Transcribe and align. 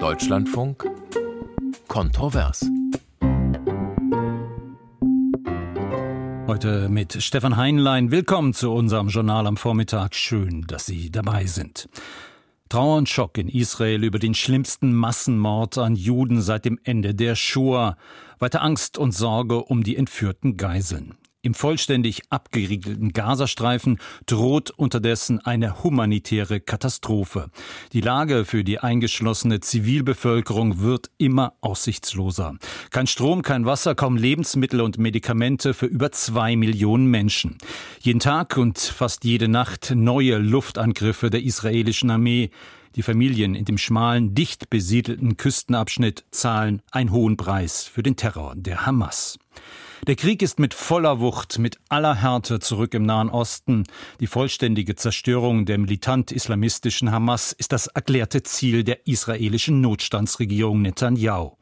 Deutschlandfunk 0.00 0.88
Kontrovers. 1.86 2.64
Heute 6.46 6.88
mit 6.88 7.22
Stefan 7.22 7.58
Heinlein. 7.58 8.10
Willkommen 8.10 8.54
zu 8.54 8.72
unserem 8.72 9.08
Journal 9.08 9.46
am 9.46 9.58
Vormittag. 9.58 10.14
Schön, 10.14 10.62
dass 10.66 10.86
Sie 10.86 11.10
dabei 11.10 11.44
sind. 11.44 11.90
Trauer 12.70 12.96
und 12.96 13.10
Schock 13.10 13.36
in 13.36 13.50
Israel 13.50 14.02
über 14.02 14.18
den 14.18 14.32
schlimmsten 14.32 14.94
Massenmord 14.94 15.76
an 15.76 15.96
Juden 15.96 16.40
seit 16.40 16.64
dem 16.64 16.78
Ende 16.82 17.14
der 17.14 17.34
Shoah. 17.34 17.98
Weiter 18.38 18.62
Angst 18.62 18.96
und 18.96 19.12
Sorge 19.12 19.62
um 19.64 19.82
die 19.82 19.96
entführten 19.96 20.56
Geiseln. 20.56 21.18
Im 21.42 21.54
vollständig 21.54 22.20
abgeriegelten 22.28 23.14
Gazastreifen 23.14 23.98
droht 24.26 24.70
unterdessen 24.70 25.38
eine 25.38 25.82
humanitäre 25.82 26.60
Katastrophe. 26.60 27.48
Die 27.94 28.02
Lage 28.02 28.44
für 28.44 28.62
die 28.62 28.78
eingeschlossene 28.78 29.60
Zivilbevölkerung 29.60 30.80
wird 30.80 31.10
immer 31.16 31.54
aussichtsloser. 31.62 32.56
Kein 32.90 33.06
Strom, 33.06 33.40
kein 33.40 33.64
Wasser, 33.64 33.94
kaum 33.94 34.18
Lebensmittel 34.18 34.82
und 34.82 34.98
Medikamente 34.98 35.72
für 35.72 35.86
über 35.86 36.12
zwei 36.12 36.56
Millionen 36.56 37.06
Menschen. 37.06 37.56
Jeden 38.00 38.20
Tag 38.20 38.58
und 38.58 38.78
fast 38.78 39.24
jede 39.24 39.48
Nacht 39.48 39.94
neue 39.96 40.36
Luftangriffe 40.36 41.30
der 41.30 41.42
israelischen 41.42 42.10
Armee. 42.10 42.50
Die 42.96 43.02
Familien 43.02 43.54
in 43.54 43.64
dem 43.64 43.78
schmalen, 43.78 44.34
dicht 44.34 44.68
besiedelten 44.68 45.38
Küstenabschnitt 45.38 46.24
zahlen 46.32 46.82
einen 46.90 47.12
hohen 47.12 47.38
Preis 47.38 47.84
für 47.84 48.02
den 48.02 48.16
Terror 48.16 48.52
der 48.56 48.84
Hamas. 48.84 49.38
Der 50.06 50.16
Krieg 50.16 50.40
ist 50.40 50.58
mit 50.58 50.72
voller 50.72 51.20
Wucht, 51.20 51.58
mit 51.58 51.78
aller 51.90 52.14
Härte 52.14 52.58
zurück 52.58 52.94
im 52.94 53.04
Nahen 53.04 53.28
Osten. 53.28 53.84
Die 54.18 54.26
vollständige 54.26 54.96
Zerstörung 54.96 55.66
der 55.66 55.76
militant-islamistischen 55.76 57.12
Hamas 57.12 57.52
ist 57.52 57.72
das 57.72 57.86
erklärte 57.86 58.42
Ziel 58.42 58.82
der 58.82 59.06
israelischen 59.06 59.82
Notstandsregierung 59.82 60.80
Netanyahu. 60.80 61.58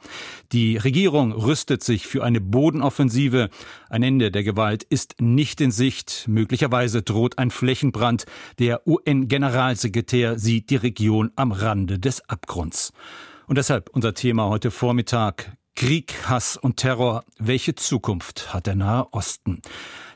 Die 0.52 0.76
Regierung 0.76 1.32
rüstet 1.32 1.82
sich 1.82 2.06
für 2.06 2.22
eine 2.22 2.40
Bodenoffensive. 2.40 3.50
Ein 3.90 4.04
Ende 4.04 4.30
der 4.30 4.44
Gewalt 4.44 4.84
ist 4.84 5.16
nicht 5.20 5.60
in 5.60 5.72
Sicht. 5.72 6.26
Möglicherweise 6.28 7.02
droht 7.02 7.38
ein 7.38 7.50
Flächenbrand. 7.50 8.24
Der 8.60 8.86
UN-Generalsekretär 8.86 10.38
sieht 10.38 10.70
die 10.70 10.76
Region 10.76 11.32
am 11.34 11.50
Rande 11.50 11.98
des 11.98 12.28
Abgrunds. 12.28 12.92
Und 13.48 13.58
deshalb 13.58 13.90
unser 13.92 14.14
Thema 14.14 14.48
heute 14.48 14.70
Vormittag. 14.70 15.57
Krieg, 15.78 16.28
Hass 16.28 16.56
und 16.56 16.78
Terror. 16.78 17.22
Welche 17.38 17.76
Zukunft 17.76 18.52
hat 18.52 18.66
der 18.66 18.74
Nahe 18.74 19.06
Osten? 19.12 19.62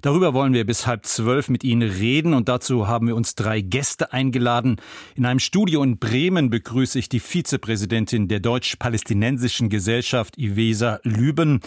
Darüber 0.00 0.34
wollen 0.34 0.54
wir 0.54 0.66
bis 0.66 0.88
halb 0.88 1.06
zwölf 1.06 1.48
mit 1.48 1.62
Ihnen 1.62 1.88
reden 1.88 2.34
und 2.34 2.48
dazu 2.48 2.88
haben 2.88 3.06
wir 3.06 3.14
uns 3.14 3.36
drei 3.36 3.60
Gäste 3.60 4.12
eingeladen. 4.12 4.80
In 5.14 5.24
einem 5.24 5.38
Studio 5.38 5.84
in 5.84 6.00
Bremen 6.00 6.50
begrüße 6.50 6.98
ich 6.98 7.08
die 7.08 7.20
Vizepräsidentin 7.20 8.26
der 8.26 8.40
Deutsch-Palästinensischen 8.40 9.68
Gesellschaft, 9.68 10.36
Ivesa 10.36 10.98
Lüben, 11.04 11.60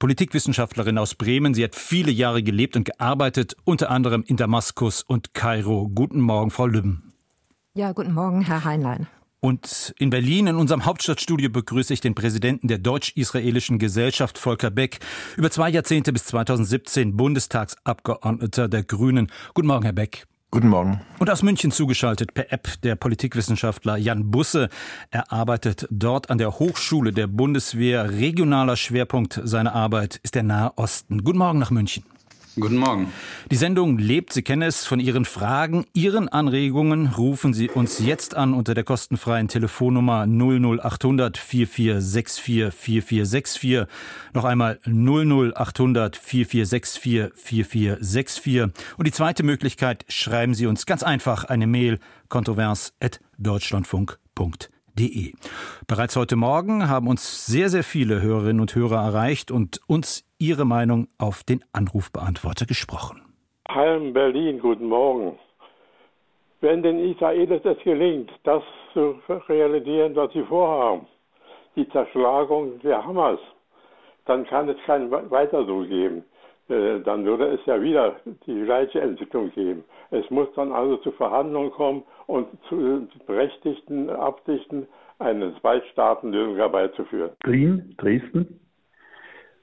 Politikwissenschaftlerin 0.00 0.98
aus 0.98 1.14
Bremen. 1.14 1.54
Sie 1.54 1.62
hat 1.62 1.76
viele 1.76 2.10
Jahre 2.10 2.42
gelebt 2.42 2.74
und 2.74 2.82
gearbeitet, 2.82 3.54
unter 3.62 3.90
anderem 3.90 4.24
in 4.26 4.36
Damaskus 4.36 5.04
und 5.04 5.34
Kairo. 5.34 5.88
Guten 5.94 6.20
Morgen, 6.20 6.50
Frau 6.50 6.66
Lüben. 6.66 7.12
Ja, 7.74 7.92
guten 7.92 8.12
Morgen, 8.12 8.40
Herr 8.40 8.64
Heinlein. 8.64 9.06
Und 9.40 9.94
in 9.98 10.10
Berlin, 10.10 10.46
in 10.46 10.56
unserem 10.56 10.84
Hauptstadtstudio, 10.84 11.50
begrüße 11.50 11.92
ich 11.92 12.00
den 12.00 12.14
Präsidenten 12.14 12.68
der 12.68 12.78
Deutsch-Israelischen 12.78 13.78
Gesellschaft, 13.78 14.38
Volker 14.38 14.70
Beck, 14.70 14.98
über 15.36 15.50
zwei 15.50 15.68
Jahrzehnte 15.68 16.12
bis 16.12 16.24
2017 16.24 17.16
Bundestagsabgeordneter 17.16 18.68
der 18.68 18.82
Grünen. 18.82 19.30
Guten 19.54 19.68
Morgen, 19.68 19.84
Herr 19.84 19.92
Beck. 19.92 20.26
Guten 20.50 20.68
Morgen. 20.68 21.00
Und 21.18 21.28
aus 21.28 21.42
München 21.42 21.70
zugeschaltet 21.70 22.32
per 22.32 22.52
App 22.52 22.80
der 22.82 22.94
Politikwissenschaftler 22.96 23.96
Jan 23.96 24.30
Busse. 24.30 24.70
Er 25.10 25.30
arbeitet 25.30 25.86
dort 25.90 26.30
an 26.30 26.38
der 26.38 26.58
Hochschule 26.58 27.12
der 27.12 27.26
Bundeswehr. 27.26 28.10
Regionaler 28.10 28.76
Schwerpunkt 28.76 29.40
seiner 29.44 29.74
Arbeit 29.74 30.18
ist 30.22 30.34
der 30.34 30.44
Nahe 30.44 30.72
Osten. 30.76 31.24
Guten 31.24 31.38
Morgen 31.38 31.58
nach 31.58 31.70
München. 31.70 32.04
Guten 32.58 32.78
Morgen. 32.78 33.12
Die 33.50 33.56
Sendung 33.56 33.98
lebt, 33.98 34.32
Sie 34.32 34.40
kennen 34.40 34.62
es, 34.62 34.86
von 34.86 34.98
Ihren 34.98 35.26
Fragen, 35.26 35.84
Ihren 35.92 36.30
Anregungen. 36.30 37.08
Rufen 37.08 37.52
Sie 37.52 37.68
uns 37.68 37.98
jetzt 37.98 38.34
an 38.34 38.54
unter 38.54 38.72
der 38.72 38.82
kostenfreien 38.82 39.48
Telefonnummer 39.48 40.26
00800 40.26 41.36
4464 41.36 42.72
4464. 42.72 43.84
Noch 44.32 44.44
einmal 44.44 44.78
00800 44.86 46.16
4464 46.16 47.30
4464. 47.34 48.62
Und 48.96 49.06
die 49.06 49.12
zweite 49.12 49.42
Möglichkeit, 49.42 50.06
schreiben 50.08 50.54
Sie 50.54 50.66
uns 50.66 50.86
ganz 50.86 51.02
einfach 51.02 51.44
eine 51.44 51.66
Mail 51.66 51.98
kontrovers.deutschlandfunk.de. 52.30 54.75
De. 54.98 55.32
Bereits 55.86 56.16
heute 56.16 56.36
Morgen 56.36 56.88
haben 56.88 57.06
uns 57.06 57.46
sehr, 57.46 57.68
sehr 57.68 57.84
viele 57.84 58.22
Hörerinnen 58.22 58.60
und 58.60 58.74
Hörer 58.74 58.96
erreicht 58.96 59.50
und 59.50 59.80
uns 59.86 60.24
ihre 60.38 60.64
Meinung 60.64 61.08
auf 61.18 61.44
den 61.44 61.62
Anrufbeantworter 61.72 62.64
gesprochen. 62.64 63.20
Halm 63.68 64.14
Berlin, 64.14 64.58
guten 64.58 64.86
Morgen. 64.86 65.38
Wenn 66.62 66.82
den 66.82 66.98
Israelis 66.98 67.60
es 67.64 67.78
gelingt, 67.84 68.30
das 68.44 68.62
zu 68.94 69.16
realisieren, 69.48 70.16
was 70.16 70.32
sie 70.32 70.44
vorhaben, 70.44 71.06
die 71.76 71.86
Zerschlagung 71.90 72.80
der 72.80 73.04
Hamas, 73.04 73.38
dann 74.24 74.46
kann 74.46 74.68
es 74.68 74.76
kein 74.86 75.10
weiter 75.10 75.66
so 75.66 75.80
geben. 75.80 76.24
Äh, 76.68 77.00
dann 77.00 77.24
würde 77.24 77.46
es 77.48 77.60
ja 77.66 77.80
wieder 77.80 78.16
die 78.46 78.62
gleiche 78.64 79.00
Entwicklung 79.00 79.50
geben. 79.52 79.84
Es 80.10 80.28
muss 80.30 80.48
dann 80.56 80.72
also 80.72 80.96
zu 80.98 81.12
Verhandlungen 81.12 81.70
kommen 81.70 82.02
und 82.26 82.48
zu 82.68 83.06
berechtigten 83.26 84.10
Absichten 84.10 84.86
eine 85.18 85.54
Zweistaatenlösung 85.60 86.56
herbeizuführen. 86.56 87.30
Berlin, 87.42 87.94
Dresden. 87.98 88.60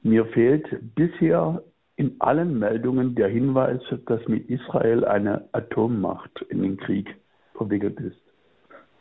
Mir 0.01 0.25
fehlt 0.27 0.65
bisher 0.95 1.61
in 1.95 2.15
allen 2.19 2.57
Meldungen 2.57 3.15
der 3.15 3.27
Hinweis, 3.27 3.81
dass 4.07 4.27
mit 4.27 4.49
Israel 4.49 5.05
eine 5.05 5.47
Atommacht 5.51 6.41
in 6.49 6.61
den 6.61 6.77
Krieg 6.77 7.15
verwickelt 7.55 7.99
ist. 7.99 8.19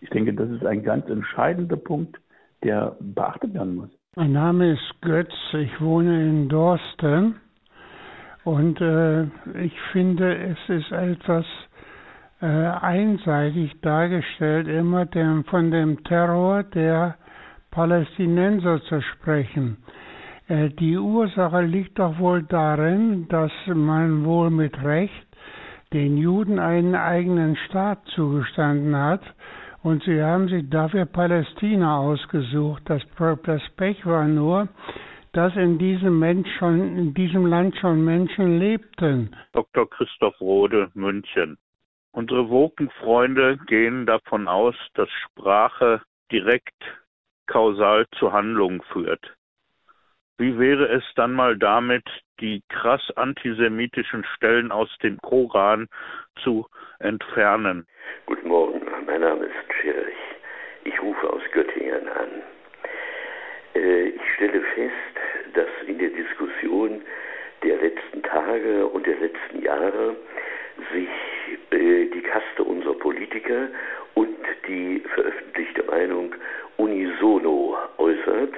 Ich 0.00 0.10
denke, 0.10 0.34
das 0.34 0.50
ist 0.50 0.66
ein 0.66 0.82
ganz 0.82 1.08
entscheidender 1.08 1.76
Punkt, 1.76 2.20
der 2.64 2.96
beachtet 3.00 3.54
werden 3.54 3.76
muss. 3.76 3.90
Mein 4.16 4.32
Name 4.32 4.72
ist 4.72 5.00
Götz, 5.00 5.32
ich 5.54 5.80
wohne 5.80 6.28
in 6.28 6.48
Dorsten. 6.48 7.40
Und 8.44 8.80
äh, 8.80 9.22
ich 9.62 9.80
finde, 9.92 10.36
es 10.36 10.58
ist 10.68 10.90
etwas 10.90 11.46
äh, 12.40 12.46
einseitig 12.46 13.80
dargestellt, 13.82 14.66
immer 14.66 15.06
dem, 15.06 15.44
von 15.44 15.70
dem 15.70 16.02
Terror 16.04 16.64
der 16.64 17.16
Palästinenser 17.70 18.82
zu 18.82 19.00
sprechen. 19.00 19.76
Äh, 20.48 20.70
die 20.70 20.98
Ursache 20.98 21.62
liegt 21.62 21.98
doch 22.00 22.18
wohl 22.18 22.42
darin, 22.42 23.28
dass 23.28 23.52
man 23.66 24.24
wohl 24.24 24.50
mit 24.50 24.82
Recht 24.82 25.26
den 25.92 26.16
Juden 26.16 26.58
einen 26.58 26.94
eigenen 26.94 27.54
Staat 27.68 28.00
zugestanden 28.14 28.96
hat 28.96 29.22
und 29.82 30.02
sie 30.04 30.22
haben 30.22 30.48
sich 30.48 30.68
dafür 30.70 31.06
Palästina 31.06 31.98
ausgesucht. 31.98 32.82
Das, 32.86 33.02
das 33.44 33.62
Pech 33.76 34.04
war 34.06 34.26
nur, 34.26 34.68
dass 35.32 35.56
in 35.56 35.78
diesem, 35.78 36.18
Mensch 36.18 36.48
schon, 36.58 36.98
in 36.98 37.14
diesem 37.14 37.46
Land 37.46 37.76
schon 37.78 38.04
Menschen 38.04 38.58
lebten. 38.58 39.34
Dr. 39.52 39.88
Christoph 39.88 40.38
Rode, 40.40 40.90
München. 40.94 41.58
Unsere 42.12 42.50
Wokenfreunde 42.50 43.58
gehen 43.66 44.04
davon 44.04 44.46
aus, 44.46 44.74
dass 44.94 45.08
Sprache 45.24 46.02
direkt 46.30 46.76
kausal 47.46 48.06
zu 48.18 48.32
Handlungen 48.32 48.82
führt. 48.92 49.34
Wie 50.38 50.58
wäre 50.58 50.88
es 50.88 51.04
dann 51.14 51.32
mal 51.32 51.56
damit, 51.56 52.04
die 52.40 52.62
krass 52.68 53.02
antisemitischen 53.16 54.24
Stellen 54.36 54.72
aus 54.72 54.90
dem 55.02 55.18
Koran 55.18 55.88
zu 56.42 56.66
entfernen? 56.98 57.86
Guten 58.26 58.48
Morgen, 58.48 58.80
mein 59.06 59.20
Name 59.20 59.44
ist 59.46 59.72
Schirch. 59.80 60.16
Ich 60.84 61.00
rufe 61.00 61.30
aus 61.30 61.42
Göttingen 61.52 62.08
an. 62.08 62.51
Äh, 63.74 64.08
ich 64.08 64.22
stelle 64.34 64.60
fest, 64.60 65.54
dass 65.54 65.68
in 65.86 65.98
der 65.98 66.10
Diskussion 66.10 67.02
der 67.62 67.76
letzten 67.76 68.22
Tage 68.22 68.86
und 68.86 69.06
der 69.06 69.16
letzten 69.16 69.62
Jahre 69.62 70.16
sich 70.92 71.08
äh, 71.70 72.06
die 72.06 72.22
Kaste 72.22 72.64
unserer 72.64 72.94
Politiker 72.94 73.68
und 74.14 74.36
die 74.68 75.02
veröffentlichte 75.14 75.82
Meinung 75.84 76.34
unisono 76.76 77.76
äußert, 77.98 78.54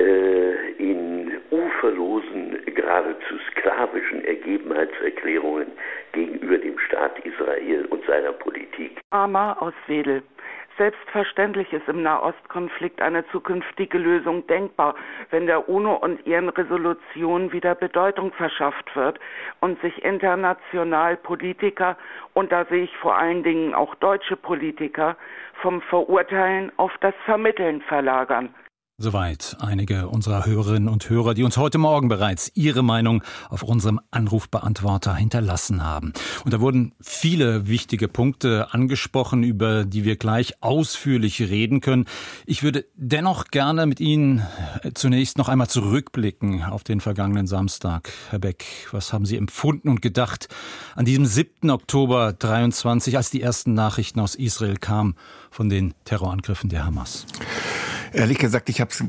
äh, 0.00 0.72
in 0.78 1.32
uferlosen, 1.50 2.58
geradezu 2.66 3.38
sklavischen 3.50 4.24
Ergebenheitserklärungen 4.24 5.66
gegenüber 6.12 6.58
dem 6.58 6.78
Staat 6.78 7.18
Israel 7.24 7.84
und 7.86 8.04
seiner 8.06 8.32
Politik. 8.32 9.00
Ama 9.10 9.54
aus 9.54 9.74
Wedel. 9.86 10.22
Selbstverständlich 10.78 11.72
ist 11.72 11.88
im 11.88 12.04
Nahostkonflikt 12.04 13.02
eine 13.02 13.26
zukünftige 13.30 13.98
Lösung 13.98 14.46
denkbar, 14.46 14.94
wenn 15.30 15.46
der 15.46 15.68
UNO 15.68 15.94
und 15.96 16.24
ihren 16.24 16.48
Resolutionen 16.48 17.52
wieder 17.52 17.74
Bedeutung 17.74 18.32
verschafft 18.32 18.94
wird 18.94 19.18
und 19.58 19.80
sich 19.82 20.04
international 20.04 21.16
Politiker, 21.16 21.96
und 22.32 22.52
da 22.52 22.64
sehe 22.66 22.84
ich 22.84 22.96
vor 22.98 23.18
allen 23.18 23.42
Dingen 23.42 23.74
auch 23.74 23.96
deutsche 23.96 24.36
Politiker, 24.36 25.16
vom 25.60 25.82
Verurteilen 25.82 26.70
auf 26.76 26.92
das 27.00 27.14
Vermitteln 27.24 27.80
verlagern. 27.82 28.54
Soweit 29.00 29.56
einige 29.60 30.08
unserer 30.08 30.44
Hörerinnen 30.44 30.88
und 30.88 31.08
Hörer, 31.08 31.34
die 31.34 31.44
uns 31.44 31.56
heute 31.56 31.78
Morgen 31.78 32.08
bereits 32.08 32.50
ihre 32.56 32.82
Meinung 32.82 33.22
auf 33.48 33.62
unserem 33.62 34.00
Anrufbeantworter 34.10 35.14
hinterlassen 35.14 35.84
haben. 35.84 36.12
Und 36.44 36.52
da 36.52 36.58
wurden 36.58 36.96
viele 37.00 37.68
wichtige 37.68 38.08
Punkte 38.08 38.74
angesprochen, 38.74 39.44
über 39.44 39.84
die 39.84 40.02
wir 40.02 40.16
gleich 40.16 40.60
ausführlich 40.64 41.40
reden 41.42 41.80
können. 41.80 42.06
Ich 42.44 42.64
würde 42.64 42.86
dennoch 42.96 43.52
gerne 43.52 43.86
mit 43.86 44.00
Ihnen 44.00 44.44
zunächst 44.94 45.38
noch 45.38 45.48
einmal 45.48 45.68
zurückblicken 45.68 46.64
auf 46.64 46.82
den 46.82 47.00
vergangenen 47.00 47.46
Samstag. 47.46 48.10
Herr 48.30 48.40
Beck, 48.40 48.64
was 48.90 49.12
haben 49.12 49.26
Sie 49.26 49.36
empfunden 49.36 49.90
und 49.90 50.02
gedacht 50.02 50.48
an 50.96 51.04
diesem 51.04 51.24
7. 51.24 51.70
Oktober 51.70 52.32
23, 52.32 53.16
als 53.16 53.30
die 53.30 53.42
ersten 53.42 53.74
Nachrichten 53.74 54.18
aus 54.18 54.34
Israel 54.34 54.76
kamen 54.76 55.14
von 55.52 55.68
den 55.68 55.94
Terrorangriffen 56.04 56.68
der 56.68 56.84
Hamas? 56.84 57.26
Ehrlich 58.12 58.38
gesagt, 58.38 58.68
ich 58.68 58.80
habe 58.80 58.90
es 58.90 59.04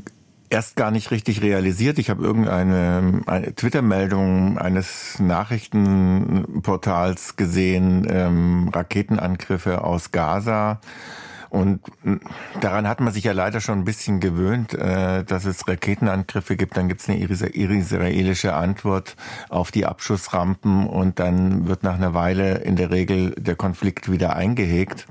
erst 0.50 0.76
gar 0.76 0.90
nicht 0.90 1.12
richtig 1.12 1.42
realisiert. 1.42 1.98
Ich 1.98 2.08
habe 2.10 2.22
irgendeine 2.22 3.22
eine 3.26 3.54
Twitter-Meldung 3.54 4.58
eines 4.58 5.18
Nachrichtenportals 5.20 7.36
gesehen, 7.36 8.06
ähm, 8.10 8.68
Raketenangriffe 8.68 9.82
aus 9.84 10.10
Gaza. 10.10 10.80
Und 11.50 11.80
daran 12.60 12.86
hat 12.86 13.00
man 13.00 13.12
sich 13.12 13.24
ja 13.24 13.32
leider 13.32 13.60
schon 13.60 13.80
ein 13.80 13.84
bisschen 13.84 14.20
gewöhnt, 14.20 14.72
äh, 14.72 15.24
dass 15.24 15.44
es 15.44 15.66
Raketenangriffe 15.66 16.56
gibt. 16.56 16.76
Dann 16.76 16.86
gibt 16.88 17.00
es 17.00 17.08
eine 17.08 17.18
israelische 17.18 18.54
Antwort 18.54 19.16
auf 19.48 19.72
die 19.72 19.84
Abschussrampen 19.84 20.86
und 20.86 21.18
dann 21.18 21.66
wird 21.66 21.82
nach 21.82 21.96
einer 21.96 22.14
Weile 22.14 22.58
in 22.58 22.76
der 22.76 22.92
Regel 22.92 23.34
der 23.36 23.56
Konflikt 23.56 24.12
wieder 24.12 24.36
eingehegt 24.36 25.08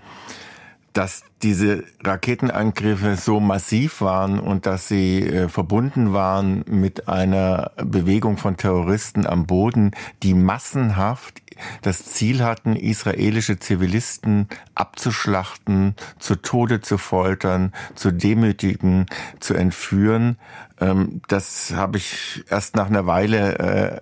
dass 0.94 1.24
diese 1.42 1.84
Raketenangriffe 2.04 3.16
so 3.16 3.40
massiv 3.40 4.02
waren 4.02 4.40
und 4.40 4.66
dass 4.66 4.88
sie 4.88 5.22
äh, 5.22 5.48
verbunden 5.48 6.14
waren 6.14 6.64
mit 6.68 7.08
einer 7.08 7.72
Bewegung 7.78 8.38
von 8.38 8.58
Terroristen 8.58 9.26
am 9.26 9.46
Boden, 9.46 9.92
die 10.24 10.34
massenhaft 10.34 11.42
das 11.82 12.06
Ziel 12.06 12.44
hatten, 12.44 12.76
israelische 12.76 13.60
Zivilisten 13.60 14.48
abzuschlachten, 14.76 15.96
zu 16.18 16.36
Tode 16.36 16.82
zu 16.82 16.98
foltern, 16.98 17.74
zu 17.96 18.12
demütigen, 18.12 19.06
zu 19.40 19.54
entführen. 19.54 20.38
Ähm, 20.80 21.22
das 21.28 21.74
habe 21.76 21.98
ich 21.98 22.44
erst 22.50 22.76
nach 22.76 22.88
einer 22.88 23.06
Weile 23.06 23.60
äh, 23.60 24.02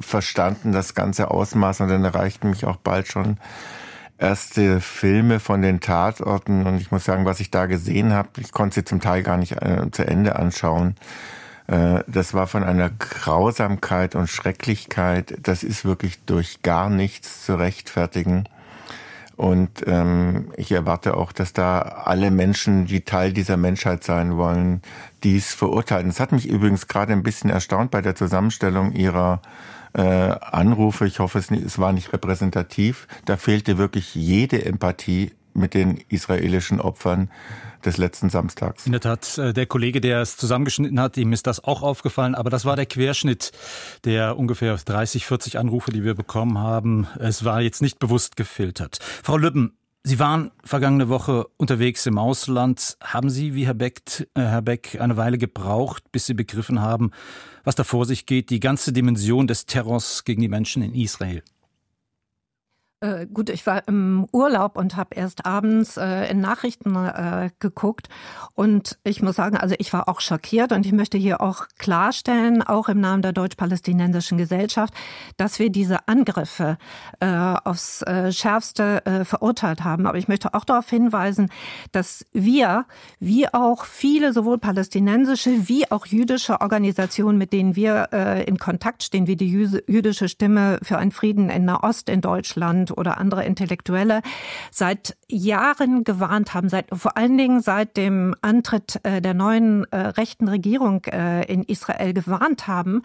verstanden, 0.00 0.72
das 0.72 0.94
ganze 0.94 1.30
Ausmaß, 1.30 1.80
und 1.80 1.88
dann 1.88 2.04
erreichten 2.04 2.50
mich 2.50 2.64
auch 2.64 2.76
bald 2.76 3.08
schon 3.08 3.38
erste 4.18 4.80
Filme 4.80 5.40
von 5.40 5.62
den 5.62 5.80
Tatorten 5.80 6.66
und 6.66 6.80
ich 6.80 6.90
muss 6.90 7.04
sagen, 7.04 7.24
was 7.24 7.40
ich 7.40 7.50
da 7.50 7.66
gesehen 7.66 8.12
habe, 8.12 8.28
ich 8.38 8.52
konnte 8.52 8.76
sie 8.76 8.84
zum 8.84 9.00
Teil 9.00 9.22
gar 9.22 9.36
nicht 9.36 9.52
äh, 9.52 9.90
zu 9.90 10.06
Ende 10.06 10.36
anschauen. 10.36 10.96
Äh, 11.66 12.02
das 12.06 12.34
war 12.34 12.46
von 12.46 12.64
einer 12.64 12.90
Grausamkeit 12.90 14.14
und 14.14 14.28
Schrecklichkeit, 14.28 15.36
das 15.42 15.62
ist 15.62 15.84
wirklich 15.84 16.24
durch 16.24 16.62
gar 16.62 16.90
nichts 16.90 17.44
zu 17.44 17.56
rechtfertigen. 17.56 18.48
Und 19.36 19.84
ähm, 19.86 20.50
ich 20.56 20.72
erwarte 20.72 21.16
auch, 21.16 21.32
dass 21.32 21.52
da 21.52 21.80
alle 21.80 22.30
Menschen, 22.30 22.86
die 22.86 23.02
Teil 23.02 23.32
dieser 23.32 23.58
Menschheit 23.58 24.02
sein 24.02 24.36
wollen, 24.38 24.80
dies 25.24 25.52
verurteilen. 25.52 26.08
Es 26.08 26.20
hat 26.20 26.32
mich 26.32 26.48
übrigens 26.48 26.88
gerade 26.88 27.12
ein 27.12 27.22
bisschen 27.22 27.50
erstaunt 27.50 27.90
bei 27.90 28.00
der 28.00 28.14
Zusammenstellung 28.14 28.92
ihrer 28.92 29.42
äh, 29.92 30.02
Anrufe. 30.02 31.06
Ich 31.06 31.18
hoffe, 31.18 31.38
es, 31.38 31.50
es 31.50 31.78
war 31.78 31.92
nicht 31.92 32.14
repräsentativ. 32.14 33.06
Da 33.26 33.36
fehlte 33.36 33.76
wirklich 33.76 34.14
jede 34.14 34.64
Empathie 34.64 35.32
mit 35.56 35.74
den 35.74 35.98
israelischen 36.08 36.80
Opfern 36.80 37.30
des 37.84 37.96
letzten 37.96 38.30
Samstags. 38.30 38.86
In 38.86 38.92
der 38.92 39.00
Tat, 39.00 39.38
äh, 39.38 39.52
der 39.52 39.66
Kollege, 39.66 40.00
der 40.00 40.20
es 40.20 40.36
zusammengeschnitten 40.36 41.00
hat, 41.00 41.16
ihm 41.16 41.32
ist 41.32 41.46
das 41.46 41.62
auch 41.62 41.82
aufgefallen, 41.82 42.34
aber 42.34 42.50
das 42.50 42.64
war 42.64 42.76
der 42.76 42.86
Querschnitt 42.86 43.52
der 44.04 44.38
ungefähr 44.38 44.76
30, 44.76 45.26
40 45.26 45.58
Anrufe, 45.58 45.90
die 45.90 46.04
wir 46.04 46.14
bekommen 46.14 46.58
haben. 46.58 47.06
Es 47.18 47.44
war 47.44 47.60
jetzt 47.60 47.82
nicht 47.82 47.98
bewusst 47.98 48.36
gefiltert. 48.36 48.98
Frau 49.22 49.36
Lübben, 49.36 49.76
Sie 50.08 50.20
waren 50.20 50.52
vergangene 50.62 51.08
Woche 51.08 51.46
unterwegs 51.56 52.06
im 52.06 52.16
Ausland. 52.16 52.96
Haben 53.02 53.28
Sie, 53.28 53.54
wie 53.54 53.66
Herr 53.66 53.74
Beck, 53.74 54.28
äh, 54.34 54.40
Herr 54.40 54.62
Beck, 54.62 54.98
eine 55.00 55.16
Weile 55.16 55.36
gebraucht, 55.36 56.04
bis 56.12 56.26
Sie 56.26 56.34
begriffen 56.34 56.80
haben, 56.80 57.10
was 57.64 57.74
da 57.74 57.82
vor 57.82 58.04
sich 58.04 58.24
geht, 58.24 58.50
die 58.50 58.60
ganze 58.60 58.92
Dimension 58.92 59.48
des 59.48 59.66
Terrors 59.66 60.22
gegen 60.22 60.42
die 60.42 60.48
Menschen 60.48 60.82
in 60.82 60.94
Israel? 60.94 61.42
Äh, 63.00 63.26
gut, 63.26 63.50
ich 63.50 63.66
war 63.66 63.86
im 63.88 64.26
Urlaub 64.32 64.78
und 64.78 64.96
habe 64.96 65.14
erst 65.14 65.44
abends 65.44 65.98
äh, 65.98 66.30
in 66.30 66.40
Nachrichten 66.40 66.96
äh, 66.96 67.50
geguckt 67.58 68.08
und 68.54 68.98
ich 69.04 69.20
muss 69.20 69.36
sagen, 69.36 69.58
also 69.58 69.74
ich 69.78 69.92
war 69.92 70.08
auch 70.08 70.22
schockiert 70.22 70.72
und 70.72 70.86
ich 70.86 70.92
möchte 70.92 71.18
hier 71.18 71.42
auch 71.42 71.66
klarstellen, 71.78 72.62
auch 72.62 72.88
im 72.88 72.98
Namen 72.98 73.20
der 73.20 73.34
deutsch-palästinensischen 73.34 74.38
Gesellschaft, 74.38 74.94
dass 75.36 75.58
wir 75.58 75.68
diese 75.68 76.08
Angriffe 76.08 76.78
äh, 77.20 77.26
aufs 77.26 78.00
äh, 78.00 78.32
schärfste 78.32 79.04
äh, 79.04 79.24
verurteilt 79.26 79.84
haben. 79.84 80.06
Aber 80.06 80.16
ich 80.16 80.28
möchte 80.28 80.54
auch 80.54 80.64
darauf 80.64 80.88
hinweisen, 80.88 81.50
dass 81.92 82.24
wir, 82.32 82.86
wie 83.20 83.52
auch 83.52 83.84
viele 83.84 84.32
sowohl 84.32 84.56
palästinensische 84.56 85.68
wie 85.68 85.90
auch 85.90 86.06
jüdische 86.06 86.62
Organisationen, 86.62 87.36
mit 87.36 87.52
denen 87.52 87.76
wir 87.76 88.08
äh, 88.14 88.44
in 88.44 88.56
Kontakt 88.56 89.02
stehen, 89.02 89.26
wie 89.26 89.36
die 89.36 89.50
jüdische 89.50 90.30
Stimme 90.30 90.78
für 90.80 90.96
einen 90.96 91.12
Frieden 91.12 91.50
in 91.50 91.66
Nahost 91.66 92.08
in 92.08 92.22
Deutschland 92.22 92.85
oder 92.90 93.18
andere 93.18 93.44
Intellektuelle 93.44 94.22
seit 94.70 95.16
Jahren 95.28 96.04
gewarnt 96.04 96.54
haben, 96.54 96.68
seit, 96.68 96.86
vor 96.92 97.16
allen 97.16 97.38
Dingen 97.38 97.60
seit 97.60 97.96
dem 97.96 98.34
Antritt 98.42 99.00
äh, 99.02 99.20
der 99.20 99.34
neuen 99.34 99.84
äh, 99.92 99.98
rechten 99.98 100.48
Regierung 100.48 101.04
äh, 101.04 101.44
in 101.52 101.62
Israel 101.62 102.12
gewarnt 102.12 102.66
haben, 102.66 103.02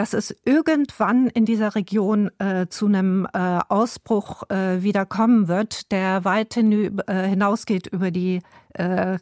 dass 0.00 0.14
es 0.14 0.34
irgendwann 0.46 1.26
in 1.26 1.44
dieser 1.44 1.74
Region 1.74 2.30
äh, 2.38 2.68
zu 2.68 2.86
einem 2.86 3.28
äh, 3.34 3.58
Ausbruch 3.68 4.44
äh, 4.48 4.82
wieder 4.82 5.04
kommen 5.04 5.46
wird, 5.46 5.92
der 5.92 6.24
weit 6.24 6.54
hin, 6.54 6.98
äh, 7.06 7.28
hinausgeht 7.28 7.86
über 7.86 8.10
die 8.10 8.40
äh, 8.74 9.18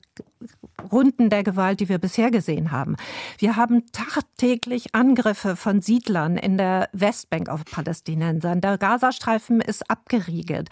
Runden 0.93 1.31
der 1.31 1.43
Gewalt, 1.43 1.81
die 1.81 1.89
wir 1.89 1.99
bisher 1.99 2.31
gesehen 2.31 2.71
haben. 2.71 2.97
Wir 3.39 3.57
haben 3.57 3.85
tagtäglich 3.93 4.95
Angriffe 4.95 5.57
von 5.57 5.83
Siedlern 5.83 6.37
in 6.37 6.57
der 6.57 6.89
Westbank 6.93 7.49
auf 7.49 7.65
Palästinensern. 7.65 8.61
Der 8.61 8.79
Gazastreifen 8.79 9.61
ist 9.61 9.91
abgeriegelt. 9.91 10.69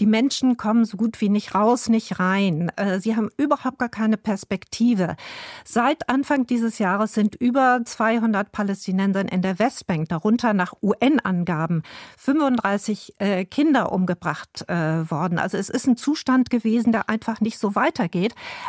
Die 0.00 0.06
Menschen 0.06 0.56
kommen 0.56 0.84
so 0.84 0.96
gut 0.96 1.20
wie 1.20 1.28
nicht 1.28 1.54
raus, 1.54 1.88
nicht 1.88 2.18
rein. 2.18 2.72
Äh, 2.76 3.00
sie 3.00 3.16
haben 3.16 3.28
überhaupt 3.36 3.78
gar 3.78 3.88
keine 3.88 4.16
Perspektive. 4.16 5.16
Seit 5.64 6.08
Anfang 6.08 6.46
dieses 6.46 6.78
Jahres 6.78 7.12
sind 7.12 7.34
über 7.34 7.80
200 7.84 8.52
Palästinensern 8.52 9.28
in 9.28 9.42
der 9.42 9.58
Westbank, 9.58 10.08
darunter 10.08 10.54
nach 10.54 10.72
UN-Angaben 10.82 11.82
35 12.16 13.14
äh, 13.18 13.44
Kinder 13.44 13.92
umgebracht 13.92 14.64
äh, 14.68 15.10
worden. 15.10 15.38
Also 15.38 15.58
es 15.58 15.68
ist 15.68 15.86
ein 15.86 15.96
Zustand 15.96 16.48
gewesen, 16.48 16.92
der 16.92 17.10
einfach 17.10 17.40
nicht 17.40 17.58
so 17.58 17.74
weitergeht. 17.74 18.19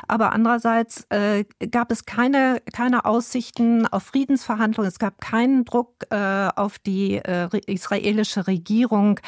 Aber 0.07 0.31
andererseits 0.33 0.51
Andererseits 0.61 1.05
äh, 1.09 1.45
gab 1.71 1.91
es 1.91 2.05
keine, 2.05 2.61
keine 2.73 3.05
Aussichten 3.05 3.87
auf 3.87 4.03
Friedensverhandlungen. 4.03 4.89
Es 4.89 4.99
gab 4.99 5.19
keinen 5.21 5.65
Druck 5.65 6.05
äh, 6.09 6.49
auf 6.55 6.77
die 6.79 7.15
äh, 7.15 7.47
israelische 7.67 8.47
Regierung, 8.47 9.19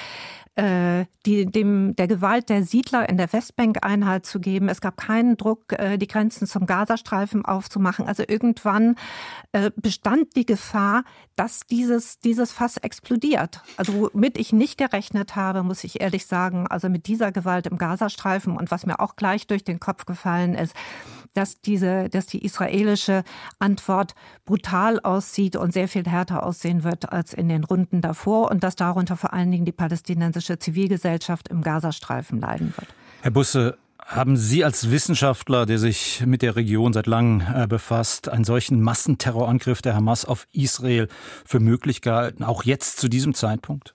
äh, 0.55 1.05
die, 1.25 1.45
dem, 1.45 1.95
der 1.95 2.07
Gewalt 2.07 2.50
der 2.50 2.63
Siedler 2.63 3.10
in 3.10 3.17
der 3.17 3.31
Westbank 3.33 3.83
Einhalt 3.83 4.25
zu 4.25 4.39
geben. 4.39 4.69
Es 4.69 4.81
gab 4.81 4.98
keinen 4.98 5.36
Druck, 5.38 5.74
äh, 5.74 5.98
die 5.98 6.07
Grenzen 6.07 6.48
zum 6.48 6.65
Gazastreifen 6.65 7.43
aufzumachen. 7.43 8.07
Also 8.07 8.24
irgendwann 8.27 8.95
äh, 9.51 9.72
bestand 9.75 10.36
die 10.36 10.45
Gefahr, 10.45 11.05
dass 11.36 11.62
dieses, 11.62 12.19
dieses 12.19 12.51
Fass 12.51 12.77
explodiert. 12.77 13.62
Also 13.77 14.12
womit 14.13 14.38
ich 14.38 14.53
nicht 14.53 14.77
gerechnet 14.77 15.36
habe, 15.36 15.63
muss 15.63 15.83
ich 15.83 16.01
ehrlich 16.01 16.27
sagen, 16.27 16.67
also 16.67 16.89
mit 16.89 17.07
dieser 17.07 17.31
Gewalt 17.31 17.65
im 17.65 17.77
Gazastreifen 17.77 18.55
und 18.55 18.69
was 18.69 18.86
mir 18.86 19.00
auch 19.00 19.15
gleich 19.15 19.48
durch 19.48 19.63
den 19.63 19.79
Kopf 19.79 20.05
gefallen 20.05 20.53
ist, 20.53 20.75
dass 21.33 21.61
diese, 21.61 22.09
dass 22.09 22.25
die 22.25 22.43
israelische 22.43 23.23
Antwort 23.59 24.15
brutal 24.45 24.99
aussieht 24.99 25.55
und 25.55 25.73
sehr 25.73 25.87
viel 25.87 26.05
härter 26.05 26.45
aussehen 26.45 26.83
wird 26.83 27.11
als 27.11 27.33
in 27.33 27.49
den 27.49 27.63
Runden 27.63 28.01
davor 28.01 28.51
und 28.51 28.63
dass 28.63 28.75
darunter 28.75 29.17
vor 29.17 29.33
allen 29.33 29.51
Dingen 29.51 29.65
die 29.65 29.71
palästinensische 29.71 30.59
Zivilgesellschaft 30.59 31.47
im 31.49 31.61
Gazastreifen 31.61 32.39
leiden 32.39 32.73
wird. 32.77 32.87
Herr 33.21 33.31
Busse, 33.31 33.77
haben 34.05 34.37
Sie 34.37 34.63
als 34.63 34.91
Wissenschaftler, 34.91 35.65
der 35.65 35.79
sich 35.79 36.23
mit 36.25 36.41
der 36.41 36.55
Region 36.55 36.93
seit 36.93 37.07
langem 37.07 37.41
äh, 37.55 37.67
befasst, 37.67 38.29
einen 38.29 38.43
solchen 38.43 38.81
Massenterrorangriff 38.81 39.81
der 39.81 39.95
Hamas 39.95 40.25
auf 40.25 40.47
Israel 40.51 41.07
für 41.45 41.59
möglich 41.59 42.01
gehalten, 42.01 42.43
auch 42.43 42.63
jetzt 42.63 42.99
zu 42.99 43.07
diesem 43.07 43.33
Zeitpunkt? 43.33 43.92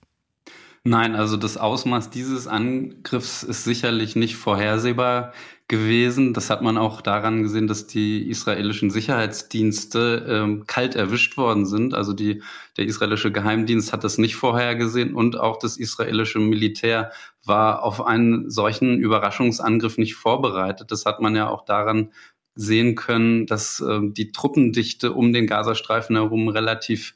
Nein, 0.89 1.17
also 1.17 1.37
das 1.37 1.59
Ausmaß 1.59 2.09
dieses 2.09 2.47
Angriffs 2.47 3.43
ist 3.43 3.65
sicherlich 3.65 4.17
nicht 4.17 4.37
vorhersehbar 4.37 5.35
gewesen. 5.69 6.33
Das 6.33 6.49
hat 6.49 6.63
man 6.63 6.79
auch 6.79 7.03
daran 7.03 7.43
gesehen, 7.43 7.67
dass 7.67 7.87
die 7.87 8.27
israelischen 8.31 8.89
Sicherheitsdienste 8.89 10.25
ähm, 10.27 10.65
kalt 10.67 10.97
erwischt 10.97 11.37
worden 11.37 11.67
sind. 11.67 11.93
Also 11.93 12.15
die, 12.15 12.43
der 12.79 12.87
israelische 12.87 13.31
Geheimdienst 13.31 13.93
hat 13.93 14.03
das 14.03 14.17
nicht 14.17 14.37
vorhergesehen 14.37 15.15
und 15.15 15.39
auch 15.39 15.59
das 15.59 15.77
israelische 15.77 16.39
Militär 16.39 17.13
war 17.45 17.83
auf 17.83 18.07
einen 18.07 18.49
solchen 18.49 18.99
Überraschungsangriff 18.99 19.99
nicht 19.99 20.15
vorbereitet. 20.15 20.91
Das 20.91 21.05
hat 21.05 21.21
man 21.21 21.37
ja 21.37 21.51
auch 21.51 21.67
daran 21.67 22.13
sehen 22.55 22.95
können, 22.95 23.45
dass 23.45 23.81
äh, 23.81 24.01
die 24.05 24.33
Truppendichte 24.33 25.13
um 25.13 25.35
den 25.35 25.47
Gazastreifen 25.47 26.17
herum 26.17 26.49
relativ 26.49 27.15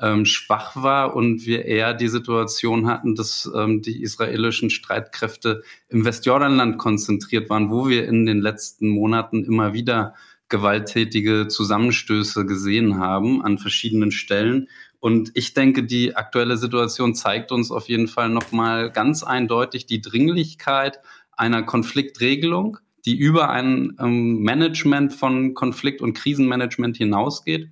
ähm, 0.00 0.24
schwach 0.24 0.76
war 0.76 1.14
und 1.14 1.46
wir 1.46 1.64
eher 1.64 1.94
die 1.94 2.08
Situation 2.08 2.86
hatten, 2.86 3.14
dass 3.14 3.50
ähm, 3.54 3.82
die 3.82 4.02
israelischen 4.02 4.70
Streitkräfte 4.70 5.62
im 5.88 6.04
Westjordanland 6.04 6.78
konzentriert 6.78 7.48
waren, 7.50 7.70
wo 7.70 7.88
wir 7.88 8.06
in 8.08 8.26
den 8.26 8.40
letzten 8.40 8.88
Monaten 8.88 9.44
immer 9.44 9.72
wieder 9.72 10.14
gewalttätige 10.48 11.48
Zusammenstöße 11.48 12.44
gesehen 12.44 12.98
haben 12.98 13.42
an 13.42 13.58
verschiedenen 13.58 14.10
Stellen. 14.10 14.68
Und 15.00 15.30
ich 15.34 15.54
denke, 15.54 15.84
die 15.84 16.16
aktuelle 16.16 16.56
Situation 16.56 17.14
zeigt 17.14 17.52
uns 17.52 17.70
auf 17.70 17.88
jeden 17.88 18.08
Fall 18.08 18.28
nochmal 18.28 18.90
ganz 18.90 19.22
eindeutig 19.22 19.86
die 19.86 20.00
Dringlichkeit 20.00 21.00
einer 21.32 21.62
Konfliktregelung, 21.62 22.78
die 23.04 23.16
über 23.16 23.50
ein 23.50 23.96
ähm, 24.00 24.40
Management 24.40 25.12
von 25.12 25.54
Konflikt- 25.54 26.00
und 26.00 26.14
Krisenmanagement 26.14 26.96
hinausgeht 26.96 27.70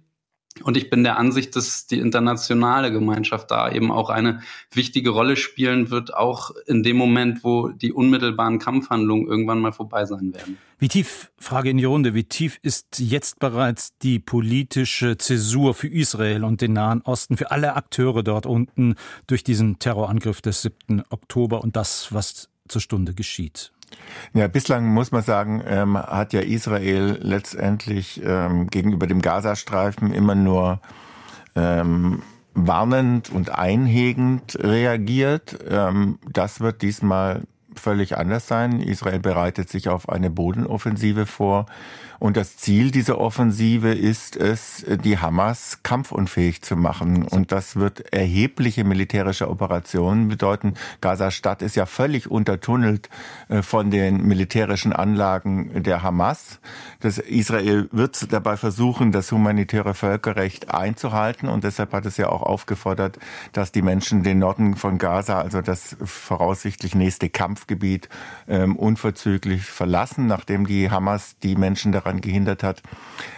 und 0.63 0.77
ich 0.77 0.91
bin 0.91 1.03
der 1.03 1.19
Ansicht, 1.19 1.57
dass 1.57 1.87
die 1.87 1.99
internationale 1.99 2.93
Gemeinschaft 2.93 3.51
da 3.51 3.71
eben 3.73 3.91
auch 3.91 4.11
eine 4.11 4.43
wichtige 4.71 5.11
Rolle 5.11 5.37
spielen 5.37 5.91
wird, 5.91 6.15
auch 6.15 6.51
in 6.67 6.83
dem 6.83 6.97
Moment, 6.97 7.43
wo 7.43 7.69
die 7.69 7.93
unmittelbaren 7.93 8.59
Kampfhandlungen 8.59 9.27
irgendwann 9.27 9.61
mal 9.61 9.73
vorbei 9.73 10.05
sein 10.05 10.35
werden. 10.35 10.59
Wie 10.79 10.89
tief, 10.89 11.31
Frage 11.39 11.71
in 11.71 11.79
die 11.79 11.85
Runde, 11.85 12.13
wie 12.13 12.25
tief 12.25 12.59
ist 12.63 12.99
jetzt 12.99 13.39
bereits 13.39 13.97
die 13.99 14.19
politische 14.19 15.17
Zäsur 15.17 15.75
für 15.75 15.89
Israel 15.89 16.45
und 16.45 16.61
den 16.61 16.75
Nahen 16.75 17.03
Osten, 17.03 17.37
für 17.37 17.51
alle 17.51 17.75
Akteure 17.75 18.23
dort 18.23 18.45
unten 18.45 18.97
durch 19.27 19.45
diesen 19.45 19.79
Terrorangriff 19.79 20.43
des 20.43 20.63
7. 20.63 21.03
Oktober 21.09 21.63
und 21.63 21.77
das, 21.77 22.13
was 22.13 22.51
zur 22.69 22.81
Stunde 22.81 23.15
geschieht? 23.15 23.73
Ja, 24.35 24.49
bislang 24.49 24.87
muss 24.87 25.13
man 25.13 25.23
sagen, 25.23 25.63
ähm, 25.67 25.97
hat 25.97 26.33
ja 26.33 26.41
Israel 26.41 27.19
letztendlich 27.21 28.23
ähm, 28.25 28.69
gegenüber 28.69 29.07
dem 29.07 29.21
Gazastreifen 29.21 30.13
immer 30.13 30.35
nur 30.35 30.81
ähm, 31.55 32.23
warnend 32.55 33.31
und 33.31 33.51
einhegend 33.51 34.59
reagiert. 34.61 35.59
Ähm, 35.69 36.19
das 36.31 36.61
wird 36.61 36.83
diesmal 36.83 37.43
völlig 37.75 38.17
anders 38.17 38.49
sein. 38.49 38.81
Israel 38.81 39.21
bereitet 39.21 39.69
sich 39.69 39.89
auf 39.89 40.09
eine 40.09 40.31
Bodenoffensive 40.31 41.27
vor. 41.27 41.67
Und 42.23 42.37
das 42.37 42.57
Ziel 42.57 42.93
dieser 42.93 43.19
Offensive 43.19 43.93
ist 43.93 44.37
es, 44.37 44.87
die 44.87 45.19
Hamas 45.19 45.81
kampfunfähig 45.83 46.63
zu 46.63 46.77
machen. 46.77 47.25
Und 47.25 47.51
das 47.51 47.75
wird 47.75 48.13
erhebliche 48.13 48.85
militärische 48.85 49.51
Operationen 49.51 50.29
bedeuten. 50.29 50.75
Gaza-Stadt 51.01 51.63
ist 51.63 51.75
ja 51.75 51.85
völlig 51.85 52.31
untertunnelt 52.31 53.09
äh, 53.49 53.63
von 53.63 53.91
den 53.91 54.25
militärischen 54.25 54.93
Anlagen 54.93 55.83
der 55.83 56.05
Hamas. 56.05 56.61
Das 57.01 57.19
Israel 57.19 57.89
wird 57.91 58.33
dabei 58.33 58.57
versuchen, 58.57 59.11
das 59.11 59.33
humanitäre 59.33 59.95
Völkerrecht 59.95 60.73
einzuhalten. 60.73 61.49
Und 61.49 61.65
deshalb 61.65 61.93
hat 61.93 62.07
es 62.07 62.19
ja 62.19 62.29
auch 62.29 62.43
aufgefordert, 62.43 63.19
dass 63.53 63.73
die 63.73 63.83
Menschen 63.83 64.23
den 64.23 64.39
Norden 64.39 64.77
von 64.77 64.99
Gaza, 64.99 65.41
also 65.41 65.61
das 65.61 65.97
voraussichtlich 66.05 66.95
nächste 66.95 67.31
Kampfgebiet, 67.63 68.09
ähm, 68.49 68.77
unverzüglich 68.77 69.65
verlassen, 69.65 70.27
nachdem 70.27 70.67
die 70.67 70.91
Hamas 70.91 71.37
die 71.43 71.55
Menschen 71.55 71.93
daran 71.93 72.21
gehindert 72.21 72.63
hat, 72.63 72.83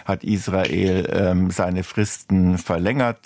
hat 0.03 0.23
Israel 0.23 1.07
ähm, 1.11 1.51
seine 1.51 1.83
Fristen 1.83 2.57
verlängert, 2.57 3.19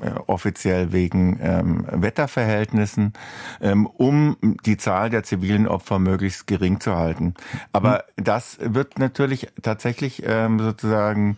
äh, 0.00 0.10
offiziell 0.26 0.92
wegen 0.92 1.38
ähm, 1.42 1.86
Wetterverhältnissen, 1.90 3.12
ähm, 3.60 3.86
um 3.86 4.36
die 4.64 4.78
Zahl 4.78 5.10
der 5.10 5.24
zivilen 5.24 5.68
Opfer 5.68 5.98
möglichst 5.98 6.46
gering 6.46 6.80
zu 6.80 6.96
halten. 6.96 7.34
Aber 7.72 8.04
mhm. 8.16 8.24
das 8.24 8.58
wird 8.60 8.98
natürlich 8.98 9.48
tatsächlich 9.62 10.22
ähm, 10.24 10.58
sozusagen 10.58 11.36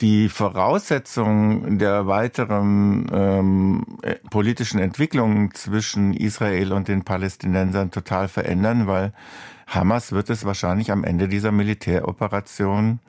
die 0.00 0.28
Voraussetzungen 0.28 1.78
der 1.78 2.06
weiteren 2.06 3.06
ähm, 3.12 3.84
äh, 4.02 4.14
politischen 4.30 4.78
Entwicklung 4.78 5.52
zwischen 5.54 6.14
Israel 6.14 6.72
und 6.72 6.88
den 6.88 7.02
Palästinensern 7.02 7.90
total 7.90 8.28
verändern, 8.28 8.86
weil 8.86 9.12
Hamas 9.66 10.12
wird 10.12 10.30
es 10.30 10.44
wahrscheinlich 10.44 10.92
am 10.92 11.04
Ende 11.04 11.28
dieser 11.28 11.52
Militäroperation 11.52 13.00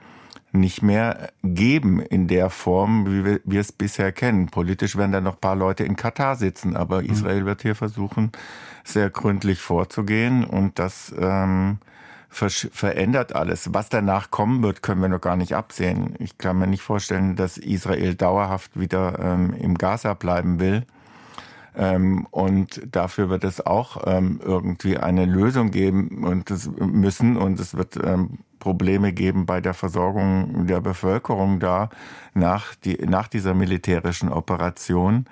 nicht 0.52 0.82
mehr 0.82 1.30
geben 1.44 2.02
in 2.02 2.28
der 2.28 2.50
Form, 2.50 3.06
wie 3.06 3.24
wir, 3.24 3.40
wir 3.44 3.62
es 3.62 3.72
bisher 3.72 4.12
kennen. 4.12 4.48
Politisch 4.48 4.98
werden 4.98 5.12
da 5.12 5.22
noch 5.22 5.36
ein 5.36 5.42
paar 5.42 5.56
Leute 5.56 5.84
in 5.84 5.96
Katar 5.96 6.36
sitzen, 6.36 6.76
aber 6.76 7.02
mhm. 7.02 7.10
Israel 7.12 7.46
wird 7.46 7.62
hier 7.62 7.76
versuchen, 7.76 8.32
sehr 8.84 9.12
gründlich 9.12 9.60
vorzugehen 9.60 10.44
und 10.44 10.80
das 10.80 11.14
ähm, 11.20 11.78
verändert 12.30 13.36
alles. 13.36 13.74
Was 13.74 13.90
danach 13.90 14.32
kommen 14.32 14.62
wird, 14.62 14.84
können 14.84 15.02
wir 15.02 15.10
noch 15.10 15.22
gar 15.22 15.36
nicht 15.36 15.56
absehen. 15.56 16.16
Ich 16.20 16.38
kann 16.38 16.60
mir 16.60 16.68
nicht 16.68 16.84
vorstellen, 16.84 17.36
dass 17.36 17.58
Israel 17.58 18.16
dauerhaft 18.16 18.80
wieder 18.80 19.20
ähm, 19.20 19.54
im 19.54 19.76
Gaza 19.78 20.14
bleiben 20.14 20.60
will. 20.60 20.86
Ähm, 21.76 22.28
und 22.32 22.82
dafür 22.92 23.30
wird 23.30 23.44
es 23.44 23.66
auch 23.66 24.04
ähm, 24.06 24.40
irgendwie 24.44 24.98
eine 24.98 25.26
Lösung 25.26 25.72
geben 25.72 26.24
und 26.24 26.50
das 26.50 26.70
müssen 26.78 27.38
und 27.38 27.60
es 27.60 27.76
wird 27.76 27.98
ähm, 28.04 28.40
Probleme 28.60 29.14
geben 29.14 29.46
bei 29.46 29.62
der 29.62 29.74
Versorgung 29.74 30.68
der 30.68 30.82
Bevölkerung 30.82 31.60
da 31.60 31.90
nach, 32.34 32.76
die, 32.76 32.98
nach 33.06 33.28
dieser 33.28 33.54
militärischen 33.54 34.30
Operation. 34.30 35.26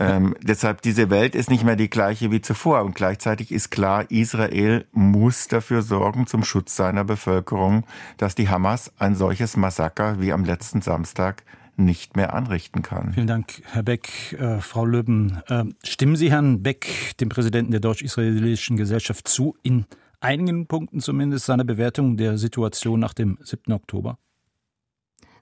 Ähm, 0.00 0.34
deshalb, 0.40 0.80
diese 0.80 1.10
Welt 1.10 1.34
ist 1.34 1.50
nicht 1.50 1.62
mehr 1.62 1.76
die 1.76 1.90
gleiche 1.90 2.30
wie 2.30 2.40
zuvor. 2.40 2.82
Und 2.84 2.94
gleichzeitig 2.94 3.52
ist 3.52 3.70
klar, 3.70 4.10
Israel 4.10 4.86
muss 4.92 5.46
dafür 5.46 5.82
sorgen, 5.82 6.26
zum 6.26 6.42
Schutz 6.42 6.74
seiner 6.74 7.04
Bevölkerung, 7.04 7.84
dass 8.16 8.34
die 8.34 8.48
Hamas 8.48 8.92
ein 8.98 9.14
solches 9.14 9.58
Massaker 9.58 10.20
wie 10.20 10.32
am 10.32 10.44
letzten 10.44 10.80
Samstag 10.80 11.44
nicht 11.76 12.16
mehr 12.16 12.34
anrichten 12.34 12.82
kann. 12.82 13.12
Vielen 13.12 13.26
Dank, 13.26 13.62
Herr 13.72 13.82
Beck. 13.82 14.32
Äh, 14.38 14.60
Frau 14.60 14.86
Löben, 14.86 15.42
äh, 15.48 15.64
stimmen 15.82 16.16
Sie 16.16 16.30
Herrn 16.30 16.62
Beck, 16.62 17.16
dem 17.20 17.28
Präsidenten 17.28 17.70
der 17.70 17.80
deutsch-israelischen 17.80 18.76
Gesellschaft, 18.76 19.28
zu, 19.28 19.56
in 19.62 19.84
einigen 20.20 20.66
Punkten 20.66 21.00
zumindest 21.00 21.46
seiner 21.46 21.64
Bewertung 21.64 22.16
der 22.16 22.38
Situation 22.38 23.00
nach 23.00 23.14
dem 23.14 23.38
7. 23.42 23.72
Oktober? 23.72 24.18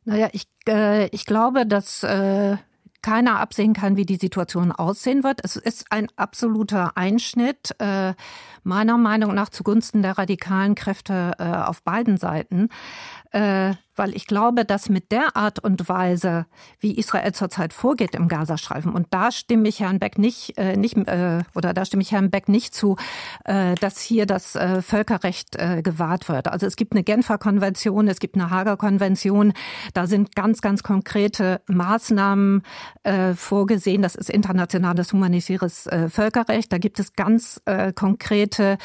Naja, 0.05 0.29
ich, 0.33 0.47
äh, 0.69 1.07
ich 1.09 1.27
glaube, 1.27 1.67
dass 1.67 2.03
äh, 2.03 2.57
keiner 3.02 3.40
absehen 3.40 3.75
kann, 3.75 3.97
wie 3.97 4.07
die 4.07 4.17
Situation 4.17 4.73
aussehen 4.73 5.25
wird. 5.25 5.40
Es 5.45 5.57
ist 5.57 5.87
ein 5.90 6.09
absoluter 6.17 6.97
Einschnitt, 6.97 7.75
äh, 7.78 8.14
meiner 8.64 8.99
Meinung 8.99 9.35
nach 9.35 9.49
zugunsten 9.49 10.02
der 10.02 10.19
radikalen 10.19 10.75
Kräfte 10.75 11.33
äh, 11.38 11.45
auf 11.45 11.83
beiden 11.83 12.17
Seiten. 12.17 12.69
Äh, 13.31 13.75
weil 13.99 14.14
ich 14.14 14.26
glaube, 14.26 14.64
dass 14.64 14.88
mit 14.88 15.12
der 15.12 15.37
Art 15.37 15.59
und 15.59 15.88
Weise, 15.88 16.47
wie 16.81 16.97
Israel 16.97 17.33
zurzeit 17.33 17.73
vorgeht 17.73 18.14
im 18.14 18.28
Gazastreifen, 18.28 18.93
und 18.93 19.09
da 19.11 19.31
stimme 19.31 19.69
ich 19.69 19.81
Herrn 19.81 19.99
Beck 19.99 20.19
nicht, 20.19 20.57
äh, 20.57 20.76
nicht 20.76 20.97
äh, 20.97 21.43
oder 21.55 21.75
da 21.75 21.85
stimme 21.85 22.02
ich 22.02 22.12
Herrn 22.12 22.31
Beck 22.31 22.49
nicht 22.49 22.75
zu, 22.75 22.97
äh, 23.45 23.75
dass 23.76 24.00
hier 24.00 24.26
das 24.26 24.55
äh, 24.55 24.83
Völkerrecht 24.83 25.57
äh, 25.57 25.83
gewahrt 25.83 26.28
wird. 26.28 26.49
Also 26.49 26.67
es 26.67 26.76
gibt 26.76 26.93
eine 26.93 27.02
Genfer 27.02 27.38
Konvention, 27.38 28.09
es 28.09 28.21
gibt 28.21 28.37
eine 28.37 28.50
Hager 28.50 28.76
Konvention, 28.76 29.52
da 29.95 30.07
sind 30.07 30.35
ganz, 30.35 30.61
ganz 30.61 30.83
konkrete 30.83 31.61
Maßnahmen 31.67 32.62
äh, 33.02 33.35
vorgesehen. 33.35 34.02
Das 34.02 34.14
ist 34.14 34.31
internationales 34.31 35.12
humanitäres 35.12 35.87
äh, 35.87 36.09
Völkerrecht. 36.09 36.73
Da 36.73 36.78
gibt 36.78 37.00
es 37.00 37.14
ganz 37.14 37.61
äh, 37.64 37.93
konkrete 37.93 38.78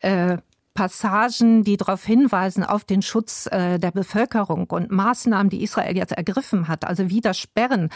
äh, 0.00 0.38
Passagen, 0.78 1.64
die 1.64 1.76
darauf 1.76 2.04
hinweisen, 2.04 2.62
auf 2.62 2.84
den 2.84 3.02
Schutz 3.02 3.48
äh, 3.50 3.80
der 3.80 3.90
Bevölkerung 3.90 4.70
und 4.70 4.92
Maßnahmen, 4.92 5.50
die 5.50 5.64
Israel 5.64 5.96
jetzt 5.96 6.12
ergriffen 6.12 6.68
hat, 6.68 6.86
also 6.86 7.10
wie 7.10 7.20
das 7.20 7.36
Sperren 7.36 7.88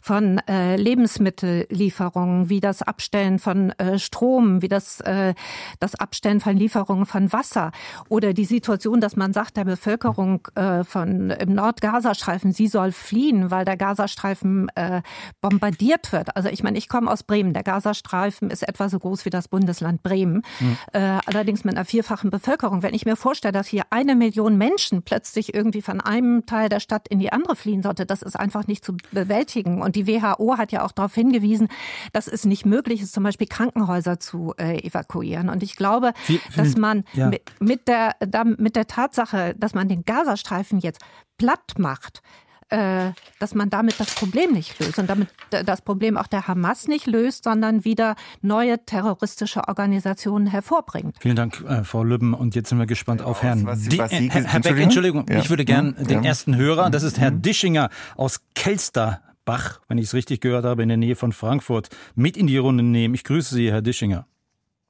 von 0.00 0.38
äh, 0.48 0.76
Lebensmittellieferungen, 0.76 2.48
wie 2.48 2.60
das 2.60 2.80
Abstellen 2.80 3.38
von 3.38 3.72
äh, 3.72 3.98
Strom, 3.98 4.62
wie 4.62 4.68
das, 4.68 5.02
äh, 5.02 5.34
das 5.80 5.94
Abstellen 5.96 6.40
von 6.40 6.56
Lieferungen 6.56 7.04
von 7.04 7.30
Wasser 7.30 7.72
oder 8.08 8.32
die 8.32 8.46
Situation, 8.46 9.02
dass 9.02 9.16
man 9.16 9.34
sagt, 9.34 9.58
der 9.58 9.66
Bevölkerung 9.66 10.48
äh, 10.54 10.82
von 10.82 11.28
im 11.28 11.52
Nordgazastreifen, 11.52 12.52
sie 12.52 12.68
soll 12.68 12.92
fliehen, 12.92 13.50
weil 13.50 13.66
der 13.66 13.76
Gazastreifen 13.76 14.70
äh, 14.76 15.02
bombardiert 15.42 16.10
wird. 16.12 16.34
Also 16.36 16.48
ich 16.48 16.62
meine, 16.62 16.78
ich 16.78 16.88
komme 16.88 17.10
aus 17.10 17.22
Bremen. 17.22 17.52
Der 17.52 17.64
Gazastreifen 17.64 18.48
ist 18.48 18.66
etwa 18.66 18.88
so 18.88 18.98
groß 18.98 19.26
wie 19.26 19.30
das 19.30 19.48
Bundesland 19.48 20.02
Bremen, 20.02 20.40
mhm. 20.58 20.78
allerdings 21.26 21.64
mit 21.64 21.76
einer 21.76 21.84
vierfachen 21.84 22.29
ganzen 22.30 22.40
Bevölkerung. 22.40 22.82
Wenn 22.82 22.94
ich 22.94 23.04
mir 23.04 23.16
vorstelle, 23.16 23.52
dass 23.52 23.66
hier 23.66 23.84
eine 23.90 24.14
Million 24.14 24.56
Menschen 24.56 25.02
plötzlich 25.02 25.54
irgendwie 25.54 25.82
von 25.82 26.00
einem 26.00 26.46
Teil 26.46 26.68
der 26.68 26.80
Stadt 26.80 27.08
in 27.08 27.18
die 27.18 27.32
andere 27.32 27.56
fliehen 27.56 27.82
sollte, 27.82 28.06
das 28.06 28.22
ist 28.22 28.38
einfach 28.38 28.66
nicht 28.66 28.84
zu 28.84 28.96
bewältigen. 29.12 29.82
Und 29.82 29.96
die 29.96 30.06
WHO 30.06 30.56
hat 30.56 30.72
ja 30.72 30.84
auch 30.84 30.92
darauf 30.92 31.14
hingewiesen, 31.14 31.68
dass 32.12 32.28
es 32.28 32.44
nicht 32.44 32.64
möglich 32.64 33.02
ist, 33.02 33.12
zum 33.12 33.24
Beispiel 33.24 33.46
Krankenhäuser 33.46 34.20
zu 34.20 34.54
äh, 34.58 34.78
evakuieren. 34.86 35.48
Und 35.48 35.62
ich 35.62 35.76
glaube, 35.76 36.12
viel, 36.14 36.40
dass 36.56 36.76
man 36.76 37.04
ja. 37.12 37.28
mit, 37.28 37.42
mit, 37.60 37.88
der, 37.88 38.14
mit 38.58 38.76
der 38.76 38.86
Tatsache, 38.86 39.54
dass 39.56 39.74
man 39.74 39.88
den 39.88 40.04
Gazastreifen 40.04 40.78
jetzt 40.78 41.00
platt 41.38 41.78
macht, 41.78 42.22
äh, 42.70 43.10
dass 43.38 43.54
man 43.54 43.68
damit 43.70 43.98
das 43.98 44.14
Problem 44.14 44.52
nicht 44.52 44.78
löst 44.78 44.98
und 44.98 45.10
damit 45.10 45.28
das 45.50 45.82
Problem 45.82 46.16
auch 46.16 46.26
der 46.26 46.46
Hamas 46.46 46.88
nicht 46.88 47.06
löst, 47.06 47.44
sondern 47.44 47.84
wieder 47.84 48.14
neue 48.42 48.84
terroristische 48.84 49.66
Organisationen 49.68 50.46
hervorbringt. 50.46 51.16
Vielen 51.20 51.36
Dank, 51.36 51.64
äh, 51.68 51.84
Frau 51.84 52.04
Lübben. 52.04 52.34
Und 52.34 52.54
jetzt 52.54 52.68
sind 52.68 52.78
wir 52.78 52.86
gespannt 52.86 53.22
auf 53.22 53.42
Herrn 53.42 53.66
was, 53.66 53.86
was 53.98 54.10
Sie, 54.10 54.30
Herr, 54.30 54.44
Herr 54.44 54.60
Beck, 54.60 54.78
Entschuldigung, 54.78 55.26
ja. 55.28 55.38
ich 55.38 55.50
würde 55.50 55.64
gern 55.64 55.96
ja. 55.98 56.04
den 56.04 56.24
ersten 56.24 56.56
Hörer, 56.56 56.90
das 56.90 57.02
ist 57.02 57.18
Herr 57.18 57.30
mhm. 57.30 57.42
Dischinger 57.42 57.90
aus 58.16 58.40
Kelsterbach, 58.54 59.80
wenn 59.88 59.98
ich 59.98 60.04
es 60.04 60.14
richtig 60.14 60.40
gehört 60.40 60.64
habe, 60.64 60.82
in 60.82 60.88
der 60.88 60.98
Nähe 60.98 61.16
von 61.16 61.32
Frankfurt, 61.32 61.88
mit 62.14 62.36
in 62.36 62.46
die 62.46 62.58
Runde 62.58 62.84
nehmen. 62.84 63.14
Ich 63.14 63.24
grüße 63.24 63.54
Sie, 63.54 63.70
Herr 63.70 63.82
Dischinger. 63.82 64.26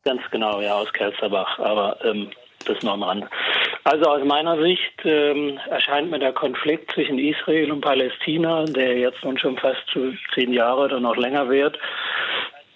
Ganz 0.02 0.22
genau, 0.30 0.60
ja, 0.60 0.74
aus 0.74 0.92
Kelsterbach. 0.92 1.58
Aber 1.58 2.02
ähm, 2.04 2.30
das 2.66 2.82
noch 2.82 2.94
am 2.94 3.02
Rand. 3.02 3.24
Also 3.84 4.04
aus 4.10 4.24
meiner 4.24 4.60
Sicht 4.60 4.94
ähm, 5.04 5.58
erscheint 5.70 6.10
mir 6.10 6.18
der 6.18 6.32
Konflikt 6.32 6.92
zwischen 6.92 7.18
Israel 7.18 7.72
und 7.72 7.80
Palästina, 7.80 8.64
der 8.64 8.98
jetzt 8.98 9.24
nun 9.24 9.38
schon 9.38 9.56
fast 9.56 9.82
zehn 10.34 10.52
Jahre 10.52 10.84
oder 10.84 11.00
noch 11.00 11.16
länger 11.16 11.48
wird, 11.48 11.78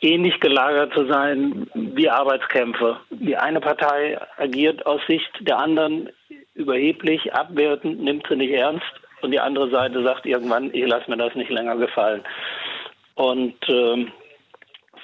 ähnlich 0.00 0.40
gelagert 0.40 0.94
zu 0.94 1.06
sein 1.06 1.66
wie 1.74 2.08
Arbeitskämpfe. 2.08 2.98
Die 3.10 3.36
eine 3.36 3.60
Partei 3.60 4.18
agiert 4.38 4.84
aus 4.86 5.00
Sicht 5.06 5.30
der 5.40 5.58
anderen 5.58 6.10
überheblich, 6.54 7.32
abwertend, 7.34 8.02
nimmt 8.02 8.26
sie 8.28 8.36
nicht 8.36 8.52
ernst 8.52 8.86
und 9.22 9.30
die 9.30 9.40
andere 9.40 9.70
Seite 9.70 10.02
sagt 10.02 10.26
irgendwann, 10.26 10.70
ich 10.72 10.86
lasse 10.86 11.10
mir 11.10 11.16
das 11.16 11.34
nicht 11.34 11.50
länger 11.50 11.76
gefallen. 11.76 12.22
Und 13.16 13.56
ähm, 13.68 14.12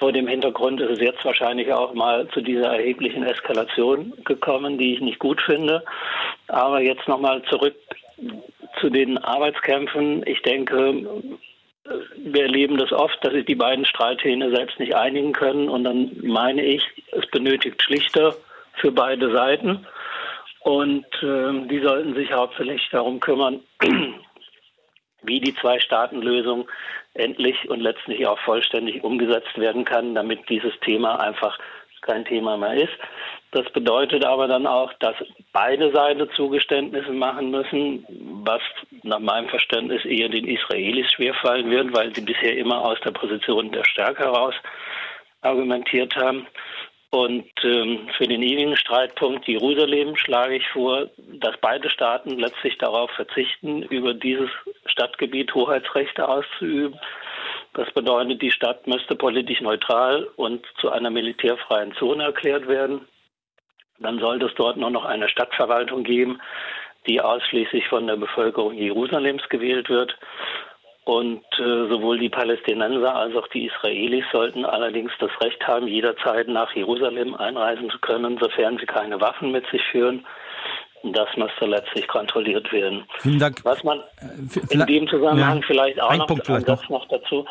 vor 0.01 0.11
dem 0.11 0.27
Hintergrund 0.27 0.81
ist 0.81 0.93
es 0.93 0.99
jetzt 0.99 1.23
wahrscheinlich 1.23 1.71
auch 1.71 1.93
mal 1.93 2.27
zu 2.29 2.41
dieser 2.41 2.75
erheblichen 2.75 3.21
Eskalation 3.21 4.13
gekommen, 4.25 4.79
die 4.79 4.95
ich 4.95 4.99
nicht 4.99 5.19
gut 5.19 5.39
finde. 5.39 5.83
Aber 6.47 6.81
jetzt 6.81 7.07
nochmal 7.07 7.43
zurück 7.43 7.75
zu 8.79 8.89
den 8.89 9.19
Arbeitskämpfen. 9.19 10.25
Ich 10.25 10.41
denke, 10.41 11.05
wir 12.17 12.41
erleben 12.41 12.79
das 12.79 12.91
oft, 12.91 13.23
dass 13.23 13.33
sich 13.33 13.45
die 13.45 13.53
beiden 13.53 13.85
Streithähne 13.85 14.49
selbst 14.49 14.79
nicht 14.79 14.95
einigen 14.95 15.33
können. 15.33 15.69
Und 15.69 15.83
dann 15.83 16.09
meine 16.23 16.63
ich, 16.63 16.81
es 17.11 17.27
benötigt 17.27 17.83
Schlichter 17.83 18.35
für 18.77 18.91
beide 18.91 19.31
Seiten. 19.31 19.85
Und 20.61 21.05
äh, 21.21 21.67
die 21.67 21.79
sollten 21.79 22.15
sich 22.15 22.31
hauptsächlich 22.31 22.89
darum 22.91 23.19
kümmern, 23.19 23.59
wie 25.23 25.39
die 25.39 25.55
Zwei-Staaten-Lösung 25.55 26.67
endlich 27.13 27.69
und 27.69 27.81
letztlich 27.81 28.25
auch 28.25 28.39
vollständig 28.39 29.03
umgesetzt 29.03 29.57
werden 29.57 29.85
kann, 29.85 30.15
damit 30.15 30.49
dieses 30.49 30.73
Thema 30.81 31.19
einfach 31.19 31.57
kein 32.01 32.25
Thema 32.25 32.57
mehr 32.57 32.73
ist. 32.73 32.93
Das 33.51 33.69
bedeutet 33.73 34.25
aber 34.25 34.47
dann 34.47 34.65
auch, 34.65 34.91
dass 34.99 35.15
beide 35.53 35.91
Seiten 35.91 36.29
Zugeständnisse 36.35 37.11
machen 37.11 37.51
müssen, 37.51 38.05
was 38.43 38.61
nach 39.03 39.19
meinem 39.19 39.49
Verständnis 39.49 40.03
eher 40.05 40.29
den 40.29 40.47
Israelis 40.47 41.11
schwerfallen 41.11 41.69
wird, 41.69 41.93
weil 41.93 42.13
sie 42.15 42.21
bisher 42.21 42.57
immer 42.57 42.83
aus 42.83 42.99
der 43.01 43.11
Position 43.11 43.71
der 43.71 43.83
Stärke 43.83 44.23
heraus 44.23 44.55
argumentiert 45.41 46.15
haben. 46.15 46.47
Und 47.11 47.51
ähm, 47.63 48.09
für 48.15 48.25
den 48.25 48.41
ewigen 48.41 48.77
Streitpunkt 48.77 49.45
Jerusalem 49.45 50.15
schlage 50.15 50.55
ich 50.55 50.67
vor, 50.69 51.09
dass 51.17 51.57
beide 51.59 51.89
Staaten 51.89 52.39
letztlich 52.39 52.77
darauf 52.77 53.11
verzichten, 53.11 53.83
über 53.83 54.13
dieses 54.13 54.49
Stadtgebiet 54.85 55.53
Hoheitsrechte 55.53 56.27
auszuüben. 56.27 56.97
Das 57.73 57.91
bedeutet, 57.91 58.41
die 58.41 58.51
Stadt 58.51 58.87
müsste 58.87 59.15
politisch 59.15 59.59
neutral 59.59 60.23
und 60.37 60.65
zu 60.79 60.89
einer 60.89 61.09
militärfreien 61.09 61.93
Zone 61.95 62.23
erklärt 62.23 62.69
werden. 62.69 63.01
Dann 63.99 64.19
sollte 64.19 64.45
es 64.45 64.55
dort 64.55 64.77
nur 64.77 64.89
noch 64.89 65.03
eine 65.03 65.27
Stadtverwaltung 65.27 66.03
geben, 66.03 66.41
die 67.07 67.19
ausschließlich 67.19 67.87
von 67.89 68.07
der 68.07 68.15
Bevölkerung 68.15 68.73
Jerusalems 68.73 69.47
gewählt 69.49 69.89
wird. 69.89 70.17
Und 71.11 71.43
äh, 71.59 71.89
sowohl 71.89 72.19
die 72.19 72.29
Palästinenser 72.29 73.13
als 73.13 73.35
auch 73.35 73.47
die 73.47 73.65
Israelis 73.65 74.23
sollten 74.31 74.63
allerdings 74.63 75.11
das 75.19 75.29
Recht 75.41 75.61
haben, 75.67 75.85
jederzeit 75.85 76.47
nach 76.47 76.73
Jerusalem 76.73 77.35
einreisen 77.35 77.89
zu 77.89 77.99
können, 77.99 78.37
sofern 78.39 78.77
sie 78.77 78.85
keine 78.85 79.19
Waffen 79.19 79.51
mit 79.51 79.67
sich 79.71 79.81
führen. 79.91 80.25
Das 81.03 81.27
müsste 81.35 81.65
letztlich 81.65 82.07
kontrolliert 82.07 82.71
werden. 82.71 83.03
Vielen 83.19 83.39
Dank. 83.39 83.59
Was 83.65 83.83
man 83.83 83.99
äh, 83.99 84.73
in 84.73 84.85
dem 84.85 85.07
Zusammenhang 85.09 85.57
ja, 85.57 85.67
vielleicht 85.67 86.01
auch 86.01 86.15
noch, 86.15 86.29
vielleicht 86.45 86.67
noch. 86.69 86.89
noch 86.89 87.07
dazu 87.09 87.45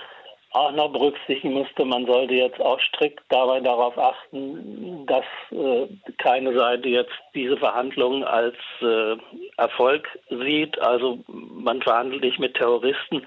auch 0.53 0.73
noch 0.73 0.93
berücksichtigen 0.93 1.55
müsste, 1.55 1.85
man 1.85 2.07
sollte 2.07 2.35
jetzt 2.35 2.61
auch 2.61 2.81
strikt 2.81 3.23
dabei 3.29 3.61
darauf 3.61 3.97
achten, 3.97 5.07
dass 5.07 5.25
äh, 5.53 5.87
keine 6.19 6.55
Seite 6.55 6.89
jetzt 6.89 7.13
diese 7.35 7.57
Verhandlungen 7.57 8.25
als 8.25 8.57
äh, 8.83 9.17
Erfolg 9.57 10.09
sieht. 10.29 10.79
Also 10.81 11.21
man 11.29 11.81
verhandelt 11.83 12.23
nicht 12.23 12.41
mit 12.41 12.55
Terroristen. 12.55 13.27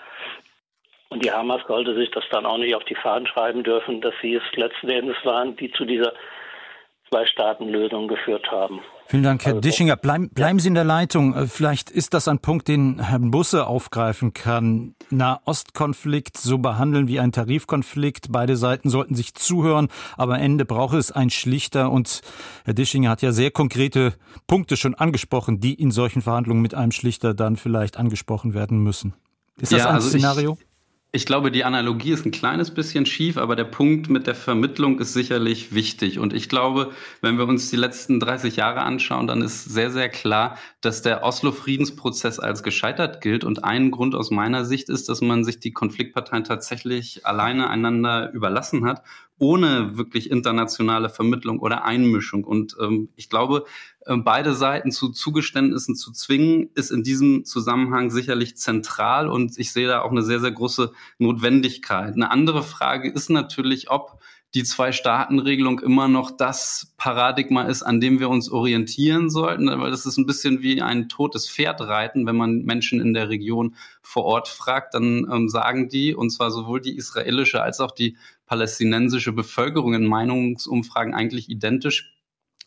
Und 1.09 1.23
die 1.23 1.31
Hamas 1.31 1.61
sollte 1.67 1.95
sich 1.95 2.11
das 2.11 2.23
dann 2.31 2.45
auch 2.45 2.57
nicht 2.57 2.75
auf 2.75 2.83
die 2.85 2.95
Fahnen 2.95 3.27
schreiben 3.27 3.63
dürfen, 3.63 4.01
dass 4.01 4.15
sie 4.21 4.33
es 4.33 4.43
letzten 4.55 4.89
Endes 4.89 5.17
waren, 5.23 5.55
die 5.55 5.71
zu 5.71 5.85
dieser 5.85 6.13
Zwei-Staaten-Lösung 7.13 8.07
geführt 8.07 8.47
haben. 8.51 8.79
Vielen 9.05 9.21
Dank, 9.21 9.45
Herr 9.45 9.51
also, 9.51 9.61
Dischinger. 9.61 9.95
Bleiben, 9.95 10.29
bleiben 10.29 10.57
Sie 10.57 10.69
in 10.69 10.73
der 10.73 10.83
Leitung. 10.83 11.35
Äh, 11.35 11.45
vielleicht 11.45 11.91
ist 11.91 12.15
das 12.15 12.27
ein 12.27 12.39
Punkt, 12.39 12.67
den 12.67 12.99
Herr 12.99 13.19
Busse 13.19 13.67
aufgreifen 13.67 14.33
kann. 14.33 14.95
Nahostkonflikt 15.11 16.37
so 16.37 16.57
behandeln 16.57 17.07
wie 17.07 17.19
ein 17.19 17.31
Tarifkonflikt. 17.31 18.31
Beide 18.31 18.55
Seiten 18.55 18.89
sollten 18.89 19.13
sich 19.13 19.35
zuhören, 19.35 19.89
aber 20.17 20.35
am 20.35 20.41
Ende 20.41 20.65
braucht 20.65 20.95
es 20.95 21.11
ein 21.11 21.29
Schlichter. 21.29 21.91
Und 21.91 22.21
Herr 22.65 22.73
Dischinger 22.73 23.11
hat 23.11 23.21
ja 23.21 23.31
sehr 23.31 23.51
konkrete 23.51 24.13
Punkte 24.47 24.75
schon 24.75 24.95
angesprochen, 24.95 25.59
die 25.59 25.75
in 25.75 25.91
solchen 25.91 26.23
Verhandlungen 26.23 26.63
mit 26.63 26.73
einem 26.73 26.91
Schlichter 26.91 27.35
dann 27.35 27.57
vielleicht 27.57 27.97
angesprochen 27.97 28.55
werden 28.55 28.79
müssen. 28.79 29.13
Ist 29.61 29.71
das 29.71 29.79
ja, 29.81 29.89
ein 29.89 29.95
also 29.95 30.09
Szenario? 30.09 30.57
Ich 30.59 30.72
ich 31.15 31.27
glaube, 31.27 31.51
die 31.51 31.63
Analogie 31.63 32.11
ist 32.11 32.25
ein 32.25 32.31
kleines 32.31 32.71
bisschen 32.71 33.05
schief, 33.05 33.37
aber 33.37 33.55
der 33.55 33.65
Punkt 33.65 34.09
mit 34.09 34.25
der 34.25 34.33
Vermittlung 34.33 34.99
ist 34.99 35.13
sicherlich 35.13 35.71
wichtig. 35.71 36.17
Und 36.17 36.33
ich 36.33 36.49
glaube, 36.49 36.89
wenn 37.21 37.37
wir 37.37 37.47
uns 37.47 37.69
die 37.69 37.75
letzten 37.75 38.19
30 38.19 38.55
Jahre 38.55 38.81
anschauen, 38.81 39.27
dann 39.27 39.43
ist 39.43 39.63
sehr, 39.63 39.91
sehr 39.91 40.09
klar, 40.09 40.57
dass 40.81 41.03
der 41.03 41.23
Oslo-Friedensprozess 41.23 42.39
als 42.39 42.63
gescheitert 42.63 43.21
gilt. 43.21 43.43
Und 43.43 43.63
ein 43.63 43.91
Grund 43.91 44.15
aus 44.15 44.31
meiner 44.31 44.65
Sicht 44.65 44.89
ist, 44.89 45.07
dass 45.07 45.21
man 45.21 45.43
sich 45.43 45.59
die 45.59 45.71
Konfliktparteien 45.71 46.45
tatsächlich 46.45 47.23
alleine 47.27 47.69
einander 47.69 48.31
überlassen 48.33 48.83
hat 48.83 49.03
ohne 49.39 49.97
wirklich 49.97 50.31
internationale 50.31 51.09
Vermittlung 51.09 51.59
oder 51.59 51.83
Einmischung. 51.83 52.43
Und 52.43 52.77
ähm, 52.79 53.09
ich 53.15 53.29
glaube, 53.29 53.65
beide 54.05 54.53
Seiten 54.53 54.91
zu 54.91 55.09
Zugeständnissen 55.09 55.95
zu 55.95 56.11
zwingen, 56.11 56.69
ist 56.75 56.91
in 56.91 57.03
diesem 57.03 57.45
Zusammenhang 57.45 58.09
sicherlich 58.09 58.57
zentral 58.57 59.29
und 59.29 59.57
ich 59.57 59.71
sehe 59.71 59.87
da 59.87 60.01
auch 60.01 60.11
eine 60.11 60.23
sehr, 60.23 60.39
sehr 60.39 60.51
große 60.51 60.91
Notwendigkeit. 61.19 62.13
Eine 62.13 62.31
andere 62.31 62.63
Frage 62.63 63.09
ist 63.09 63.29
natürlich, 63.29 63.89
ob 63.89 64.19
die 64.53 64.63
Zwei-Staaten-Regelung 64.63 65.79
immer 65.79 66.07
noch 66.07 66.29
das 66.29 66.93
Paradigma 66.97 67.63
ist, 67.63 67.81
an 67.81 67.99
dem 67.99 68.19
wir 68.19 68.29
uns 68.29 68.51
orientieren 68.51 69.31
sollten, 69.31 69.67
weil 69.67 69.89
das 69.89 70.05
ist 70.05 70.17
ein 70.17 70.27
bisschen 70.27 70.61
wie 70.61 70.79
ein 70.81 71.09
totes 71.09 71.49
Pferd 71.49 71.81
reiten. 71.81 72.27
Wenn 72.27 72.35
man 72.35 72.63
Menschen 72.63 73.01
in 73.01 73.15
der 73.15 73.29
Region 73.29 73.75
vor 74.03 74.25
Ort 74.25 74.47
fragt, 74.47 74.93
dann 74.93 75.27
ähm, 75.31 75.49
sagen 75.49 75.89
die, 75.89 76.13
und 76.13 76.29
zwar 76.29 76.51
sowohl 76.51 76.81
die 76.81 76.95
israelische 76.95 77.63
als 77.63 77.79
auch 77.79 77.91
die 77.91 78.15
palästinensische 78.45 79.31
Bevölkerung 79.31 79.95
in 79.95 80.05
Meinungsumfragen 80.05 81.15
eigentlich 81.15 81.49
identisch, 81.49 82.13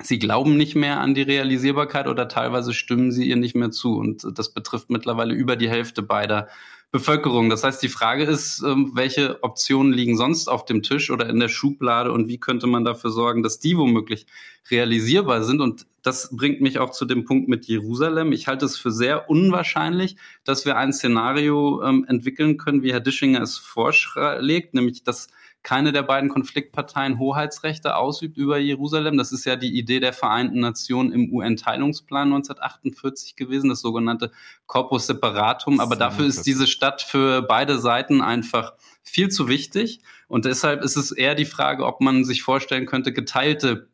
Sie 0.02 0.18
glauben 0.18 0.56
nicht 0.56 0.74
mehr 0.74 1.00
an 1.00 1.14
die 1.14 1.22
Realisierbarkeit 1.22 2.06
oder 2.06 2.28
teilweise 2.28 2.74
stimmen 2.74 3.12
sie 3.12 3.28
ihr 3.28 3.37
nicht 3.37 3.54
mehr 3.54 3.70
zu. 3.70 3.96
Und 3.96 4.26
das 4.38 4.52
betrifft 4.52 4.90
mittlerweile 4.90 5.35
über 5.35 5.56
die 5.56 5.70
Hälfte 5.70 6.02
beider 6.02 6.48
Bevölkerung. 6.92 7.50
Das 7.50 7.64
heißt, 7.64 7.82
die 7.82 7.88
Frage 7.88 8.24
ist, 8.24 8.62
ähm, 8.62 8.92
welche 8.94 9.42
Optionen 9.42 9.92
liegen 9.92 10.16
sonst 10.16 10.48
auf 10.48 10.64
dem 10.64 10.82
Tisch 10.82 11.11
oder 11.11 11.28
in 11.28 11.40
der 11.40 11.48
Schublade 11.48 12.12
und 12.12 12.28
wie 12.28 12.38
könnte 12.38 12.66
man 12.66 12.85
dafür 12.85 13.11
sorgen, 13.11 13.42
dass 13.42 13.59
die 13.59 13.76
womöglich 13.76 14.26
realisierbar 14.70 15.42
sind? 15.42 15.61
Und 15.61 15.87
das 16.02 16.35
bringt 16.35 16.61
mich 16.61 16.78
auch 16.78 16.90
zu 16.90 17.04
dem 17.04 17.24
Punkt 17.24 17.48
mit 17.48 17.66
Jerusalem. 17.66 18.32
Ich 18.32 18.46
halte 18.46 18.64
es 18.64 18.78
für 18.78 18.92
sehr 18.92 19.28
unwahrscheinlich, 19.28 20.16
dass 20.44 20.64
wir 20.64 20.76
ein 20.76 20.92
Szenario 20.92 21.82
ähm, 21.82 22.06
entwickeln 22.09 22.56
können, 22.56 22.82
wie 22.82 22.92
Herr 22.92 23.00
Dischinger 23.00 23.42
es 23.42 23.59
vorschlägt, 23.59 24.72
nämlich 24.72 25.02
dass 25.02 25.28
keine 25.66 25.90
der 25.90 26.05
beiden 26.05 26.31
Konfliktparteien 26.31 27.18
Hoheitsrechte 27.18 27.96
ausübt 27.96 28.37
über 28.37 28.57
Jerusalem. 28.57 29.16
Das 29.16 29.33
ist 29.33 29.44
ja 29.44 29.57
die 29.57 29.76
Idee 29.76 29.98
der 29.98 30.12
Vereinten 30.12 30.61
Nationen 30.61 31.11
im 31.11 31.33
UN-Teilungsplan 31.33 32.29
1948 32.29 33.35
gewesen, 33.35 33.70
das 33.70 33.81
sogenannte 33.81 34.31
Corpus 34.66 35.09
Separatum. 35.09 35.81
Aber 35.81 35.96
dafür 35.96 36.24
ist 36.24 36.46
diese 36.46 36.68
Stadt 36.68 37.02
für 37.02 37.42
beide 37.42 37.81
Seiten 37.81 38.22
einfach 38.22 38.74
viel 39.02 39.29
zu 39.29 39.48
wichtig. 39.48 40.02
Und 40.29 40.44
deshalb 40.44 40.85
ist 40.85 40.94
es 40.94 41.11
eher 41.11 41.35
die 41.35 41.44
Frage, 41.44 41.85
ob 41.85 42.00
man 42.00 42.24
sich 42.24 42.44
vorstellen 42.44 42.87
könnte, 42.87 43.12
geteilte 43.12 43.88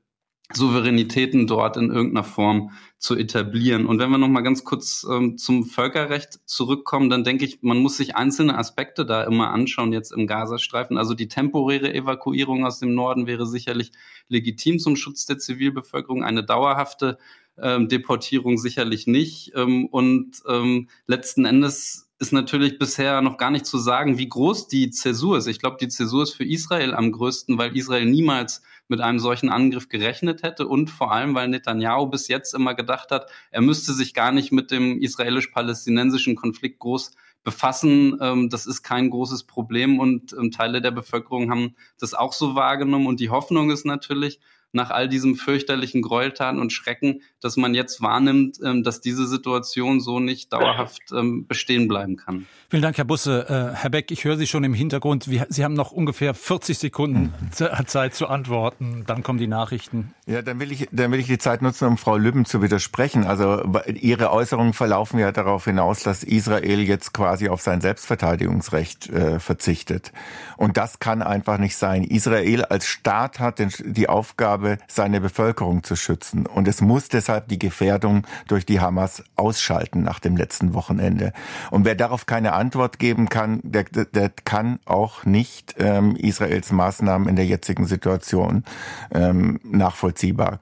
Souveränitäten 0.52 1.46
dort 1.46 1.78
in 1.78 1.90
irgendeiner 1.90 2.24
Form 2.24 2.72
zu 3.02 3.16
etablieren. 3.16 3.86
Und 3.86 3.98
wenn 3.98 4.10
wir 4.10 4.18
noch 4.18 4.28
mal 4.28 4.42
ganz 4.42 4.62
kurz 4.62 5.04
ähm, 5.10 5.36
zum 5.36 5.64
Völkerrecht 5.64 6.38
zurückkommen, 6.46 7.10
dann 7.10 7.24
denke 7.24 7.44
ich, 7.44 7.60
man 7.60 7.78
muss 7.78 7.96
sich 7.96 8.14
einzelne 8.14 8.56
Aspekte 8.56 9.04
da 9.04 9.24
immer 9.24 9.50
anschauen 9.50 9.92
jetzt 9.92 10.12
im 10.12 10.28
Gazastreifen. 10.28 10.96
Also 10.96 11.14
die 11.14 11.26
temporäre 11.26 11.92
Evakuierung 11.92 12.64
aus 12.64 12.78
dem 12.78 12.94
Norden 12.94 13.26
wäre 13.26 13.44
sicherlich 13.44 13.90
legitim 14.28 14.78
zum 14.78 14.94
Schutz 14.94 15.26
der 15.26 15.38
Zivilbevölkerung. 15.38 16.22
Eine 16.22 16.44
dauerhafte 16.44 17.18
ähm, 17.58 17.88
Deportierung 17.88 18.56
sicherlich 18.56 19.08
nicht. 19.08 19.50
Ähm, 19.56 19.86
und 19.86 20.40
ähm, 20.48 20.88
letzten 21.08 21.44
Endes 21.44 22.01
ist 22.22 22.32
natürlich 22.32 22.78
bisher 22.78 23.20
noch 23.20 23.36
gar 23.36 23.50
nicht 23.50 23.66
zu 23.66 23.78
sagen, 23.78 24.16
wie 24.16 24.28
groß 24.28 24.68
die 24.68 24.90
Zäsur 24.90 25.38
ist. 25.38 25.48
Ich 25.48 25.58
glaube, 25.58 25.76
die 25.80 25.88
Zäsur 25.88 26.22
ist 26.22 26.34
für 26.34 26.44
Israel 26.44 26.94
am 26.94 27.10
größten, 27.10 27.58
weil 27.58 27.76
Israel 27.76 28.06
niemals 28.06 28.62
mit 28.86 29.00
einem 29.00 29.18
solchen 29.18 29.48
Angriff 29.48 29.88
gerechnet 29.88 30.44
hätte 30.44 30.68
und 30.68 30.88
vor 30.88 31.10
allem, 31.10 31.34
weil 31.34 31.48
Netanyahu 31.48 32.06
bis 32.06 32.28
jetzt 32.28 32.54
immer 32.54 32.74
gedacht 32.74 33.10
hat, 33.10 33.28
er 33.50 33.60
müsste 33.60 33.92
sich 33.92 34.14
gar 34.14 34.30
nicht 34.30 34.52
mit 34.52 34.70
dem 34.70 35.02
israelisch-palästinensischen 35.02 36.36
Konflikt 36.36 36.78
groß 36.78 37.10
befassen. 37.42 38.16
Ähm, 38.20 38.48
das 38.50 38.66
ist 38.66 38.84
kein 38.84 39.10
großes 39.10 39.42
Problem 39.42 39.98
und 39.98 40.32
ähm, 40.32 40.52
Teile 40.52 40.80
der 40.80 40.92
Bevölkerung 40.92 41.50
haben 41.50 41.74
das 41.98 42.14
auch 42.14 42.32
so 42.32 42.54
wahrgenommen. 42.54 43.08
Und 43.08 43.18
die 43.18 43.30
Hoffnung 43.30 43.72
ist 43.72 43.84
natürlich, 43.84 44.38
nach 44.72 44.90
all 44.90 45.08
diesem 45.08 45.36
fürchterlichen 45.36 46.02
Gräueltaten 46.02 46.60
und 46.60 46.72
Schrecken, 46.72 47.22
dass 47.42 47.56
man 47.56 47.74
jetzt 47.74 48.00
wahrnimmt, 48.00 48.58
ähm, 48.64 48.82
dass 48.82 49.00
diese 49.00 49.26
Situation 49.26 50.00
so 50.00 50.20
nicht 50.20 50.52
dauerhaft 50.52 51.02
ähm, 51.12 51.46
bestehen 51.46 51.88
bleiben 51.88 52.16
kann. 52.16 52.46
Vielen 52.70 52.82
Dank, 52.82 52.96
Herr 52.96 53.04
Busse. 53.04 53.46
Äh, 53.48 53.76
Herr 53.76 53.90
Beck, 53.90 54.10
ich 54.10 54.24
höre 54.24 54.36
Sie 54.36 54.46
schon 54.46 54.64
im 54.64 54.74
Hintergrund. 54.74 55.28
Sie 55.48 55.64
haben 55.64 55.74
noch 55.74 55.92
ungefähr 55.92 56.34
40 56.34 56.78
Sekunden 56.78 57.32
mhm. 57.38 57.86
Zeit 57.86 58.14
zu 58.14 58.28
antworten. 58.28 59.04
Dann 59.06 59.22
kommen 59.22 59.38
die 59.38 59.46
Nachrichten. 59.46 60.14
Ja, 60.26 60.42
dann 60.42 60.58
will 60.60 60.72
ich, 60.72 60.88
dann 60.90 61.12
will 61.12 61.20
ich 61.20 61.26
die 61.26 61.38
Zeit 61.38 61.62
nutzen, 61.62 61.86
um 61.86 61.98
Frau 61.98 62.16
Lübben 62.16 62.44
zu 62.44 62.62
widersprechen. 62.62 63.24
Also 63.24 63.62
Ihre 63.86 64.32
Äußerungen 64.32 64.72
verlaufen 64.72 65.18
ja 65.18 65.32
darauf 65.32 65.64
hinaus, 65.64 66.02
dass 66.02 66.22
Israel 66.22 66.80
jetzt 66.80 67.12
quasi 67.12 67.48
auf 67.48 67.60
sein 67.60 67.80
Selbstverteidigungsrecht 67.80 69.10
äh, 69.10 69.38
verzichtet. 69.38 70.12
Und 70.56 70.76
das 70.76 70.98
kann 70.98 71.22
einfach 71.22 71.58
nicht 71.58 71.76
sein. 71.76 72.04
Israel 72.04 72.64
als 72.64 72.86
Staat 72.86 73.38
hat 73.38 73.58
den, 73.58 73.70
die 73.84 74.08
Aufgabe, 74.08 74.32
Aufgabe, 74.52 74.78
seine 74.86 75.20
Bevölkerung 75.20 75.82
zu 75.82 75.96
schützen. 75.96 76.46
Und 76.46 76.68
es 76.68 76.80
muss 76.80 77.08
deshalb 77.08 77.31
die 77.40 77.58
Gefährdung 77.58 78.26
durch 78.48 78.66
die 78.66 78.80
Hamas 78.80 79.24
ausschalten 79.36 80.02
nach 80.02 80.20
dem 80.20 80.36
letzten 80.36 80.74
Wochenende. 80.74 81.32
Und 81.70 81.84
wer 81.84 81.94
darauf 81.94 82.26
keine 82.26 82.52
Antwort 82.52 82.98
geben 82.98 83.28
kann, 83.28 83.60
der, 83.62 83.84
der 83.84 84.30
kann 84.30 84.78
auch 84.84 85.24
nicht 85.24 85.74
ähm, 85.78 86.16
Israels 86.16 86.72
Maßnahmen 86.72 87.28
in 87.28 87.36
der 87.36 87.46
jetzigen 87.46 87.86
Situation 87.86 88.64
ähm, 89.12 89.60
nachvollziehbar 89.64 90.60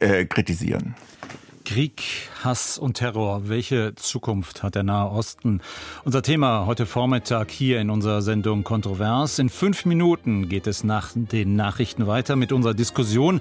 äh, 0.00 0.24
kritisieren. 0.26 0.94
Krieg, 1.70 2.02
Hass 2.42 2.78
und 2.78 2.94
Terror. 2.94 3.48
Welche 3.48 3.94
Zukunft 3.94 4.64
hat 4.64 4.74
der 4.74 4.82
Nahe 4.82 5.08
Osten? 5.10 5.60
Unser 6.04 6.22
Thema 6.22 6.66
heute 6.66 6.84
Vormittag 6.84 7.50
hier 7.52 7.80
in 7.80 7.90
unserer 7.90 8.22
Sendung 8.22 8.64
Kontrovers. 8.64 9.38
In 9.38 9.48
fünf 9.48 9.84
Minuten 9.84 10.48
geht 10.48 10.66
es 10.66 10.82
nach 10.82 11.12
den 11.14 11.54
Nachrichten 11.54 12.08
weiter 12.08 12.34
mit 12.34 12.50
unserer 12.50 12.74
Diskussion. 12.74 13.40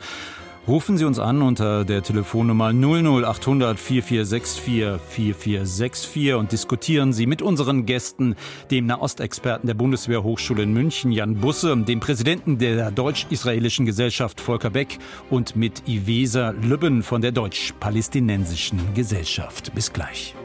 Rufen 0.69 0.99
Sie 0.99 1.05
uns 1.05 1.17
an 1.17 1.41
unter 1.41 1.83
der 1.83 2.03
Telefonnummer 2.03 2.71
00800 2.71 3.79
4464 3.79 5.01
4464 5.01 6.33
und 6.35 6.51
diskutieren 6.51 7.11
Sie 7.11 7.25
mit 7.25 7.41
unseren 7.41 7.87
Gästen, 7.87 8.35
dem 8.69 8.85
Nahostexperten 8.85 9.65
der 9.65 9.73
Bundeswehrhochschule 9.73 10.61
in 10.61 10.71
München, 10.71 11.11
Jan 11.11 11.37
Busse, 11.37 11.75
dem 11.75 11.99
Präsidenten 11.99 12.59
der 12.59 12.91
deutsch-israelischen 12.91 13.87
Gesellschaft 13.87 14.39
Volker 14.39 14.69
Beck 14.69 14.99
und 15.31 15.55
mit 15.55 15.87
Ivesa 15.87 16.51
Lübben 16.51 17.01
von 17.01 17.23
der 17.23 17.31
deutsch-palästinensischen 17.31 18.93
Gesellschaft. 18.93 19.73
Bis 19.73 19.91
gleich. 19.91 20.35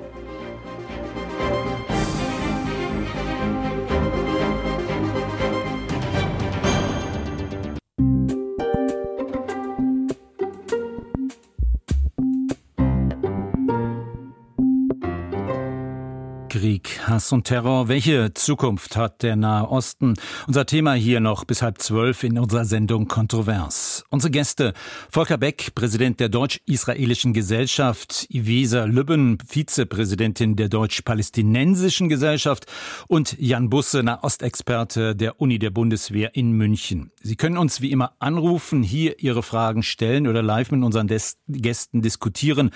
Krieg, 16.64 16.98
Hass 17.06 17.30
und 17.30 17.44
Terror. 17.44 17.88
Welche 17.88 18.32
Zukunft 18.32 18.96
hat 18.96 19.22
der 19.22 19.36
Nahe 19.36 19.68
Osten? 19.68 20.14
Unser 20.46 20.64
Thema 20.64 20.94
hier 20.94 21.20
noch 21.20 21.44
bis 21.44 21.60
halb 21.60 21.76
zwölf 21.76 22.24
in 22.24 22.38
unserer 22.38 22.64
Sendung 22.64 23.06
Kontrovers. 23.06 24.02
Unsere 24.08 24.30
Gäste 24.30 24.72
Volker 25.10 25.36
Beck, 25.36 25.74
Präsident 25.74 26.20
der 26.20 26.30
Deutsch-Israelischen 26.30 27.34
Gesellschaft, 27.34 28.24
Ivesa 28.30 28.84
Lübben, 28.84 29.36
Vizepräsidentin 29.46 30.56
der 30.56 30.70
Deutsch-Palästinensischen 30.70 32.08
Gesellschaft 32.08 32.64
und 33.08 33.36
Jan 33.38 33.68
Busse, 33.68 34.02
Nahostexperte 34.02 35.14
der 35.14 35.42
Uni 35.42 35.58
der 35.58 35.68
Bundeswehr 35.68 36.34
in 36.34 36.52
München. 36.52 37.10
Sie 37.20 37.36
können 37.36 37.58
uns 37.58 37.82
wie 37.82 37.90
immer 37.90 38.14
anrufen, 38.20 38.82
hier 38.82 39.22
Ihre 39.22 39.42
Fragen 39.42 39.82
stellen 39.82 40.26
oder 40.26 40.42
live 40.42 40.70
mit 40.70 40.82
unseren 40.82 41.08
Des 41.08 41.36
Gästen 41.46 42.00
diskutieren. 42.00 42.70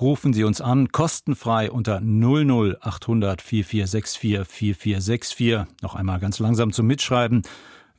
Rufen 0.00 0.32
Sie 0.32 0.44
uns 0.44 0.62
an, 0.62 0.88
kostenfrei 0.92 1.70
unter 1.70 2.00
00800 2.00 3.33
00800 3.40 3.42
4464 3.42 4.18
4464. 4.46 5.66
Noch 5.82 5.94
einmal 5.94 6.18
ganz 6.18 6.38
langsam 6.38 6.72
zum 6.72 6.86
Mitschreiben. 6.86 7.42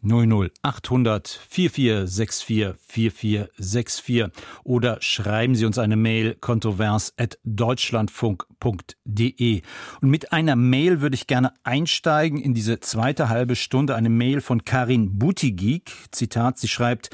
00800 0.06 1.28
4464 1.50 2.76
4464 2.88 4.26
oder 4.64 4.98
schreiben 5.02 5.56
Sie 5.56 5.66
uns 5.66 5.78
eine 5.78 5.96
Mail 5.96 6.36
kontrovers 6.36 7.14
at 7.18 7.40
deutschlandfunk.de. 7.44 9.62
Und 10.02 10.10
mit 10.10 10.32
einer 10.32 10.56
Mail 10.56 11.02
würde 11.02 11.16
ich 11.16 11.28
gerne 11.28 11.54
einsteigen 11.64 12.40
in 12.40 12.54
diese 12.54 12.80
zweite 12.80 13.30
halbe 13.30 13.56
Stunde. 13.56 13.96
Eine 13.96 14.10
Mail 14.10 14.42
von 14.42 14.64
Karin 14.64 15.18
Butigik. 15.18 15.92
Zitat, 16.12 16.60
sie 16.60 16.68
schreibt, 16.68 17.10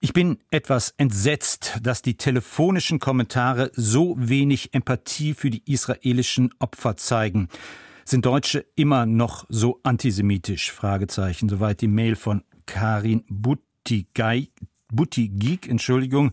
ich 0.00 0.12
bin 0.12 0.38
etwas 0.50 0.94
entsetzt, 0.98 1.78
dass 1.82 2.02
die 2.02 2.16
telefonischen 2.16 2.98
Kommentare 2.98 3.70
so 3.74 4.14
wenig 4.18 4.74
Empathie 4.74 5.34
für 5.34 5.50
die 5.50 5.62
israelischen 5.64 6.52
Opfer 6.58 6.96
zeigen. 6.96 7.48
Sind 8.08 8.24
Deutsche 8.24 8.64
immer 8.76 9.04
noch 9.04 9.46
so 9.48 9.80
antisemitisch? 9.82 10.70
Fragezeichen. 10.70 11.48
Soweit 11.48 11.80
die 11.80 11.88
Mail 11.88 12.14
von 12.14 12.44
Karin 12.64 13.24
Butigay. 13.28 14.52
Butigik, 14.92 15.68
Entschuldigung. 15.68 16.30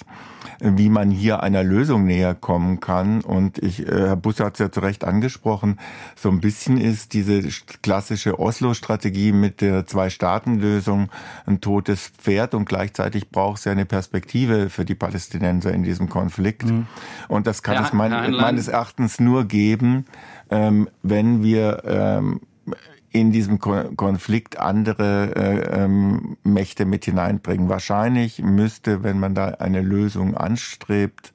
wie 0.60 0.88
man 0.88 1.10
hier 1.10 1.42
einer 1.42 1.62
Lösung 1.62 2.04
näher 2.04 2.34
kommen 2.34 2.80
kann. 2.80 3.20
Und 3.20 3.58
ich, 3.58 3.86
äh, 3.86 4.16
Busse 4.16 4.44
hat 4.44 4.54
es 4.54 4.58
ja 4.60 4.70
zu 4.70 4.80
Recht 4.80 5.04
angesprochen, 5.04 5.78
so 6.16 6.28
ein 6.30 6.40
bisschen 6.40 6.78
ist 6.78 7.12
diese 7.12 7.42
klassische 7.82 8.38
Oslo-Strategie 8.38 9.32
mit 9.32 9.60
der 9.60 9.86
Zwei-Staaten-Lösung 9.86 11.10
ein 11.46 11.60
totes 11.60 12.08
Pferd 12.08 12.54
und 12.54 12.68
gleichzeitig 12.68 13.30
braucht 13.30 13.58
es 13.58 13.64
ja 13.64 13.72
eine 13.72 13.86
Perspektive 13.86 14.70
für 14.70 14.84
die 14.84 14.94
Palästinenser 14.94 15.72
in 15.72 15.82
diesem 15.82 16.08
Konflikt. 16.08 16.64
Mhm. 16.64 16.86
Und 17.28 17.46
das 17.46 17.62
kann 17.62 17.74
ja, 17.74 17.84
es 17.84 17.92
mein, 17.92 18.32
meines 18.32 18.68
Erachtens 18.68 19.20
nur 19.20 19.44
geben, 19.44 20.06
ähm, 20.50 20.88
wenn 21.02 21.42
wir 21.42 21.82
ähm, 21.84 22.40
in 23.10 23.32
diesem 23.32 23.58
Konflikt 23.58 24.58
andere 24.58 25.34
äh, 25.34 25.84
ähm, 25.84 26.36
Mächte 26.42 26.84
mit 26.84 27.04
hineinbringen. 27.04 27.68
Wahrscheinlich 27.68 28.42
müsste, 28.42 29.02
wenn 29.02 29.18
man 29.18 29.34
da 29.34 29.48
eine 29.48 29.80
Lösung 29.80 30.36
anstrebt, 30.36 31.32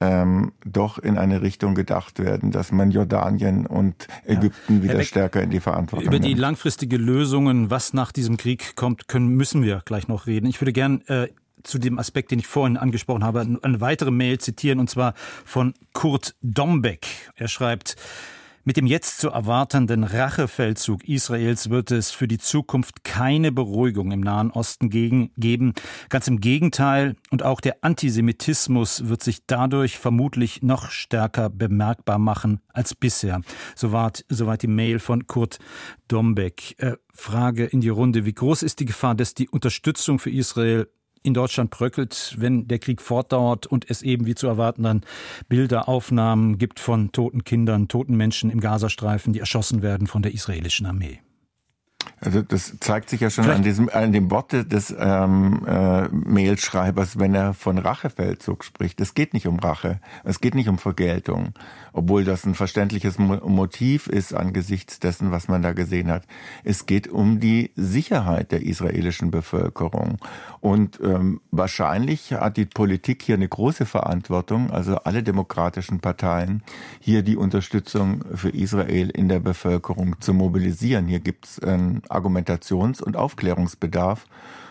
ähm, 0.00 0.52
doch 0.64 0.98
in 0.98 1.16
eine 1.16 1.42
Richtung 1.42 1.74
gedacht 1.74 2.18
werden, 2.18 2.50
dass 2.50 2.72
man 2.72 2.90
Jordanien 2.90 3.66
und 3.66 4.08
Ägypten 4.26 4.78
ja. 4.78 4.82
wieder 4.82 4.94
Beck, 4.96 5.06
stärker 5.06 5.42
in 5.42 5.50
die 5.50 5.60
Verantwortung 5.60 6.08
Über 6.08 6.18
die 6.18 6.34
langfristige 6.34 6.96
Lösungen, 6.96 7.70
was 7.70 7.94
nach 7.94 8.10
diesem 8.10 8.36
Krieg 8.36 8.74
kommt, 8.74 9.06
können, 9.06 9.28
müssen 9.28 9.62
wir 9.62 9.82
gleich 9.84 10.08
noch 10.08 10.26
reden. 10.26 10.46
Ich 10.46 10.60
würde 10.60 10.72
gern 10.72 11.02
äh, 11.06 11.28
zu 11.62 11.78
dem 11.78 11.98
Aspekt, 11.98 12.32
den 12.32 12.40
ich 12.40 12.46
vorhin 12.46 12.76
angesprochen 12.76 13.22
habe, 13.22 13.46
eine 13.62 13.80
weitere 13.80 14.10
Mail 14.10 14.38
zitieren, 14.38 14.80
und 14.80 14.90
zwar 14.90 15.14
von 15.44 15.74
Kurt 15.92 16.34
Dombeck. 16.42 17.06
Er 17.36 17.48
schreibt, 17.48 17.96
mit 18.64 18.76
dem 18.76 18.86
jetzt 18.86 19.18
zu 19.18 19.30
erwartenden 19.30 20.04
Rachefeldzug 20.04 21.08
Israels 21.08 21.70
wird 21.70 21.90
es 21.90 22.10
für 22.10 22.28
die 22.28 22.38
Zukunft 22.38 23.04
keine 23.04 23.52
Beruhigung 23.52 24.12
im 24.12 24.20
Nahen 24.20 24.50
Osten 24.50 24.90
geben. 24.90 25.74
Ganz 26.08 26.28
im 26.28 26.40
Gegenteil. 26.40 27.16
Und 27.30 27.42
auch 27.42 27.60
der 27.60 27.78
Antisemitismus 27.82 29.08
wird 29.08 29.22
sich 29.22 29.46
dadurch 29.46 29.98
vermutlich 29.98 30.62
noch 30.62 30.90
stärker 30.90 31.50
bemerkbar 31.50 32.18
machen 32.18 32.60
als 32.72 32.94
bisher. 32.94 33.40
Soweit, 33.74 34.24
soweit 34.28 34.62
die 34.62 34.68
Mail 34.68 34.98
von 34.98 35.26
Kurt 35.26 35.58
Dombeck. 36.08 36.74
Äh, 36.78 36.96
Frage 37.12 37.64
in 37.64 37.80
die 37.80 37.88
Runde. 37.88 38.24
Wie 38.24 38.32
groß 38.32 38.62
ist 38.62 38.80
die 38.80 38.86
Gefahr, 38.86 39.14
dass 39.14 39.34
die 39.34 39.48
Unterstützung 39.48 40.18
für 40.18 40.30
Israel 40.30 40.88
in 41.22 41.34
Deutschland 41.34 41.70
bröckelt, 41.70 42.34
wenn 42.38 42.66
der 42.68 42.78
Krieg 42.78 43.00
fortdauert 43.00 43.66
und 43.66 43.88
es 43.88 44.02
eben 44.02 44.26
wie 44.26 44.34
zu 44.34 44.46
erwarten 44.46 44.82
dann 44.82 45.02
Bilder, 45.48 45.88
Aufnahmen 45.88 46.58
gibt 46.58 46.80
von 46.80 47.12
toten 47.12 47.44
Kindern, 47.44 47.88
toten 47.88 48.16
Menschen 48.16 48.50
im 48.50 48.60
Gazastreifen, 48.60 49.32
die 49.32 49.40
erschossen 49.40 49.82
werden 49.82 50.06
von 50.06 50.22
der 50.22 50.34
israelischen 50.34 50.86
Armee. 50.86 51.20
Also 52.20 52.40
das 52.40 52.76
zeigt 52.78 53.10
sich 53.10 53.20
ja 53.20 53.30
schon 53.30 53.50
an 53.50 53.64
diesem 53.64 53.88
an 53.88 54.12
dem 54.12 54.30
Worte 54.30 54.64
des 54.64 54.94
ähm, 54.96 55.66
äh, 55.66 56.08
Mailschreibers, 56.08 57.18
wenn 57.18 57.34
er 57.34 57.52
von 57.52 57.78
Rachefeldzug 57.78 58.62
spricht. 58.62 59.00
Es 59.00 59.14
geht 59.14 59.34
nicht 59.34 59.48
um 59.48 59.58
Rache, 59.58 60.00
es 60.22 60.40
geht 60.40 60.54
nicht 60.54 60.68
um 60.68 60.78
Vergeltung, 60.78 61.52
obwohl 61.92 62.22
das 62.22 62.44
ein 62.44 62.54
verständliches 62.54 63.18
Motiv 63.18 64.06
ist 64.06 64.34
angesichts 64.34 65.00
dessen, 65.00 65.32
was 65.32 65.48
man 65.48 65.62
da 65.62 65.72
gesehen 65.72 66.12
hat. 66.12 66.24
Es 66.62 66.86
geht 66.86 67.08
um 67.08 67.40
die 67.40 67.72
Sicherheit 67.74 68.52
der 68.52 68.62
israelischen 68.62 69.32
Bevölkerung 69.32 70.18
und 70.60 71.00
ähm, 71.02 71.40
wahrscheinlich 71.50 72.34
hat 72.34 72.56
die 72.56 72.66
Politik 72.66 73.22
hier 73.22 73.34
eine 73.34 73.48
große 73.48 73.84
Verantwortung, 73.84 74.70
also 74.70 74.94
alle 74.98 75.24
demokratischen 75.24 75.98
Parteien, 75.98 76.62
hier 77.00 77.22
die 77.22 77.36
Unterstützung 77.36 78.24
für 78.32 78.50
Israel 78.50 79.10
in 79.10 79.28
der 79.28 79.40
Bevölkerung 79.40 80.20
zu 80.20 80.32
mobilisieren. 80.34 81.08
Hier 81.08 81.18
gibt 81.18 81.46
es 81.46 81.60
Argumentations- 82.08 83.02
und 83.02 83.16
Aufklärungsbedarf. 83.16 84.24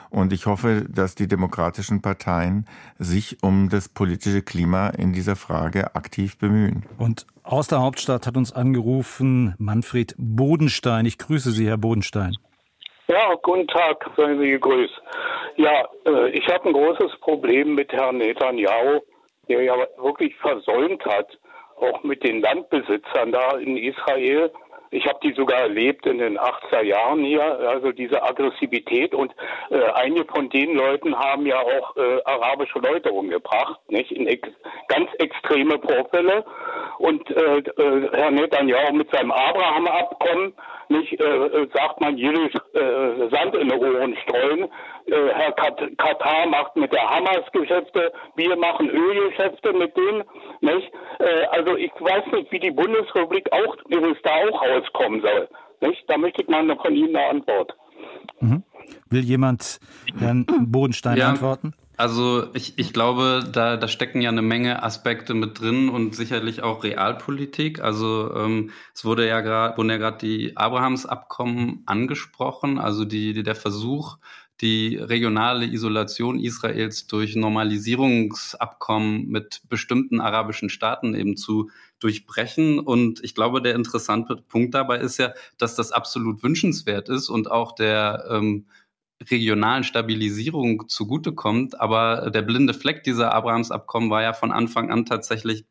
Und 0.10 0.34
ich 0.34 0.46
hoffe, 0.46 0.86
dass 0.90 1.16
die 1.16 1.28
demokratischen 1.28 2.02
Parteien 2.02 2.66
sich 3.00 3.38
um 3.42 3.70
das 3.70 3.88
politische 3.88 4.42
Klima 4.42 4.90
in 4.90 5.14
dieser 5.14 5.38
Frage 5.38 5.96
aktiv 5.96 6.38
bemühen. 6.38 6.86
Und 6.98 7.26
aus 7.44 7.70
der 7.70 7.82
Hauptstadt 7.82 8.28
hat 8.28 8.36
uns 8.36 8.52
angerufen 8.52 9.56
Manfred 9.58 10.14
Bodenstein. 10.18 11.06
Ich 11.06 11.18
grüße 11.18 11.52
Sie, 11.52 11.68
Herr 11.68 11.78
Bodenstein. 11.78 12.36
Ja, 13.08 13.34
guten 13.42 13.68
Tag, 13.68 14.06
seien 14.18 14.40
Sie 14.40 14.52
gegrüßt. 14.52 15.02
Ja, 15.56 15.88
äh, 16.06 16.30
ich 16.30 16.48
habe 16.48 16.70
ein 16.70 16.74
großes 16.74 17.20
Problem 17.22 17.76
mit 17.76 17.92
Herrn 17.94 18.18
Netanyahu, 18.18 19.00
der 19.48 19.64
ja 19.64 19.76
wirklich 19.98 20.36
versäumt 20.38 21.04
hat, 21.06 21.28
auch 21.78 22.04
mit 22.04 22.24
den 22.24 22.42
Landbesitzern 22.42 23.32
da 23.32 23.58
in 23.58 23.78
Israel 23.78 24.52
ich 24.92 25.06
habe 25.08 25.20
die 25.24 25.34
sogar 25.34 25.62
erlebt 25.62 26.06
in 26.06 26.18
den 26.18 26.38
80er 26.38 26.84
Jahren 26.84 27.24
hier, 27.24 27.42
also 27.44 27.94
diese 27.94 28.22
Aggressivität. 28.22 29.16
Und 29.16 29.34
äh, 29.70 29.82
einige 29.94 30.26
von 30.26 30.50
den 30.50 30.76
Leuten 30.76 31.18
haben 31.18 31.46
ja 31.46 31.60
auch 31.60 31.96
äh, 31.96 32.22
arabische 32.26 32.80
Leute 32.80 33.12
umgebracht, 33.12 33.80
nicht? 33.90 34.12
In 34.12 34.28
ex 34.28 34.50
ganz 35.52 35.70
extreme 35.70 35.80
Vorfälle. 35.80 36.46
Und 37.00 37.30
äh, 37.32 37.58
äh, 37.60 38.10
Herr 38.14 38.32
Netanyahu 38.32 38.94
mit 38.94 39.12
seinem 39.12 39.32
Abraham-Abkommen 39.32 40.54
nicht 40.90 41.20
äh, 41.20 41.24
äh, 41.24 41.68
sagt 41.74 42.02
man 42.02 42.18
jedes 42.18 42.54
äh, 42.74 43.30
Sand 43.30 43.56
in 43.56 43.70
die 43.70 43.76
Ohren 43.76 44.16
streuen. 44.24 44.64
Äh, 45.06 45.34
Herr 45.34 45.52
Kat 45.54 45.82
Katar 45.98 46.48
macht 46.48 46.76
mit 46.76 46.92
der 46.92 47.10
Hamas 47.10 47.50
Geschäfte, 47.54 48.12
wir 48.36 48.56
machen 48.58 48.90
Ölgeschäfte 48.90 49.74
mit 49.74 49.96
denen. 49.96 50.24
Nicht? 50.60 50.92
Äh, 51.20 51.46
also 51.52 51.76
ich 51.78 51.92
weiß 51.98 52.32
nicht, 52.34 52.52
wie 52.52 52.60
die 52.60 52.72
Bundesrepublik 52.72 53.52
auch, 53.52 53.78
wie 53.88 53.96
es 53.96 54.22
da 54.24 54.32
auch 54.32 54.62
rauskommen 54.62 55.22
soll. 55.22 55.48
Nicht? 55.80 56.04
Da 56.08 56.18
möchte 56.18 56.44
ich 56.44 56.50
mal 56.50 56.68
von 56.76 56.94
Ihnen 56.94 57.16
eine 57.16 57.30
Antwort. 57.30 57.74
Mhm. 58.42 58.64
Will 59.10 59.22
jemand 59.22 59.80
Herrn 60.20 60.46
Bodenstein 60.46 61.18
ja. 61.18 61.30
antworten? 61.30 61.74
Also 61.98 62.48
ich, 62.56 62.80
ich 62.80 62.94
glaube, 62.94 63.48
da, 63.52 63.78
da 63.78 63.88
stecken 63.88 64.22
ja 64.22 64.30
eine 64.30 64.42
Menge 64.42 64.82
Aspekte 64.82 65.34
mit 65.34 65.60
drin 65.60 65.90
und 65.90 66.16
sicherlich 66.16 66.64
auch 66.64 66.84
Realpolitik. 66.84 67.80
Also 67.80 68.34
ähm, 68.36 68.72
es 68.96 69.06
wurde 69.06 69.28
ja 69.28 69.42
gerade, 69.42 69.78
wurden 69.78 69.90
ja 69.90 69.98
gerade 69.98 70.18
die 70.18 70.58
Abrahamsabkommen 70.58 71.84
angesprochen, 71.86 72.80
also 72.80 73.06
die, 73.06 73.34
die, 73.34 73.44
der 73.44 73.56
Versuch, 73.56 74.18
die 74.62 74.96
regionale 74.96 75.66
Isolation 75.66 76.40
Israels 76.40 77.08
durch 77.08 77.36
Normalisierungsabkommen 77.36 79.28
mit 79.28 79.62
bestimmten 79.70 80.22
arabischen 80.22 80.70
Staaten 80.70 81.16
eben 81.16 81.36
zu 81.36 81.72
durchbrechen. 82.00 82.80
Und 82.80 83.24
ich 83.24 83.36
glaube, 83.36 83.62
der 83.62 83.76
interessante 83.76 84.36
Punkt 84.36 84.76
dabei 84.76 85.00
ist 85.00 85.18
ja, 85.18 85.34
dass 85.58 85.76
das 85.76 85.92
absolut 85.92 86.44
wünschenswert 86.44 87.10
ist 87.10 87.30
und 87.30 87.50
auch 87.50 87.74
der 87.74 88.26
ähm, 88.30 88.66
regionalen 89.30 89.84
Stabilisierung 89.84 90.88
zugutekommt. 90.88 91.80
Aber 91.80 92.32
der 92.32 92.42
blinde 92.42 92.74
Fleck 92.74 93.04
dieser 93.04 93.34
Abrahamsabkommen 93.34 94.10
war 94.10 94.22
ja 94.22 94.34
von 94.34 94.52
Anfang 94.52 94.92
an 94.92 95.06
tatsächlich 95.06 95.66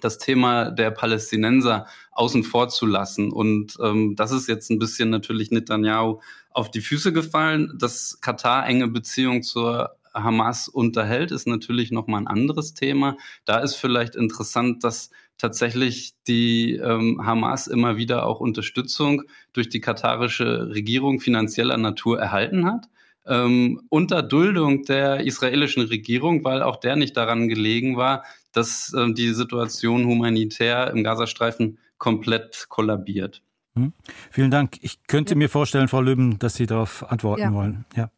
das 0.00 0.18
Thema 0.18 0.70
der 0.70 0.90
Palästinenser 0.90 1.86
außen 2.12 2.44
vor 2.44 2.68
zu 2.68 2.86
lassen. 2.86 3.32
Und 3.32 3.76
ähm, 3.82 4.14
das 4.16 4.32
ist 4.32 4.48
jetzt 4.48 4.70
ein 4.70 4.78
bisschen 4.78 5.10
natürlich 5.10 5.50
Netanyahu 5.50 6.20
auf 6.50 6.70
die 6.70 6.80
Füße 6.80 7.12
gefallen. 7.12 7.76
Dass 7.78 8.20
Katar 8.20 8.66
enge 8.66 8.88
Beziehung 8.88 9.42
zur 9.42 9.96
Hamas 10.14 10.68
unterhält, 10.68 11.30
ist 11.30 11.46
natürlich 11.46 11.92
nochmal 11.92 12.22
ein 12.22 12.28
anderes 12.28 12.74
Thema. 12.74 13.16
Da 13.44 13.58
ist 13.58 13.76
vielleicht 13.76 14.16
interessant, 14.16 14.82
dass 14.82 15.10
tatsächlich 15.40 16.12
die 16.26 16.74
ähm, 16.74 17.24
Hamas 17.24 17.66
immer 17.66 17.96
wieder 17.96 18.26
auch 18.26 18.40
Unterstützung 18.40 19.22
durch 19.52 19.68
die 19.68 19.80
katarische 19.80 20.68
Regierung 20.70 21.20
finanzieller 21.20 21.76
Natur 21.76 22.20
erhalten 22.20 22.66
hat. 22.66 22.88
Ähm, 23.26 23.80
unter 23.88 24.22
Duldung 24.22 24.84
der 24.84 25.20
israelischen 25.20 25.82
Regierung, 25.84 26.44
weil 26.44 26.62
auch 26.62 26.76
der 26.76 26.96
nicht 26.96 27.16
daran 27.16 27.48
gelegen 27.48 27.96
war, 27.96 28.24
dass 28.52 28.92
äh, 28.94 29.12
die 29.12 29.32
Situation 29.34 30.06
humanitär 30.06 30.90
im 30.90 31.04
Gazastreifen 31.04 31.78
komplett 31.98 32.66
kollabiert. 32.68 33.42
Hm. 33.76 33.92
Vielen 34.30 34.50
Dank. 34.50 34.78
Ich 34.80 35.06
könnte 35.06 35.34
ja. 35.34 35.38
mir 35.38 35.48
vorstellen, 35.48 35.88
Frau 35.88 36.00
Löben, 36.00 36.38
dass 36.38 36.54
Sie 36.54 36.66
darauf 36.66 37.10
antworten 37.10 37.42
ja. 37.42 37.52
wollen. 37.52 37.84
Ja. 37.94 38.10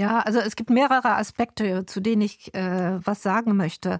Ja, 0.00 0.20
also 0.20 0.38
es 0.38 0.54
gibt 0.54 0.70
mehrere 0.70 1.16
Aspekte, 1.16 1.84
zu 1.84 2.00
denen 2.00 2.22
ich 2.22 2.54
äh, 2.54 3.04
was 3.04 3.20
sagen 3.20 3.56
möchte. 3.56 3.98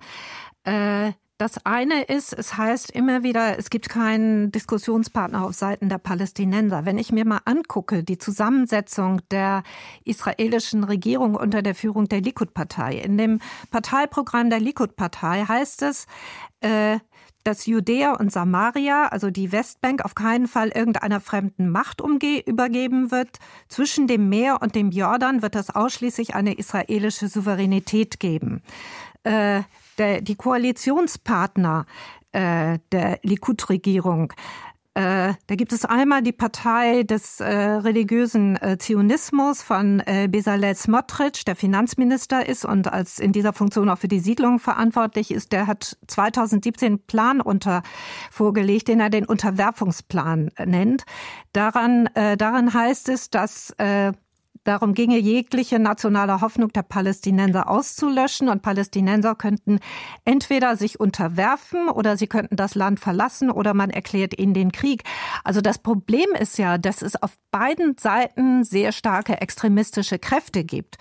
Äh, 0.62 1.12
das 1.38 1.64
eine 1.64 2.02
ist, 2.02 2.32
es 2.32 2.56
heißt 2.56 2.90
immer 2.90 3.22
wieder, 3.22 3.58
es 3.58 3.70
gibt 3.70 3.88
keinen 3.88 4.50
Diskussionspartner 4.50 5.44
auf 5.44 5.54
Seiten 5.54 5.88
der 5.88 5.98
Palästinenser. 5.98 6.84
Wenn 6.84 6.98
ich 6.98 7.12
mir 7.12 7.24
mal 7.24 7.40
angucke, 7.44 8.02
die 8.02 8.18
Zusammensetzung 8.18 9.20
der 9.30 9.62
israelischen 10.04 10.82
Regierung 10.82 11.36
unter 11.36 11.62
der 11.62 11.76
Führung 11.76 12.08
der 12.08 12.20
Likud-Partei. 12.22 12.96
In 12.96 13.16
dem 13.16 13.40
Parteiprogramm 13.70 14.50
der 14.50 14.58
Likud-Partei 14.58 15.44
heißt 15.46 15.82
es, 15.82 16.06
äh, 16.60 16.98
dass 17.44 17.66
Judäa 17.66 18.12
und 18.12 18.32
Samaria, 18.32 19.06
also 19.06 19.30
die 19.30 19.52
Westbank, 19.52 20.04
auf 20.04 20.14
keinen 20.14 20.48
Fall 20.48 20.68
irgendeiner 20.68 21.20
fremden 21.20 21.70
Macht 21.70 22.02
übergeben 22.02 23.10
wird. 23.10 23.38
Zwischen 23.68 24.06
dem 24.06 24.28
Meer 24.28 24.60
und 24.60 24.74
dem 24.74 24.90
Jordan 24.90 25.40
wird 25.40 25.54
es 25.54 25.70
ausschließlich 25.70 26.34
eine 26.34 26.54
israelische 26.54 27.28
Souveränität 27.28 28.20
geben. 28.20 28.60
Äh, 29.24 29.62
der, 29.98 30.20
die 30.20 30.36
Koalitionspartner 30.36 31.86
äh, 32.32 32.78
der 32.92 33.18
Likud-Regierung 33.22 34.32
äh, 34.98 35.34
da 35.46 35.54
gibt 35.54 35.72
es 35.72 35.84
einmal 35.84 36.22
die 36.22 36.32
Partei 36.32 37.04
des 37.04 37.38
äh, 37.38 37.46
religiösen 37.46 38.56
äh, 38.60 38.78
Zionismus 38.78 39.62
von 39.62 40.00
äh, 40.00 40.26
Bezalel 40.28 40.74
Smotrich, 40.74 41.44
der 41.44 41.54
Finanzminister 41.54 42.48
ist 42.48 42.64
und 42.64 42.92
als 42.92 43.20
in 43.20 43.30
dieser 43.30 43.52
Funktion 43.52 43.90
auch 43.90 43.98
für 43.98 44.08
die 44.08 44.18
Siedlung 44.18 44.58
verantwortlich 44.58 45.30
ist. 45.30 45.52
Der 45.52 45.68
hat 45.68 45.96
2017 46.08 46.86
einen 46.86 46.98
Plan 47.06 47.40
unter 47.40 47.84
vorgelegt, 48.32 48.88
den 48.88 48.98
er 48.98 49.08
den 49.08 49.24
Unterwerfungsplan 49.24 50.50
nennt. 50.66 51.04
Daran, 51.52 52.06
äh, 52.14 52.36
daran 52.36 52.74
heißt 52.74 53.08
es, 53.08 53.30
dass 53.30 53.70
äh, 53.78 54.12
Darum 54.68 54.92
ginge 54.92 55.16
jegliche 55.16 55.78
nationale 55.78 56.42
Hoffnung 56.42 56.70
der 56.74 56.82
Palästinenser 56.82 57.70
auszulöschen 57.70 58.50
und 58.50 58.60
Palästinenser 58.60 59.34
könnten 59.34 59.78
entweder 60.26 60.76
sich 60.76 61.00
unterwerfen 61.00 61.88
oder 61.88 62.18
sie 62.18 62.26
könnten 62.26 62.54
das 62.54 62.74
Land 62.74 63.00
verlassen 63.00 63.50
oder 63.50 63.72
man 63.72 63.88
erklärt 63.88 64.38
ihnen 64.38 64.52
den 64.52 64.70
Krieg. 64.70 65.04
Also 65.42 65.62
das 65.62 65.78
Problem 65.78 66.28
ist 66.38 66.58
ja, 66.58 66.76
dass 66.76 67.00
es 67.00 67.16
auf 67.16 67.38
beiden 67.50 67.96
Seiten 67.96 68.62
sehr 68.62 68.92
starke 68.92 69.40
extremistische 69.40 70.18
Kräfte 70.18 70.64
gibt. 70.64 70.98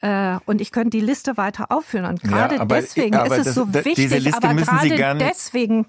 Äh, 0.00 0.38
und 0.46 0.60
ich 0.60 0.72
könnte 0.72 0.98
die 0.98 1.04
Liste 1.04 1.36
weiter 1.36 1.70
aufführen. 1.70 2.06
Und 2.06 2.20
gerade 2.20 2.56
ja, 2.56 2.62
aber, 2.62 2.80
deswegen 2.80 3.14
aber 3.14 3.36
ist 3.36 3.46
es 3.46 3.54
so 3.54 3.64
das, 3.64 3.84
wichtig, 3.84 4.34
aber 4.34 4.54
gerade 4.54 5.18
deswegen 5.18 5.86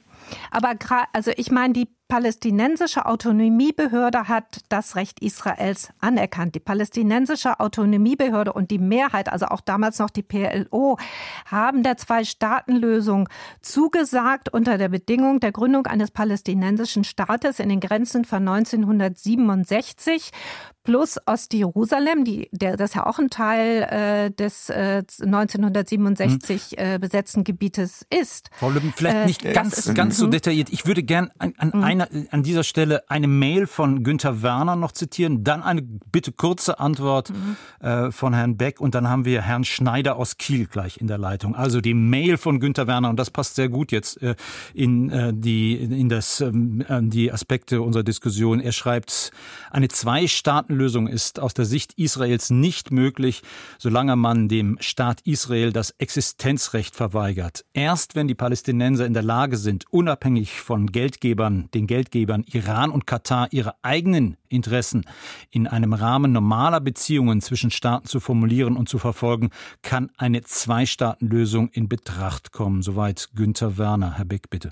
aber 0.52 0.76
also 1.14 1.32
ich 1.36 1.52
meine, 1.52 1.74
die 1.74 1.88
palästinensische 2.08 3.06
Autonomiebehörde 3.06 4.28
hat 4.28 4.62
das 4.70 4.96
Recht 4.96 5.22
Israels 5.22 5.90
anerkannt. 6.00 6.54
Die 6.56 6.60
palästinensische 6.60 7.60
Autonomiebehörde 7.60 8.54
und 8.54 8.70
die 8.70 8.78
Mehrheit, 8.78 9.32
also 9.32 9.48
auch 9.48 9.62
damals 9.62 9.98
noch 10.00 10.12
die 10.12 10.22
PLO, 10.22 10.98
haben 11.46 11.82
der 11.82 11.98
Zwei-Staaten-Lösung 11.98 13.28
zugesagt 13.62 14.50
unter 14.54 14.78
der 14.78 14.90
Bedingung 14.90 15.40
der 15.40 15.52
Gründung 15.52 15.88
eines 15.88 16.12
palästinensischen 16.12 17.04
Staates 17.04 17.60
in 17.60 17.70
den 17.70 17.80
Grenzen 17.80 18.24
von 18.24 18.48
1967 18.48 20.32
plus 20.86 21.18
Ostjerusalem, 21.26 22.24
die, 22.24 22.48
der, 22.52 22.78
das 22.78 22.94
ja 22.94 23.06
auch 23.06 23.20
ein 23.20 23.30
Teil 23.30 23.82
äh, 23.84 24.32
des 24.32 24.70
äh, 24.70 25.04
1967 25.22 26.72
hm. 26.72 26.78
äh, 26.78 27.00
besetzten 27.00 27.44
Gebietes 27.44 28.06
ist. 28.10 28.50
Frau 28.54 28.70
Lübben, 28.70 28.94
vielleicht 28.96 29.16
äh, 29.18 29.26
nicht 29.26 29.54
ganz, 29.54 29.94
ganz 29.94 30.18
so 30.18 30.28
detailliert. 30.28 30.70
Ich 30.72 30.86
würde 30.86 31.04
gern 31.04 31.32
an, 31.40 31.54
an, 31.58 31.72
mhm. 31.74 31.84
einer, 31.84 32.08
an 32.30 32.44
dieser 32.44 32.64
Stelle 32.64 33.10
eine 33.10 33.28
Mail 33.28 33.68
von 33.68 34.04
Günther 34.04 34.44
Werner 34.44 34.76
noch 34.76 34.92
zitieren, 34.92 35.44
dann 35.44 35.64
eine 35.64 35.82
bitte 35.82 36.32
kurze 36.32 36.80
Antwort 36.80 37.32
mhm. 37.32 37.86
äh, 37.86 38.12
von 38.12 38.34
Herrn 38.34 38.56
Beck 38.56 38.80
und 38.80 38.96
dann 38.96 39.10
haben 39.10 39.26
wir 39.26 39.42
Herrn 39.42 39.64
Schneider 39.64 40.18
aus 40.18 40.38
Kiel 40.38 40.68
gleich 40.68 40.98
in 40.98 41.08
der 41.08 41.18
Leitung. 41.18 41.56
Also 41.56 41.82
die 41.82 41.96
Mail 41.96 42.38
von 42.38 42.60
Günther 42.60 42.86
Werner 42.86 43.10
und 43.10 43.18
das 43.18 43.32
passt 43.32 43.56
sehr 43.56 43.70
gut 43.70 43.92
jetzt 43.92 44.22
äh, 44.22 44.36
in 44.74 45.42
die 45.42 45.74
in 45.76 46.10
das 46.10 46.42
ähm, 46.42 46.84
die 47.10 47.32
Aspekte 47.32 47.82
unserer 47.82 48.04
Diskussion. 48.04 48.60
Er 48.60 48.72
schreibt 48.72 49.32
eine 49.72 49.88
Zwei-Staaten 49.88 50.75
Lösung 50.76 51.08
ist 51.08 51.40
aus 51.40 51.54
der 51.54 51.66
Sicht 51.66 51.94
Israels 51.98 52.50
nicht 52.50 52.92
möglich, 52.92 53.42
solange 53.80 54.16
man 54.16 54.48
dem 54.48 54.78
Staat 54.80 55.22
Israel 55.22 55.72
das 55.72 55.92
Existenzrecht 55.98 56.96
verweigert. 56.96 57.66
Erst 57.74 58.16
wenn 58.16 58.28
die 58.28 58.36
Palästinenser 58.36 59.06
in 59.06 59.14
der 59.14 59.24
Lage 59.24 59.58
sind, 59.58 59.86
unabhängig 59.92 60.62
von 60.62 60.92
Geldgebern, 60.92 61.70
den 61.74 61.88
Geldgebern 61.88 62.44
Iran 62.44 62.92
und 62.92 63.08
Katar 63.08 63.48
ihre 63.52 63.76
eigenen 63.82 64.38
Interessen 64.48 65.06
in 65.50 65.68
einem 65.68 65.94
Rahmen 65.94 66.32
normaler 66.32 66.80
Beziehungen 66.80 67.42
zwischen 67.42 67.72
Staaten 67.72 68.08
zu 68.08 68.20
formulieren 68.20 68.78
und 68.78 68.90
zu 68.90 69.00
verfolgen, 69.00 69.50
kann 69.82 70.12
eine 70.18 70.42
Zwei-Staaten-Lösung 70.42 71.70
in 71.70 71.90
Betracht 71.90 72.52
kommen. 72.52 72.82
Soweit 72.82 73.30
Günther 73.36 73.78
Werner. 73.78 74.18
Herr 74.18 74.26
Beck, 74.26 74.50
bitte. 74.50 74.72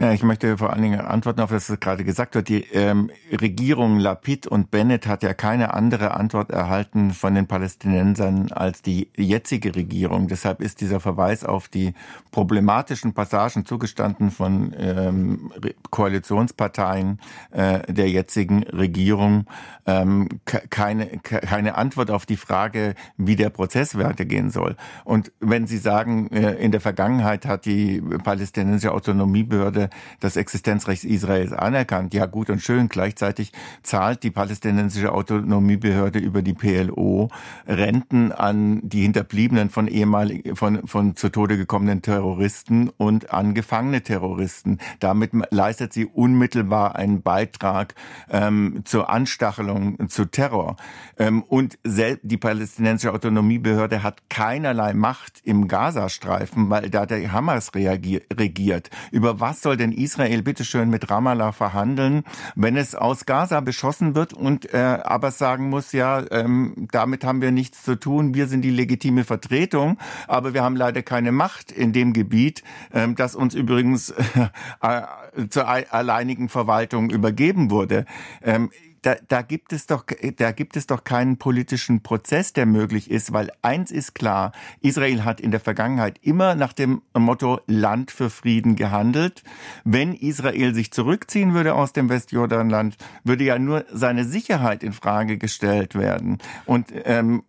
Ja, 0.00 0.12
ich 0.12 0.22
möchte 0.22 0.58
vor 0.58 0.72
allen 0.72 0.82
Dingen 0.82 1.00
antworten 1.00 1.40
auf 1.40 1.50
das, 1.50 1.70
was 1.70 1.80
gerade 1.80 2.04
gesagt 2.04 2.34
wird. 2.34 2.48
Die 2.48 2.62
ähm, 2.72 3.10
Regierung 3.32 3.98
Lapid 3.98 4.46
und 4.46 4.70
Bennett 4.70 5.06
hat 5.06 5.22
ja 5.22 5.34
keine 5.34 5.74
andere 5.74 6.12
Antwort 6.12 6.50
erhalten 6.50 7.12
von 7.12 7.34
den 7.34 7.46
Palästinensern 7.46 8.52
als 8.52 8.82
die 8.82 9.10
jetzige 9.16 9.74
Regierung. 9.74 10.28
Deshalb 10.28 10.60
ist 10.60 10.80
dieser 10.80 11.00
Verweis 11.00 11.44
auf 11.44 11.68
die 11.68 11.94
problematischen 12.30 13.12
Passagen 13.12 13.66
zugestanden 13.66 14.30
von 14.30 14.72
ähm, 14.78 15.50
Koalitionsparteien 15.90 17.18
äh, 17.50 17.92
der 17.92 18.08
jetzigen 18.08 18.62
Regierung 18.64 19.46
ähm, 19.86 20.28
keine, 20.44 21.06
keine 21.18 21.76
Antwort 21.76 22.10
auf 22.10 22.26
die 22.26 22.36
Frage, 22.36 22.94
wie 23.16 23.36
der 23.36 23.50
Prozess 23.50 23.96
weitergehen 23.96 24.50
soll. 24.50 24.76
Und 25.04 25.32
wenn 25.40 25.66
Sie 25.66 25.78
sagen, 25.78 26.30
äh, 26.30 26.54
in 26.54 26.70
der 26.70 26.80
Vergangenheit 26.80 27.46
hat 27.46 27.64
die 27.64 28.00
palästinensische 28.22 28.92
Autonomie 28.92 29.37
Autonomiebehörde 29.38 29.90
das 30.20 30.36
Existenzrecht 30.36 31.04
Israels 31.04 31.52
anerkannt. 31.52 32.14
Ja, 32.14 32.26
gut 32.26 32.50
und 32.50 32.60
schön. 32.60 32.88
Gleichzeitig 32.88 33.52
zahlt 33.82 34.22
die 34.22 34.30
palästinensische 34.30 35.12
Autonomiebehörde 35.12 36.18
über 36.18 36.42
die 36.42 36.54
PLO 36.54 37.28
Renten 37.66 38.32
an 38.32 38.80
die 38.82 39.02
Hinterbliebenen 39.02 39.70
von 39.70 39.86
ehemaligen, 39.86 40.56
von, 40.56 40.86
von 40.86 41.16
zu 41.16 41.28
Tode 41.28 41.56
gekommenen 41.56 42.02
Terroristen 42.02 42.90
und 42.96 43.32
an 43.32 43.54
gefangene 43.54 44.02
Terroristen. 44.02 44.78
Damit 45.00 45.30
leistet 45.50 45.92
sie 45.92 46.06
unmittelbar 46.06 46.96
einen 46.96 47.22
Beitrag 47.22 47.94
ähm, 48.30 48.82
zur 48.84 49.10
Anstachelung 49.10 50.08
zu 50.08 50.24
Terror. 50.24 50.76
Ähm, 51.18 51.42
und 51.42 51.78
die 51.84 52.36
palästinensische 52.36 53.12
Autonomiebehörde 53.12 54.02
hat 54.02 54.30
keinerlei 54.30 54.94
Macht 54.94 55.40
im 55.44 55.68
Gazastreifen, 55.68 56.70
weil 56.70 56.90
da 56.90 57.06
der 57.06 57.32
Hamas 57.32 57.72
regiert. 57.74 58.90
Über 59.10 59.27
über 59.28 59.40
was 59.40 59.60
soll 59.60 59.76
denn 59.76 59.92
Israel 59.92 60.42
bitteschön 60.42 60.88
mit 60.88 61.10
Ramallah 61.10 61.52
verhandeln, 61.52 62.24
wenn 62.54 62.78
es 62.78 62.94
aus 62.94 63.26
Gaza 63.26 63.60
beschossen 63.60 64.14
wird 64.14 64.32
und 64.32 64.72
äh, 64.72 64.78
aber 64.78 65.32
sagen 65.32 65.68
muss, 65.68 65.92
ja, 65.92 66.24
ähm, 66.30 66.88
damit 66.92 67.24
haben 67.24 67.42
wir 67.42 67.50
nichts 67.50 67.82
zu 67.82 67.96
tun, 67.96 68.32
wir 68.32 68.46
sind 68.46 68.62
die 68.62 68.70
legitime 68.70 69.24
Vertretung, 69.24 69.98
aber 70.28 70.54
wir 70.54 70.62
haben 70.62 70.76
leider 70.76 71.02
keine 71.02 71.30
Macht 71.30 71.70
in 71.70 71.92
dem 71.92 72.14
Gebiet, 72.14 72.62
ähm, 72.94 73.16
das 73.16 73.34
uns 73.34 73.54
übrigens 73.54 74.14
äh, 74.80 75.02
zur 75.50 75.68
alleinigen 75.68 76.48
Verwaltung 76.48 77.10
übergeben 77.10 77.70
wurde. 77.70 78.06
Ähm, 78.42 78.70
da, 79.02 79.16
da 79.28 79.42
gibt 79.42 79.72
es 79.72 79.86
doch, 79.86 80.04
da 80.36 80.52
gibt 80.52 80.76
es 80.76 80.86
doch 80.86 81.04
keinen 81.04 81.36
politischen 81.36 82.02
Prozess, 82.02 82.52
der 82.52 82.66
möglich 82.66 83.10
ist, 83.10 83.32
weil 83.32 83.50
eins 83.62 83.90
ist 83.90 84.14
klar, 84.14 84.52
Israel 84.80 85.24
hat 85.24 85.40
in 85.40 85.50
der 85.50 85.60
Vergangenheit 85.60 86.18
immer 86.22 86.54
nach 86.54 86.72
dem 86.72 87.02
Motto 87.14 87.60
Land 87.66 88.10
für 88.10 88.30
Frieden 88.30 88.76
gehandelt. 88.76 89.42
Wenn 89.84 90.14
Israel 90.14 90.74
sich 90.74 90.92
zurückziehen 90.92 91.54
würde 91.54 91.74
aus 91.74 91.92
dem 91.92 92.08
Westjordanland, 92.08 92.96
würde 93.24 93.44
ja 93.44 93.58
nur 93.58 93.84
seine 93.92 94.24
Sicherheit 94.24 94.82
in 94.82 94.92
Frage 94.92 95.38
gestellt 95.38 95.94
werden. 95.94 96.38
Und 96.66 96.92
ähm, 97.04 97.42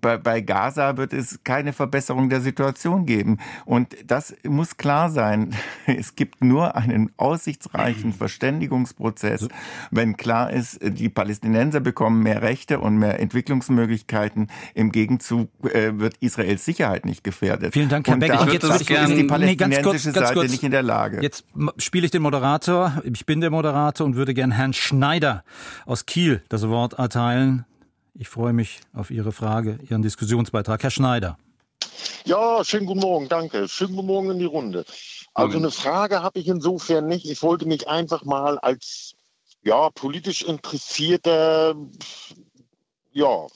bei, 0.00 0.16
bei 0.16 0.40
Gaza 0.40 0.96
wird 0.96 1.12
es 1.12 1.40
keine 1.44 1.72
Verbesserung 1.72 2.28
der 2.28 2.40
Situation 2.40 3.06
geben. 3.06 3.38
Und 3.64 3.96
das 4.06 4.34
muss 4.44 4.76
klar 4.76 5.10
sein. 5.10 5.54
Es 5.98 6.14
gibt 6.14 6.44
nur 6.44 6.76
einen 6.76 7.10
aussichtsreichen 7.16 8.12
Verständigungsprozess, 8.18 9.48
wenn 9.90 10.16
klar 10.16 10.50
ist, 10.50 10.78
die 10.90 11.08
Palästinenser 11.08 11.80
bekommen 11.80 12.22
mehr 12.22 12.42
Rechte 12.42 12.80
und 12.80 12.96
mehr 12.96 13.20
Entwicklungsmöglichkeiten. 13.20 14.50
Im 14.74 14.92
Gegenzug 14.92 15.50
äh, 15.64 15.98
wird 15.98 16.16
Israels 16.20 16.64
Sicherheit 16.64 17.04
nicht 17.04 17.24
gefährdet. 17.24 17.72
Vielen 17.72 17.88
Dank, 17.88 18.06
Herr 18.06 18.14
und 18.14 18.20
Beck. 18.20 18.32
Ich 18.34 18.52
jetzt 18.52 18.64
ist 18.64 18.88
die 18.88 19.24
palästinensische 19.24 19.68
nee, 19.68 19.82
kurz, 19.82 20.02
Seite 20.02 20.34
kurz. 20.34 20.50
nicht 20.50 20.62
in 20.62 20.70
der 20.70 20.82
Lage. 20.82 21.20
Jetzt 21.22 21.44
spiele 21.78 22.04
ich 22.04 22.10
den 22.10 22.22
Moderator. 22.22 23.02
Ich 23.04 23.26
bin 23.26 23.40
der 23.40 23.50
Moderator 23.50 24.06
und 24.06 24.16
würde 24.16 24.34
gern 24.34 24.50
Herrn 24.50 24.72
Schneider 24.72 25.44
aus 25.86 26.06
Kiel 26.06 26.42
das 26.48 26.68
Wort 26.68 26.94
erteilen. 26.94 27.64
Ich 28.14 28.28
freue 28.28 28.52
mich 28.52 28.80
auf 28.92 29.10
Ihre 29.10 29.32
Frage, 29.32 29.78
Ihren 29.88 30.02
Diskussionsbeitrag. 30.02 30.82
Herr 30.82 30.90
Schneider. 30.90 31.38
Ja, 32.24 32.64
schönen 32.64 32.86
guten 32.86 33.00
Morgen, 33.00 33.28
danke. 33.28 33.68
Schönen 33.68 33.94
guten 33.94 34.06
Morgen 34.06 34.30
in 34.30 34.38
die 34.38 34.44
Runde. 34.44 34.84
Also 35.34 35.58
eine 35.58 35.70
Frage 35.70 36.22
habe 36.22 36.40
ich 36.40 36.48
insofern 36.48 37.06
nicht. 37.06 37.30
Ich 37.30 37.42
wollte 37.42 37.66
mich 37.66 37.88
einfach 37.88 38.24
mal 38.24 38.58
als 38.58 39.14
ja, 39.68 39.90
politisch 39.90 40.42
interessierter 40.42 41.76
ja, 43.12 43.46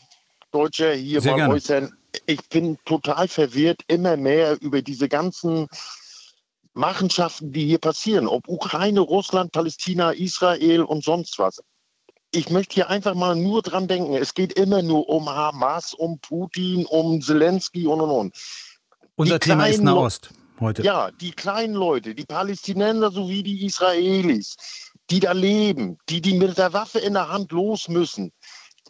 Deutscher 0.51 0.93
hier 0.93 1.21
Sehr 1.23 1.33
mal 1.33 1.37
gerne. 1.39 1.55
äußern. 1.55 1.97
Ich 2.27 2.47
bin 2.51 2.79
total 2.85 3.29
verwirrt 3.29 3.81
immer 3.87 4.19
mehr 4.19 4.61
über 4.61 4.83
diese 4.83 5.09
ganzen 5.09 5.69
Machenschaften, 6.75 7.53
die 7.53 7.65
hier 7.67 7.79
passieren. 7.79 8.29
Ob 8.29 8.47
Ukraine, 8.47 9.01
Russland, 9.01 9.53
Palästina, 9.53 10.11
Israel 10.11 10.83
und 10.83 11.03
sonst 11.03 11.39
was. 11.39 11.63
Ich 12.31 12.51
möchte 12.51 12.75
hier 12.75 12.91
einfach 12.91 13.15
mal 13.15 13.35
nur 13.35 13.63
dran 13.63 13.89
denken, 13.89 14.15
es 14.15 14.35
geht 14.35 14.55
immer 14.55 14.83
nur 14.83 15.09
um 15.09 15.29
Hamas, 15.29 15.95
um 15.95 16.19
Putin, 16.19 16.85
um 16.87 17.23
Zelensky 17.23 17.87
und 17.87 18.01
und 18.01 18.11
und. 18.11 18.37
Unser 19.17 19.39
die 19.39 19.49
Thema 19.49 19.67
ist 19.67 19.83
Nahost 19.83 20.31
heute. 20.61 20.83
Ja, 20.83 21.11
die 21.11 21.33
kleinen 21.33 21.75
Leute, 21.75 22.15
die 22.15 22.25
Palästinenser 22.25 23.11
sowie 23.11 23.43
die 23.43 23.67
Israelis, 23.67 24.57
die 25.11 25.21
da 25.21 25.33
leben, 25.33 25.99
die, 26.09 26.21
die 26.21 26.35
mit 26.35 26.59
der 26.59 26.73
Waffe 26.73 26.99
in 26.99 27.15
der 27.15 27.29
Hand 27.29 27.53
los 27.53 27.89
müssen. 27.89 28.33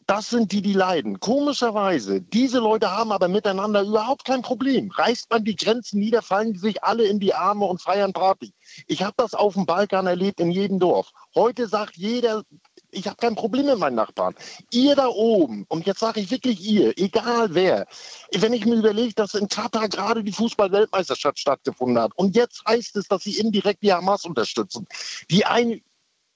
Das 0.06 0.30
sind 0.30 0.52
die, 0.52 0.62
die 0.62 0.72
leiden. 0.72 1.20
Komischerweise, 1.20 2.20
diese 2.20 2.58
Leute 2.58 2.90
haben 2.90 3.12
aber 3.12 3.28
miteinander 3.28 3.82
überhaupt 3.82 4.24
kein 4.24 4.42
Problem. 4.42 4.90
Reißt 4.90 5.30
man 5.30 5.44
die 5.44 5.54
Grenzen 5.54 6.00
nieder, 6.00 6.22
fallen 6.22 6.56
sich 6.58 6.82
alle 6.82 7.04
in 7.04 7.20
die 7.20 7.34
Arme 7.34 7.66
und 7.66 7.80
feiern 7.80 8.12
Party. 8.12 8.52
Ich 8.88 9.02
habe 9.02 9.14
das 9.16 9.34
auf 9.34 9.54
dem 9.54 9.64
Balkan 9.64 10.06
erlebt, 10.06 10.40
in 10.40 10.50
jedem 10.50 10.80
Dorf. 10.80 11.12
Heute 11.34 11.68
sagt 11.68 11.96
jeder, 11.96 12.42
ich 12.90 13.06
habe 13.06 13.16
kein 13.16 13.34
Problem 13.34 13.66
mit 13.66 13.78
meinen 13.78 13.94
Nachbarn. 13.94 14.34
Ihr 14.70 14.96
da 14.96 15.06
oben, 15.06 15.64
und 15.68 15.86
jetzt 15.86 16.00
sage 16.00 16.20
ich 16.20 16.30
wirklich 16.30 16.60
ihr, 16.60 16.92
egal 16.98 17.54
wer, 17.54 17.86
wenn 18.34 18.52
ich 18.52 18.66
mir 18.66 18.76
überlege, 18.76 19.14
dass 19.14 19.34
in 19.34 19.48
Katar 19.48 19.88
gerade 19.88 20.24
die 20.24 20.32
Fußball-Weltmeisterschaft 20.32 21.38
stattgefunden 21.38 22.02
hat 22.02 22.12
und 22.16 22.36
jetzt 22.36 22.62
heißt 22.66 22.96
es, 22.96 23.08
dass 23.08 23.22
sie 23.22 23.38
indirekt 23.38 23.82
die 23.82 23.92
Hamas 23.92 24.24
unterstützen, 24.24 24.86
die 25.30 25.46
einen 25.46 25.80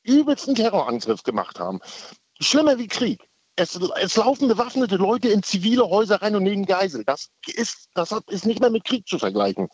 übelsten 0.06 0.54
Terrorangriff 0.54 1.22
gemacht 1.22 1.58
haben. 1.58 1.80
Schlimmer 2.40 2.78
wie 2.78 2.88
Krieg. 2.88 3.28
Es, 3.58 3.78
es, 4.00 4.16
laufen 4.16 4.48
bewaffnete 4.48 4.96
Leute 4.96 5.28
in 5.28 5.42
zivile 5.42 5.88
Häuser 5.88 6.20
rein 6.20 6.36
und 6.36 6.42
nehmen 6.42 6.66
Geisel. 6.66 7.04
Das 7.04 7.30
ist, 7.46 7.88
das 7.94 8.14
ist 8.28 8.44
nicht 8.44 8.60
mehr 8.60 8.70
mit 8.70 8.84
Krieg 8.84 9.06
zu 9.08 9.18
vergleichen. 9.18 9.68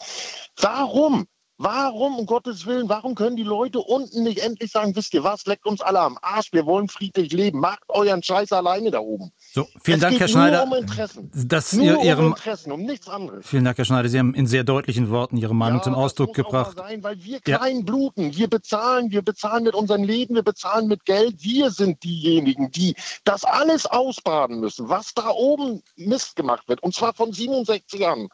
Warum 0.56 1.26
Warum, 1.58 2.18
um 2.18 2.26
Gottes 2.26 2.66
Willen, 2.66 2.88
warum 2.88 3.14
können 3.14 3.36
die 3.36 3.42
Leute 3.42 3.78
unten 3.78 4.24
nicht 4.24 4.38
endlich 4.38 4.72
sagen, 4.72 4.96
wisst 4.96 5.14
ihr 5.14 5.22
was, 5.22 5.46
leckt 5.46 5.66
uns 5.66 5.80
alle 5.80 6.00
am 6.00 6.18
Arsch, 6.20 6.52
wir 6.52 6.66
wollen 6.66 6.88
friedlich 6.88 7.32
leben, 7.32 7.60
macht 7.60 7.82
euren 7.88 8.22
Scheiß 8.22 8.52
alleine 8.52 8.90
da 8.90 9.00
oben. 9.00 9.30
So, 9.52 9.68
vielen 9.82 9.98
es 9.98 10.02
Dank, 10.02 10.18
Herr 10.18 10.28
Schneider. 10.28 10.64
Nur 10.64 10.76
um 10.76 10.82
Interessen. 10.82 11.30
Dass 11.34 11.72
nur 11.72 12.02
ihr 12.02 12.18
um 12.18 12.28
Interessen, 12.28 12.72
um 12.72 12.82
nichts 12.82 13.08
anderes. 13.08 13.46
Vielen 13.46 13.64
Dank, 13.64 13.78
Herr 13.78 13.84
Schneider. 13.84 14.08
Sie 14.08 14.18
haben 14.18 14.34
in 14.34 14.46
sehr 14.46 14.64
deutlichen 14.64 15.10
Worten 15.10 15.36
Ihre 15.36 15.54
Meinung 15.54 15.78
ja, 15.78 15.84
zum 15.84 15.94
Ausdruck 15.94 16.34
das 16.34 16.38
muss 16.38 16.46
gebracht. 16.46 16.80
Auch 16.80 16.88
sein, 16.88 17.02
weil 17.02 17.22
wir 17.22 17.40
klein 17.40 17.78
ja. 17.78 17.84
bluten, 17.84 18.34
wir 18.34 18.48
bezahlen, 18.48 19.10
wir 19.10 19.22
bezahlen 19.22 19.64
mit 19.64 19.74
unserem 19.74 20.04
Leben, 20.04 20.34
wir 20.34 20.42
bezahlen 20.42 20.88
mit 20.88 21.04
Geld. 21.04 21.42
Wir 21.42 21.70
sind 21.70 22.02
diejenigen, 22.02 22.70
die 22.70 22.96
das 23.24 23.44
alles 23.44 23.86
ausbaden 23.86 24.60
müssen, 24.60 24.88
was 24.88 25.14
da 25.14 25.28
oben 25.28 25.82
Mist 25.96 26.34
gemacht 26.34 26.66
wird. 26.68 26.82
Und 26.82 26.94
zwar 26.94 27.12
von 27.12 27.32
67 27.32 28.00
Jahren. 28.00 28.28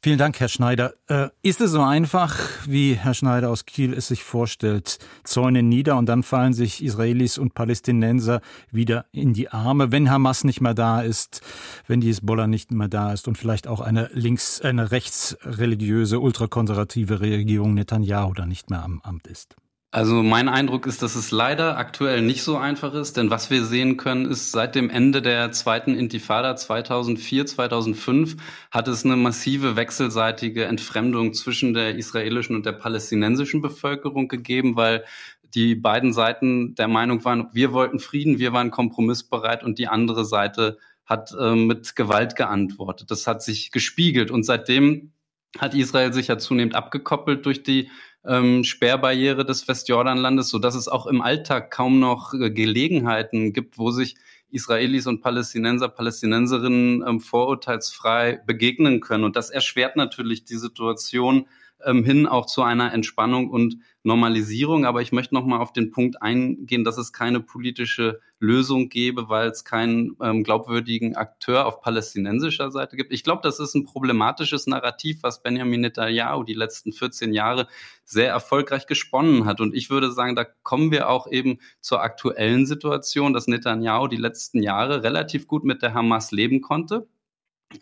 Vielen 0.00 0.18
Dank, 0.18 0.38
Herr 0.38 0.48
Schneider. 0.48 0.94
Äh, 1.08 1.30
ist 1.42 1.60
es 1.60 1.72
so 1.72 1.82
einfach, 1.82 2.38
wie 2.66 2.94
Herr 2.94 3.14
Schneider 3.14 3.50
aus 3.50 3.66
Kiel 3.66 3.92
es 3.92 4.06
sich 4.06 4.22
vorstellt? 4.22 5.00
Zäune 5.24 5.64
nieder 5.64 5.96
und 5.96 6.06
dann 6.06 6.22
fallen 6.22 6.52
sich 6.52 6.84
Israelis 6.84 7.36
und 7.36 7.54
Palästinenser 7.54 8.40
wieder 8.70 9.06
in 9.10 9.32
die 9.32 9.48
Arme, 9.48 9.90
wenn 9.90 10.08
Hamas 10.08 10.44
nicht 10.44 10.60
mehr 10.60 10.74
da 10.74 11.00
ist, 11.00 11.40
wenn 11.88 12.00
die 12.00 12.10
Hezbollah 12.10 12.46
nicht 12.46 12.70
mehr 12.70 12.86
da 12.86 13.12
ist 13.12 13.26
und 13.26 13.38
vielleicht 13.38 13.66
auch 13.66 13.80
eine 13.80 14.08
links, 14.12 14.60
eine 14.60 14.92
rechtsreligiöse, 14.92 16.20
ultrakonservative 16.20 17.18
Regierung 17.18 17.74
Netanyahu 17.74 18.34
da 18.34 18.46
nicht 18.46 18.70
mehr 18.70 18.84
am 18.84 19.00
Amt 19.02 19.26
ist. 19.26 19.56
Also 19.90 20.22
mein 20.22 20.50
Eindruck 20.50 20.86
ist, 20.86 21.00
dass 21.00 21.14
es 21.14 21.30
leider 21.30 21.78
aktuell 21.78 22.20
nicht 22.20 22.42
so 22.42 22.58
einfach 22.58 22.92
ist, 22.92 23.16
denn 23.16 23.30
was 23.30 23.48
wir 23.48 23.64
sehen 23.64 23.96
können, 23.96 24.26
ist 24.26 24.52
seit 24.52 24.74
dem 24.74 24.90
Ende 24.90 25.22
der 25.22 25.50
zweiten 25.52 25.94
Intifada 25.94 26.56
2004, 26.56 27.46
2005 27.46 28.36
hat 28.70 28.86
es 28.86 29.06
eine 29.06 29.16
massive 29.16 29.76
wechselseitige 29.76 30.66
Entfremdung 30.66 31.32
zwischen 31.32 31.72
der 31.72 31.96
israelischen 31.96 32.54
und 32.54 32.66
der 32.66 32.72
palästinensischen 32.72 33.62
Bevölkerung 33.62 34.28
gegeben, 34.28 34.76
weil 34.76 35.04
die 35.54 35.74
beiden 35.74 36.12
Seiten 36.12 36.74
der 36.74 36.88
Meinung 36.88 37.24
waren, 37.24 37.48
wir 37.54 37.72
wollten 37.72 37.98
Frieden, 37.98 38.38
wir 38.38 38.52
waren 38.52 38.70
kompromissbereit 38.70 39.64
und 39.64 39.78
die 39.78 39.88
andere 39.88 40.26
Seite 40.26 40.76
hat 41.06 41.32
äh, 41.32 41.54
mit 41.54 41.96
Gewalt 41.96 42.36
geantwortet. 42.36 43.10
Das 43.10 43.26
hat 43.26 43.42
sich 43.42 43.70
gespiegelt 43.70 44.30
und 44.30 44.42
seitdem 44.42 45.12
hat 45.56 45.74
Israel 45.74 46.12
sich 46.12 46.28
ja 46.28 46.36
zunehmend 46.36 46.74
abgekoppelt 46.74 47.46
durch 47.46 47.62
die 47.62 47.90
ähm, 48.24 48.64
Sperrbarriere 48.64 49.44
des 49.44 49.66
Westjordanlandes, 49.68 50.48
so 50.48 50.58
dass 50.58 50.74
es 50.74 50.88
auch 50.88 51.06
im 51.06 51.22
Alltag 51.22 51.70
kaum 51.70 51.98
noch 52.00 52.34
äh, 52.34 52.50
Gelegenheiten 52.50 53.52
gibt, 53.52 53.78
wo 53.78 53.90
sich 53.90 54.16
Israelis 54.50 55.06
und 55.06 55.20
Palästinenser, 55.20 55.88
Palästinenserinnen 55.88 57.04
ähm, 57.06 57.20
vorurteilsfrei 57.20 58.40
begegnen 58.46 59.00
können. 59.00 59.24
Und 59.24 59.36
das 59.36 59.50
erschwert 59.50 59.96
natürlich 59.96 60.44
die 60.44 60.56
Situation 60.56 61.46
ähm, 61.84 62.04
hin 62.04 62.26
auch 62.26 62.46
zu 62.46 62.62
einer 62.62 62.92
Entspannung 62.92 63.50
und 63.50 63.76
Normalisierung. 64.02 64.84
Aber 64.84 65.02
ich 65.02 65.12
möchte 65.12 65.34
noch 65.34 65.44
mal 65.44 65.58
auf 65.58 65.72
den 65.72 65.90
Punkt 65.90 66.22
eingehen, 66.22 66.84
dass 66.84 66.98
es 66.98 67.12
keine 67.12 67.40
politische 67.40 68.20
Lösung 68.40 68.88
gäbe, 68.88 69.28
weil 69.28 69.48
es 69.48 69.64
keinen 69.64 70.16
ähm, 70.22 70.44
glaubwürdigen 70.44 71.16
Akteur 71.16 71.66
auf 71.66 71.80
palästinensischer 71.80 72.70
Seite 72.70 72.96
gibt. 72.96 73.12
Ich 73.12 73.24
glaube, 73.24 73.42
das 73.42 73.58
ist 73.58 73.74
ein 73.74 73.84
problematisches 73.84 74.66
Narrativ, 74.66 75.18
was 75.22 75.42
Benjamin 75.42 75.80
Netanyahu 75.80 76.44
die 76.44 76.54
letzten 76.54 76.92
14 76.92 77.32
Jahre 77.32 77.66
sehr 78.04 78.30
erfolgreich 78.30 78.86
gesponnen 78.86 79.44
hat. 79.44 79.60
Und 79.60 79.74
ich 79.74 79.90
würde 79.90 80.12
sagen, 80.12 80.36
da 80.36 80.44
kommen 80.44 80.92
wir 80.92 81.08
auch 81.08 81.30
eben 81.30 81.58
zur 81.80 82.02
aktuellen 82.02 82.66
Situation, 82.66 83.32
dass 83.32 83.48
Netanyahu 83.48 84.06
die 84.06 84.16
letzten 84.16 84.62
Jahre 84.62 85.02
relativ 85.02 85.46
gut 85.46 85.64
mit 85.64 85.82
der 85.82 85.94
Hamas 85.94 86.30
leben 86.30 86.60
konnte 86.60 87.08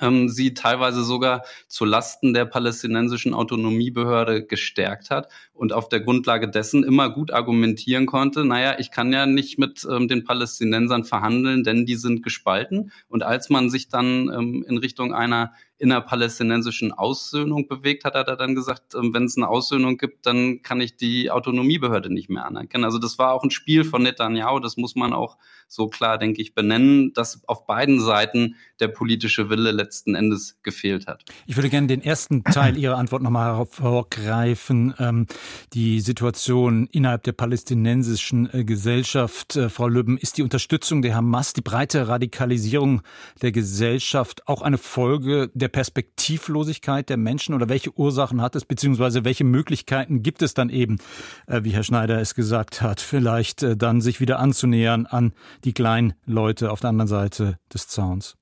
ähm, 0.01 0.29
sie 0.29 0.55
teilweise 0.55 1.05
sogar 1.05 1.45
zu 1.69 1.85
Lasten 1.85 2.35
der 2.35 2.45
palästinensischen 2.45 3.35
Autonomiebehörde 3.35 4.45
gestärkt 4.45 5.11
hat 5.11 5.29
und 5.53 5.73
auf 5.73 5.89
der 5.89 6.01
Grundlage 6.01 6.49
dessen 6.49 6.83
immer 6.83 7.11
gut 7.11 7.31
argumentieren 7.33 8.07
konnte, 8.07 8.45
naja, 8.45 8.77
ich 8.79 8.91
kann 8.91 9.13
ja 9.13 9.27
nicht 9.27 9.59
mit 9.59 9.87
ähm, 9.89 10.09
den 10.09 10.25
Palästinensern 10.25 11.05
verhandeln, 11.05 11.63
denn 11.65 11.87
die 11.87 11.97
sind 11.97 12.23
gespalten. 12.23 12.91
Und 13.09 13.23
als 13.23 13.49
man 13.49 13.71
sich 13.71 13.89
dann 13.89 14.29
ähm, 14.29 14.65
in 14.69 14.79
Richtung 14.79 15.15
einer 15.15 15.53
innerpalästinensischen 15.79 16.93
Aussöhnung 16.93 17.69
bewegt, 17.69 18.05
hat 18.05 18.15
er 18.15 18.25
dann 18.37 18.55
gesagt, 18.55 18.95
ähm, 18.95 19.13
wenn 19.13 19.25
es 19.25 19.37
eine 19.37 19.49
Aussöhnung 19.49 19.99
gibt, 19.99 20.27
dann 20.27 20.63
kann 20.63 20.81
ich 20.81 20.97
die 20.97 21.31
Autonomiebehörde 21.31 22.13
nicht 22.13 22.31
mehr 22.31 22.47
anerkennen. 22.47 22.85
Also 22.85 22.99
das 22.99 23.19
war 23.19 23.33
auch 23.33 23.43
ein 23.43 23.51
Spiel 23.51 23.85
von 23.85 24.03
Netanyahu, 24.03 24.59
das 24.61 24.77
muss 24.77 24.95
man 24.97 25.13
auch 25.13 25.37
so 25.69 25.89
klar, 25.89 26.19
denke 26.19 26.41
ich, 26.41 26.55
benennen, 26.55 27.13
dass 27.13 27.43
auf 27.49 27.67
beiden 27.67 28.01
Seiten 28.01 28.57
der 28.81 28.89
politische 28.89 29.51
Wille 29.51 29.73
letzten 29.73 30.15
Endes 30.15 30.59
gefehlt 30.63 31.07
hat. 31.07 31.25
Ich 31.47 31.57
würde 31.57 31.71
gerne 31.71 31.87
den 31.87 32.03
ersten 32.03 32.45
Teil 32.45 32.77
Ihrer 32.79 32.97
Antwort 32.97 33.23
nochmal 33.23 33.57
hervorgreifen. 33.57 34.95
Ähm, 34.99 35.27
die 35.73 36.01
Situation 36.01 36.87
innerhalb 36.93 37.25
der 37.25 37.33
palästinensischen 37.33 38.53
äh, 38.53 38.65
Gesellschaft. 38.65 39.57
Äh, 39.57 39.69
Frau 39.69 39.89
Lübben, 39.89 40.19
ist 40.19 40.39
die 40.39 40.43
Unterstützung 40.43 41.03
der 41.03 41.15
Hamas, 41.15 41.53
die 41.53 41.63
breite 41.63 42.09
Radikalisierung 42.09 43.03
der 43.43 43.53
Gesellschaft 43.53 44.47
auch 44.47 44.63
eine 44.63 44.79
Folge 44.79 45.51
der 45.55 45.66
Perspektivlosigkeit 45.69 47.09
der 47.09 47.17
Menschen 47.17 47.55
oder 47.55 47.69
welche 47.69 47.97
Ursachen 47.97 48.41
hat 48.41 48.57
es, 48.57 48.65
beziehungsweise 48.65 49.25
welche 49.25 49.45
Möglichkeiten 49.45 50.23
gibt 50.23 50.43
es 50.43 50.55
dann 50.55 50.71
eben, 50.71 50.99
äh, 51.47 51.65
wie 51.65 51.71
Herr 51.71 51.85
Schneider 51.85 52.21
es 52.21 52.35
gesagt 52.35 52.83
hat, 52.83 53.01
vielleicht 53.01 53.65
dann 53.77 54.01
sich 54.01 54.21
wieder 54.21 54.39
anzunähern 54.39 55.07
an 55.07 55.33
die 55.65 55.73
kleinen 55.73 56.15
Leute 56.25 56.71
auf 56.71 56.81
der 56.81 56.91
anderen 56.91 57.09
Seite 57.09 57.59
des 57.73 57.89
Zauns? 57.89 58.37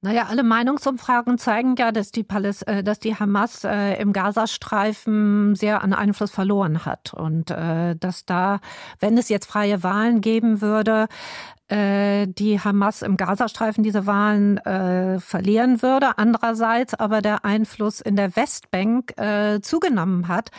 Naja, 0.00 0.26
alle 0.28 0.44
Meinungsumfragen 0.44 1.38
zeigen 1.38 1.74
ja, 1.76 1.90
dass 1.90 2.12
die, 2.12 2.22
Paläst 2.22 2.68
äh, 2.68 2.84
dass 2.84 3.00
die 3.00 3.16
Hamas 3.16 3.64
äh, 3.64 4.00
im 4.00 4.12
Gazastreifen 4.12 5.56
sehr 5.56 5.82
an 5.82 5.92
Einfluss 5.92 6.30
verloren 6.30 6.84
hat 6.84 7.14
und 7.14 7.50
äh, 7.50 7.96
dass 7.96 8.24
da, 8.24 8.60
wenn 9.00 9.18
es 9.18 9.28
jetzt 9.28 9.46
freie 9.46 9.82
Wahlen 9.82 10.20
geben 10.20 10.60
würde, 10.60 11.08
äh, 11.56 11.57
die 11.70 12.60
Hamas 12.60 13.02
im 13.02 13.18
Gazastreifen 13.18 13.84
diese 13.84 14.06
Wahlen 14.06 14.56
äh, 14.58 15.20
verlieren 15.20 15.82
würde. 15.82 16.16
Andererseits 16.16 16.94
aber 16.94 17.20
der 17.20 17.44
Einfluss 17.44 18.00
in 18.00 18.16
der 18.16 18.34
Westbank 18.36 19.12
äh, 19.18 19.60
zugenommen 19.60 20.28
hat 20.28 20.50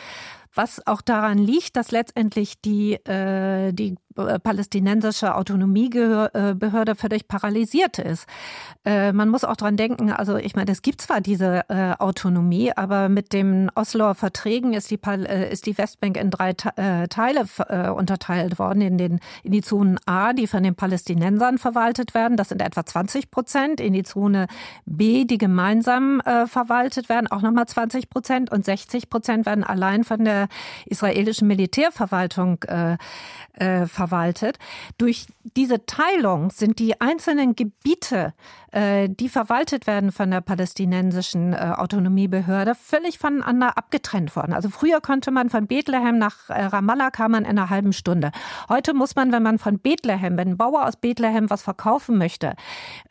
was 0.54 0.86
auch 0.86 1.00
daran 1.00 1.38
liegt, 1.38 1.76
dass 1.76 1.90
letztendlich 1.90 2.60
die, 2.60 2.94
äh, 2.94 3.72
die 3.72 3.90
äh, 3.90 3.94
palästinensische 4.14 5.34
Autonomiebehörde 5.34 6.94
völlig 6.94 7.28
paralysiert 7.28 7.98
ist. 7.98 8.26
Äh, 8.84 9.12
man 9.12 9.28
muss 9.28 9.44
auch 9.44 9.56
dran 9.56 9.76
denken, 9.76 10.10
also 10.10 10.36
ich 10.36 10.56
meine, 10.56 10.72
es 10.72 10.82
gibt 10.82 11.00
zwar 11.00 11.20
diese 11.20 11.68
äh, 11.68 11.94
Autonomie, 11.98 12.72
aber 12.74 13.08
mit 13.08 13.32
den 13.32 13.70
Osloer 13.74 14.14
Verträgen 14.14 14.72
ist 14.72 14.90
die, 14.90 14.98
ist 15.50 15.66
die 15.66 15.78
Westbank 15.78 16.16
in 16.16 16.30
drei 16.30 16.52
Teile 16.52 17.44
unterteilt 17.94 18.58
worden, 18.58 18.80
in, 18.80 18.98
den, 18.98 19.20
in 19.42 19.52
die 19.52 19.62
Zonen 19.62 19.98
A, 20.06 20.32
die 20.32 20.46
von 20.46 20.62
den 20.62 20.74
Palästinensern 20.74 21.58
verwaltet 21.58 22.14
werden, 22.14 22.36
das 22.36 22.48
sind 22.48 22.62
etwa 22.62 22.84
20 22.84 23.30
Prozent, 23.30 23.80
in 23.80 23.92
die 23.92 24.02
Zone 24.02 24.46
B, 24.86 25.24
die 25.24 25.38
gemeinsam 25.38 26.20
verwaltet 26.46 27.08
werden, 27.08 27.26
auch 27.28 27.42
nochmal 27.42 27.66
20 27.66 28.10
Prozent. 28.10 28.50
Und 28.50 28.64
60 28.64 29.10
Prozent 29.10 29.46
werden 29.46 29.64
allein 29.64 30.04
von 30.04 30.24
der 30.24 30.48
israelischen 30.86 31.48
Militärverwaltung 31.48 32.62
äh, 32.64 32.96
äh, 33.54 33.86
verwaltet. 34.00 34.58
Durch 34.96 35.26
diese 35.56 35.84
Teilung 35.84 36.50
sind 36.50 36.78
die 36.78 37.02
einzelnen 37.02 37.54
Gebiete 37.54 38.32
die 38.72 39.28
verwaltet 39.28 39.86
werden 39.86 40.12
von 40.12 40.30
der 40.30 40.40
palästinensischen 40.40 41.52
äh, 41.52 41.74
Autonomiebehörde, 41.76 42.74
völlig 42.74 43.18
voneinander 43.18 43.76
abgetrennt 43.76 44.36
worden. 44.36 44.52
Also 44.52 44.68
früher 44.68 45.00
konnte 45.00 45.30
man 45.30 45.50
von 45.50 45.66
Bethlehem 45.66 46.18
nach 46.18 46.50
äh, 46.50 46.64
Ramallah 46.64 47.10
kam 47.10 47.32
man 47.32 47.44
in 47.44 47.50
einer 47.50 47.70
halben 47.70 47.92
Stunde. 47.92 48.30
Heute 48.68 48.94
muss 48.94 49.16
man, 49.16 49.32
wenn 49.32 49.42
man 49.42 49.58
von 49.58 49.78
Bethlehem, 49.78 50.36
wenn 50.36 50.50
ein 50.50 50.56
Bauer 50.56 50.86
aus 50.86 50.96
Bethlehem 50.96 51.50
was 51.50 51.62
verkaufen 51.62 52.18
möchte, 52.18 52.54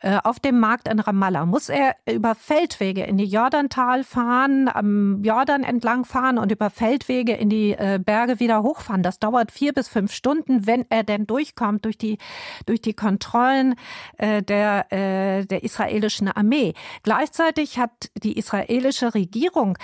äh, 0.00 0.18
auf 0.22 0.40
dem 0.40 0.58
Markt 0.60 0.88
in 0.88 1.00
Ramallah, 1.00 1.46
muss 1.46 1.68
er 1.68 1.96
über 2.10 2.34
Feldwege 2.34 3.04
in 3.04 3.18
die 3.18 3.24
Jordantal 3.24 4.04
fahren, 4.04 4.68
am 4.68 5.22
Jordan 5.22 5.62
entlang 5.62 6.04
fahren 6.04 6.38
und 6.38 6.52
über 6.52 6.70
Feldwege 6.70 7.32
in 7.32 7.48
die 7.48 7.72
äh, 7.72 7.98
Berge 8.04 8.40
wieder 8.40 8.62
hochfahren. 8.62 9.02
Das 9.02 9.18
dauert 9.18 9.52
vier 9.52 9.72
bis 9.72 9.88
fünf 9.88 10.12
Stunden, 10.12 10.66
wenn 10.66 10.86
er 10.90 11.04
denn 11.04 11.26
durchkommt 11.26 11.84
durch 11.84 11.98
die, 11.98 12.18
durch 12.66 12.80
die 12.80 12.94
Kontrollen 12.94 13.74
äh, 14.18 14.42
der, 14.42 14.92
äh, 14.92 15.44
der 15.50 15.64
israelischen 15.64 16.28
Armee. 16.28 16.74
Gleichzeitig 17.02 17.78
hat 17.78 18.10
die 18.22 18.38
israelische 18.38 19.14
Regierung 19.14 19.76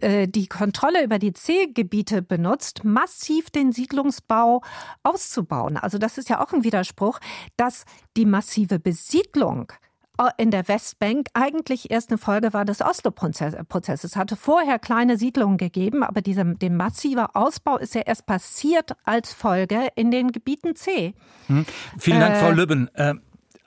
äh, 0.00 0.28
die 0.28 0.46
Kontrolle 0.46 1.04
über 1.04 1.18
die 1.18 1.32
C-Gebiete 1.32 2.22
benutzt, 2.22 2.84
massiv 2.84 3.50
den 3.50 3.72
Siedlungsbau 3.72 4.62
auszubauen. 5.02 5.76
Also 5.76 5.98
das 5.98 6.18
ist 6.18 6.28
ja 6.28 6.40
auch 6.40 6.52
ein 6.52 6.64
Widerspruch, 6.64 7.18
dass 7.56 7.84
die 8.16 8.24
massive 8.24 8.78
Besiedlung 8.78 9.72
in 10.36 10.50
der 10.50 10.66
Westbank 10.66 11.28
eigentlich 11.32 11.90
erst 11.90 12.10
eine 12.10 12.18
Folge 12.18 12.52
war 12.52 12.64
des 12.64 12.80
Oslo-Prozesses. 12.82 14.04
Es 14.04 14.16
hatte 14.16 14.36
vorher 14.36 14.78
kleine 14.78 15.16
Siedlungen 15.16 15.58
gegeben, 15.58 16.02
aber 16.02 16.22
dieser, 16.22 16.44
der 16.44 16.70
massive 16.70 17.36
Ausbau 17.36 17.76
ist 17.76 17.94
ja 17.94 18.00
erst 18.00 18.26
passiert 18.26 18.96
als 19.04 19.32
Folge 19.32 19.88
in 19.94 20.10
den 20.10 20.32
Gebieten 20.32 20.74
C. 20.74 21.14
Hm. 21.46 21.64
Vielen 21.98 22.20
Dank, 22.20 22.34
äh, 22.34 22.40
Frau 22.40 22.50
Lübben. 22.50 22.92
Äh, 22.94 23.14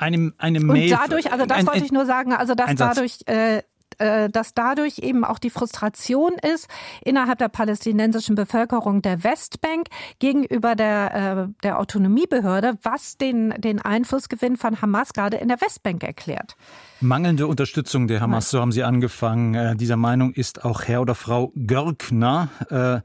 eine, 0.02 0.34
eine 0.38 0.60
Mail. 0.60 0.92
Und 0.92 1.00
dadurch, 1.00 1.32
also 1.32 1.46
das 1.46 1.60
ein, 1.60 1.68
wollte 1.68 1.86
ich 1.86 1.92
nur 1.92 2.06
sagen, 2.06 2.34
also 2.34 2.56
dass 2.56 2.76
dadurch 2.76 3.20
äh, 3.28 3.62
äh, 3.98 4.30
dass 4.30 4.54
dadurch 4.54 5.00
eben 5.00 5.24
auch 5.24 5.38
die 5.38 5.50
Frustration 5.50 6.34
ist 6.54 6.68
innerhalb 7.04 7.40
der 7.40 7.50
palästinensischen 7.50 8.36
Bevölkerung 8.36 9.02
der 9.02 9.24
Westbank 9.24 9.88
gegenüber 10.20 10.76
der, 10.76 11.48
äh, 11.50 11.54
der 11.64 11.80
Autonomiebehörde, 11.80 12.78
was 12.82 13.18
den, 13.18 13.54
den 13.58 13.80
Einflussgewinn 13.80 14.58
von 14.58 14.82
Hamas 14.82 15.14
gerade 15.14 15.38
in 15.38 15.50
der 15.50 15.62
Westbank 15.62 16.04
erklärt. 16.04 16.56
Mangelnde 17.00 17.48
Unterstützung 17.48 18.08
der 18.08 18.22
Hamas, 18.22 18.50
so 18.50 18.60
haben 18.60 18.72
Sie 18.72 18.84
angefangen. 18.84 19.54
Äh, 19.54 19.76
dieser 19.76 19.98
Meinung 19.98 20.34
ist 20.34 20.66
auch 20.66 20.84
Herr 20.84 21.02
oder 21.02 21.16
Frau 21.16 21.52
Görkner. 21.56 22.50
Äh, 22.70 23.02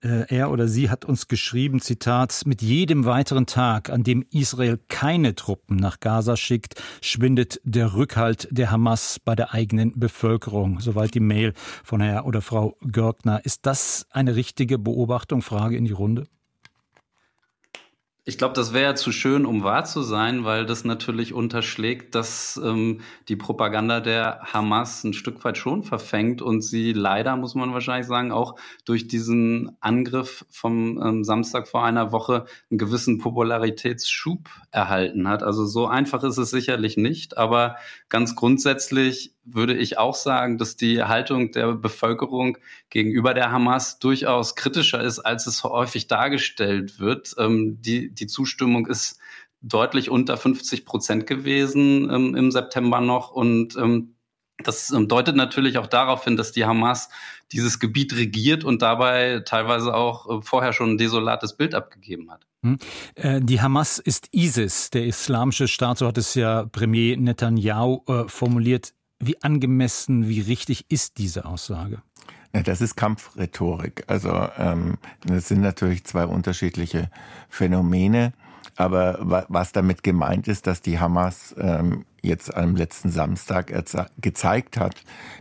er 0.00 0.50
oder 0.50 0.68
sie 0.68 0.90
hat 0.90 1.04
uns 1.04 1.28
geschrieben, 1.28 1.80
Zitat, 1.80 2.42
mit 2.46 2.62
jedem 2.62 3.04
weiteren 3.04 3.46
Tag, 3.46 3.90
an 3.90 4.04
dem 4.04 4.24
Israel 4.30 4.78
keine 4.88 5.34
Truppen 5.34 5.76
nach 5.76 6.00
Gaza 6.00 6.36
schickt, 6.36 6.80
schwindet 7.00 7.60
der 7.64 7.94
Rückhalt 7.94 8.48
der 8.50 8.70
Hamas 8.70 9.18
bei 9.18 9.34
der 9.34 9.52
eigenen 9.52 9.98
Bevölkerung. 9.98 10.80
Soweit 10.80 11.14
die 11.14 11.20
Mail 11.20 11.52
von 11.82 12.00
Herr 12.00 12.26
oder 12.26 12.42
Frau 12.42 12.76
Görgner. 12.80 13.44
Ist 13.44 13.66
das 13.66 14.06
eine 14.10 14.36
richtige 14.36 14.78
Beobachtung? 14.78 15.42
Frage 15.42 15.76
in 15.76 15.84
die 15.84 15.92
Runde. 15.92 16.26
Ich 18.24 18.38
glaube, 18.38 18.54
das 18.54 18.72
wäre 18.72 18.84
ja 18.84 18.94
zu 18.94 19.10
schön, 19.10 19.44
um 19.44 19.64
wahr 19.64 19.84
zu 19.84 20.00
sein, 20.02 20.44
weil 20.44 20.64
das 20.64 20.84
natürlich 20.84 21.34
unterschlägt, 21.34 22.14
dass 22.14 22.60
ähm, 22.62 23.00
die 23.26 23.34
Propaganda 23.34 23.98
der 23.98 24.42
Hamas 24.44 25.02
ein 25.02 25.12
Stück 25.12 25.42
weit 25.44 25.58
schon 25.58 25.82
verfängt 25.82 26.40
und 26.40 26.62
sie 26.62 26.92
leider, 26.92 27.36
muss 27.36 27.56
man 27.56 27.72
wahrscheinlich 27.72 28.06
sagen, 28.06 28.30
auch 28.30 28.54
durch 28.84 29.08
diesen 29.08 29.76
Angriff 29.80 30.46
vom 30.50 31.02
ähm, 31.02 31.24
Samstag 31.24 31.66
vor 31.66 31.84
einer 31.84 32.12
Woche 32.12 32.44
einen 32.70 32.78
gewissen 32.78 33.18
Popularitätsschub 33.18 34.48
erhalten 34.70 35.26
hat. 35.26 35.42
Also 35.42 35.66
so 35.66 35.88
einfach 35.88 36.22
ist 36.22 36.38
es 36.38 36.50
sicherlich 36.50 36.96
nicht, 36.96 37.36
aber 37.38 37.74
ganz 38.08 38.36
grundsätzlich 38.36 39.34
würde 39.44 39.74
ich 39.74 39.98
auch 39.98 40.14
sagen, 40.14 40.58
dass 40.58 40.76
die 40.76 41.02
Haltung 41.02 41.52
der 41.52 41.72
Bevölkerung 41.74 42.58
gegenüber 42.90 43.34
der 43.34 43.50
Hamas 43.50 43.98
durchaus 43.98 44.54
kritischer 44.54 45.02
ist, 45.02 45.18
als 45.18 45.46
es 45.46 45.64
häufig 45.64 46.06
dargestellt 46.06 47.00
wird. 47.00 47.34
Ähm, 47.38 47.80
die, 47.80 48.14
die 48.14 48.26
Zustimmung 48.26 48.86
ist 48.86 49.18
deutlich 49.60 50.10
unter 50.10 50.36
50 50.36 50.84
Prozent 50.84 51.26
gewesen 51.26 52.10
ähm, 52.10 52.34
im 52.34 52.50
September 52.50 53.00
noch 53.00 53.30
und 53.30 53.76
ähm, 53.76 54.14
das 54.62 54.90
ähm, 54.90 55.08
deutet 55.08 55.36
natürlich 55.36 55.78
auch 55.78 55.86
darauf 55.86 56.24
hin, 56.24 56.36
dass 56.36 56.52
die 56.52 56.64
Hamas 56.64 57.08
dieses 57.52 57.78
Gebiet 57.78 58.14
regiert 58.16 58.64
und 58.64 58.82
dabei 58.82 59.42
teilweise 59.44 59.94
auch 59.94 60.28
äh, 60.28 60.42
vorher 60.42 60.72
schon 60.72 60.90
ein 60.90 60.98
desolates 60.98 61.56
Bild 61.56 61.74
abgegeben 61.74 62.30
hat. 62.30 62.46
Hm. 62.64 62.78
Äh, 63.14 63.40
die 63.40 63.60
Hamas 63.60 63.98
ist 63.98 64.28
ISIS, 64.32 64.90
der 64.90 65.06
islamische 65.06 65.68
Staat, 65.68 65.98
so 65.98 66.06
hat 66.06 66.18
es 66.18 66.34
ja 66.34 66.64
Premier 66.66 67.16
Netanyahu 67.16 68.02
äh, 68.06 68.28
formuliert. 68.28 68.94
Wie 69.24 69.40
angemessen, 69.40 70.28
wie 70.28 70.40
richtig 70.40 70.86
ist 70.88 71.18
diese 71.18 71.44
Aussage? 71.44 72.02
Das 72.52 72.80
ist 72.80 72.96
Kampfrhetorik. 72.96 74.02
Also 74.08 74.48
ähm, 74.58 74.98
das 75.24 75.46
sind 75.46 75.60
natürlich 75.60 76.04
zwei 76.04 76.26
unterschiedliche 76.26 77.08
Phänomene. 77.48 78.32
Aber 78.74 79.46
was 79.48 79.70
damit 79.70 80.02
gemeint 80.02 80.48
ist, 80.48 80.66
dass 80.66 80.82
die 80.82 80.98
Hamas 80.98 81.54
ähm, 81.56 82.04
jetzt 82.22 82.54
am 82.56 82.76
letzten 82.76 83.10
Samstag 83.10 83.72
gezeigt 84.20 84.78
hat, 84.78 84.94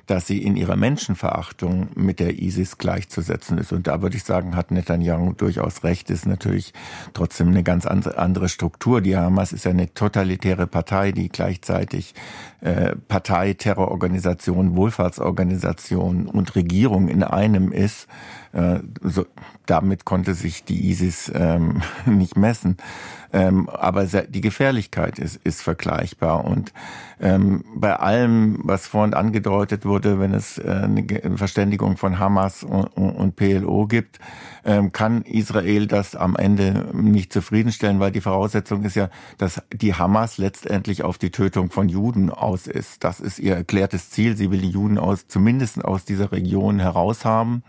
dass 0.07 0.27
sie 0.27 0.43
in 0.43 0.55
ihrer 0.55 0.75
Menschenverachtung 0.75 1.89
mit 1.95 2.19
der 2.19 2.39
ISIS 2.41 2.77
gleichzusetzen 2.77 3.59
ist. 3.59 3.71
Und 3.71 3.87
da 3.87 4.01
würde 4.01 4.17
ich 4.17 4.23
sagen, 4.23 4.55
hat 4.55 4.71
Netanyahu 4.71 5.33
durchaus 5.33 5.83
recht, 5.83 6.09
ist 6.09 6.25
natürlich 6.25 6.73
trotzdem 7.13 7.49
eine 7.49 7.63
ganz 7.63 7.85
andere 7.85 8.49
Struktur. 8.49 9.01
Die 9.01 9.15
Hamas 9.15 9.53
ist 9.53 9.65
ja 9.65 9.71
eine 9.71 9.93
totalitäre 9.93 10.65
Partei, 10.67 11.11
die 11.11 11.29
gleichzeitig 11.29 12.15
äh, 12.61 12.95
Partei, 13.07 13.53
Terrororganisation, 13.53 14.75
Wohlfahrtsorganisation 14.75 16.27
und 16.27 16.55
Regierung 16.55 17.07
in 17.07 17.23
einem 17.23 17.71
ist. 17.71 18.07
Äh, 18.53 18.79
so, 19.01 19.25
damit 19.65 20.03
konnte 20.05 20.33
sich 20.33 20.63
die 20.63 20.89
ISIS 20.89 21.31
ähm, 21.33 21.81
nicht 22.05 22.35
messen. 22.35 22.77
Ähm, 23.33 23.69
aber 23.69 24.05
die 24.05 24.41
Gefährlichkeit 24.41 25.19
ist, 25.19 25.37
ist 25.37 25.61
vergleichbar. 25.61 26.43
Und 26.45 26.73
ähm, 27.19 27.63
bei 27.75 27.95
allem, 27.95 28.59
was 28.63 28.87
vorhin 28.87 29.13
angedeutet 29.13 29.85
wurde, 29.85 30.19
wenn 30.19 30.33
es 30.33 30.57
äh, 30.57 30.69
eine 30.69 31.37
Verständigung 31.37 31.97
von 31.97 32.19
Hamas 32.19 32.63
und, 32.63 32.87
und 32.87 33.35
PLO 33.35 33.87
gibt, 33.87 34.19
ähm, 34.65 34.91
kann 34.91 35.21
Israel 35.23 35.87
das 35.87 36.15
am 36.15 36.35
Ende 36.35 36.89
nicht 36.93 37.31
zufriedenstellen, 37.31 37.99
weil 37.99 38.11
die 38.11 38.21
Voraussetzung 38.21 38.83
ist 38.83 38.95
ja, 38.95 39.09
dass 39.37 39.61
die 39.71 39.95
Hamas 39.95 40.37
letztendlich 40.37 41.03
auf 41.03 41.17
die 41.17 41.31
Tötung 41.31 41.71
von 41.71 41.89
Juden 41.89 42.29
aus 42.29 42.67
ist. 42.67 43.03
Das 43.03 43.19
ist 43.19 43.39
ihr 43.39 43.55
erklärtes 43.55 44.09
Ziel. 44.09 44.35
Sie 44.35 44.51
will 44.51 44.61
die 44.61 44.69
Juden 44.69 44.97
aus, 44.97 45.27
zumindest 45.27 45.83
aus 45.83 46.05
dieser 46.05 46.31
Region 46.31 46.79
heraushaben. 46.79 47.63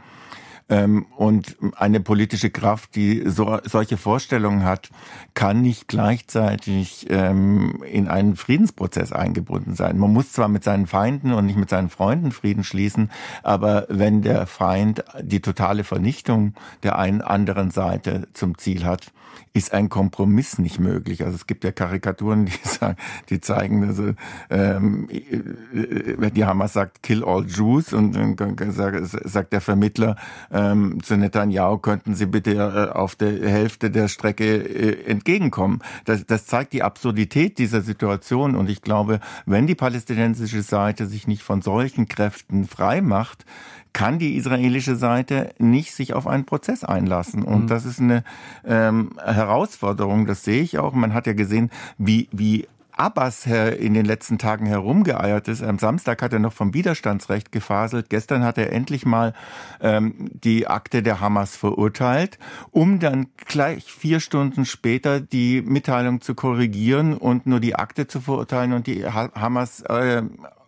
Ähm, 0.73 1.05
und 1.19 1.59
eine 1.77 2.01
politische 2.01 2.49
Kraft, 2.49 2.95
die 2.95 3.25
so, 3.27 3.59
solche 3.63 3.99
Vorstellungen 3.99 4.65
hat, 4.65 4.89
kann 5.35 5.61
nicht 5.61 5.87
gleichzeitig 5.87 7.09
ähm, 7.11 7.83
in 7.87 8.09
einen 8.09 8.37
Friedensprozess 8.37 9.13
eingebunden 9.13 9.75
sein. 9.75 9.99
Man 9.99 10.15
muss 10.15 10.33
zwar 10.33 10.49
mit 10.49 10.65
seinen 10.65 10.87
Feinden 10.87 11.35
und 11.35 11.45
nicht 11.45 11.59
mit 11.59 11.69
seinen 11.69 11.91
Freunden 11.91 12.33
Frieden 12.33 12.65
schließen, 12.65 13.11
aber 13.43 13.85
wenn 13.91 14.23
der 14.23 14.47
Feind 14.47 15.05
die 15.21 15.43
totale 15.43 15.85
Vernichtung 15.85 16.55
der 16.83 16.99
einen 16.99 17.21
anderen 17.21 17.71
Seite 17.71 18.29
zum 18.33 18.57
Ziel 18.57 18.87
hat, 18.87 19.13
ist 19.53 19.73
ein 19.73 19.89
Kompromiss 19.89 20.59
nicht 20.59 20.81
möglich. 20.81 21.25
Also 21.25 21.37
es 21.37 21.47
gibt 21.47 21.65
ja 21.65 21.73
Karikaturen, 21.73 22.47
die 22.47 22.53
sagen, 22.69 22.97
die 23.29 23.41
zeigen, 23.41 23.85
also 23.85 24.13
ähm, 24.51 25.09
äh, 25.11 26.31
die 26.31 26.45
Hamas 26.45 26.73
sagt 26.73 27.03
Kill 27.03 27.25
all 27.25 27.47
Jews 27.47 27.93
und 27.93 28.13
dann 28.13 28.57
sagt 28.71 29.53
der 29.53 29.61
Vermittler 29.61 30.17
ähm, 30.51 31.03
zu 31.03 31.17
Netanyahu, 31.17 31.79
könnten 31.79 32.15
Sie 32.15 32.27
bitte 32.27 32.53
äh, 32.53 32.97
auf 32.97 33.15
der 33.15 33.49
Hälfte 33.49 33.91
der 33.91 34.09
Strecke 34.09 34.45
äh, 34.45 35.05
entgegenkommen. 35.05 35.81
Das, 36.05 36.25
das 36.27 36.47
zeigt 36.47 36.73
die 36.73 36.83
Absurdität 36.83 37.59
dieser 37.59 37.83
Situation 37.83 38.57
und 38.57 38.71
ich 38.71 38.83
glaube, 38.83 39.21
wenn 39.47 39.67
die 39.67 39.75
palästinensische 39.75 40.63
Seite 40.63 41.07
sich 41.07 41.27
nicht 41.27 41.43
von 41.43 41.63
solchen 41.63 42.09
Kräften 42.09 42.67
frei 42.67 43.01
macht, 43.01 43.45
kann 43.93 44.19
die 44.19 44.37
israelische 44.37 44.97
Seite 44.97 45.55
nicht 45.59 45.95
sich 45.95 46.15
auf 46.15 46.27
einen 46.27 46.45
Prozess 46.45 46.85
einlassen. 46.85 47.43
Und 47.43 47.65
mhm. 47.65 47.67
das 47.67 47.85
ist 47.85 48.01
eine 48.01 48.25
ähm, 48.65 49.11
Herausforderung, 49.23 50.27
das 50.27 50.45
sehe 50.45 50.63
ich 50.63 50.79
auch. 50.79 50.93
Man 50.93 51.15
hat 51.15 51.27
ja 51.27 51.35
gesehen, 51.35 51.71
wie, 51.99 52.29
wie 52.33 52.67
Abbas 52.95 53.47
in 53.47 53.95
den 53.95 54.05
letzten 54.05 54.39
Tagen 54.39 54.67
herumgeeiert 54.67 55.49
ist. 55.49 55.63
Am 55.63 55.79
Samstag 55.79 56.23
hat 56.23 56.33
er 56.33 56.39
noch 56.39 56.53
vom 56.53 56.75
Widerstandsrecht 56.75 57.51
gefaselt. 57.51 58.11
Gestern 58.11 58.45
hat 58.45 58.59
er 58.59 58.73
endlich 58.73 59.07
mal 59.07 59.33
ähm, 59.81 60.31
die 60.33 60.67
Akte 60.67 61.03
der 61.03 61.21
Hamas 61.21 61.57
verurteilt, 61.57 62.39
um 62.71 62.99
dann 62.99 63.29
gleich 63.37 63.91
vier 63.91 64.21
Stunden 64.21 64.67
später 64.67 65.21
die 65.21 65.63
Mitteilung 65.63 66.21
zu 66.21 66.35
korrigieren 66.35 67.17
und 67.17 67.47
nur 67.47 67.61
die 67.61 67.75
Akte 67.75 68.07
zu 68.07 68.21
verurteilen 68.21 68.73
und 68.75 68.87
die 68.87 69.07
Hamas 69.07 69.81
äh, 69.83 70.23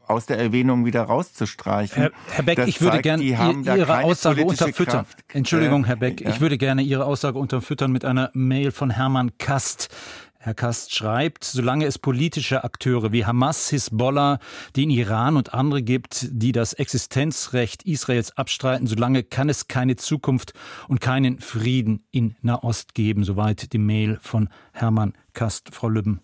aus 0.09 0.27
der 0.27 0.39
Erwähnung 0.39 0.85
wieder 0.85 1.03
rauszustreichen. 1.03 2.03
Herr, 2.03 2.11
Herr 2.31 2.45
Beck, 2.45 2.57
das 2.57 2.69
ich 2.69 2.81
würde 2.81 3.01
gerne 3.01 3.23
Ihre 3.23 4.03
Aussage 4.03 4.45
unterfüttern. 4.45 5.05
Kraft. 5.05 5.25
Entschuldigung, 5.33 5.85
Herr 5.85 5.97
Beck, 5.97 6.21
ja. 6.21 6.31
ich 6.31 6.41
würde 6.41 6.59
gerne 6.59 6.83
Ihre 6.83 7.05
Aussage 7.05 7.39
unterfüttern 7.39 7.93
mit 7.93 8.05
einer 8.05 8.31
Mail 8.35 8.71
von 8.71 8.91
Hermann 8.91 9.37
Kast. 9.39 9.89
Herr 10.45 10.53
Kast 10.53 10.95
schreibt, 10.95 11.43
solange 11.45 11.87
es 11.87 11.99
politische 11.99 12.65
Akteure 12.65 13.13
wie 13.13 13.25
Hamas, 13.25 13.71
Hisbollah, 13.71 14.41
den 14.77 14.91
Iran 14.91 15.39
und 15.39 15.55
andere 15.55 15.83
gibt, 15.83 16.29
die 16.31 16.53
das 16.53 16.75
Existenzrecht 16.75 17.85
Israels 17.85 18.37
abstreiten, 18.37 18.87
solange 18.87 19.23
kann 19.23 19.49
es 19.49 19.69
keine 19.69 19.97
Zukunft 19.97 20.53
und 20.87 21.01
keinen 21.01 21.41
Frieden 21.41 22.05
in 22.11 22.37
Nahost 22.43 22.93
geben. 22.93 23.25
Soweit 23.25 23.73
die 23.73 23.79
Mail 23.79 24.19
von 24.21 24.51
Hermann 24.73 25.15
Kast. 25.33 25.75
Frau 25.75 25.89
Lübben, 25.89 26.21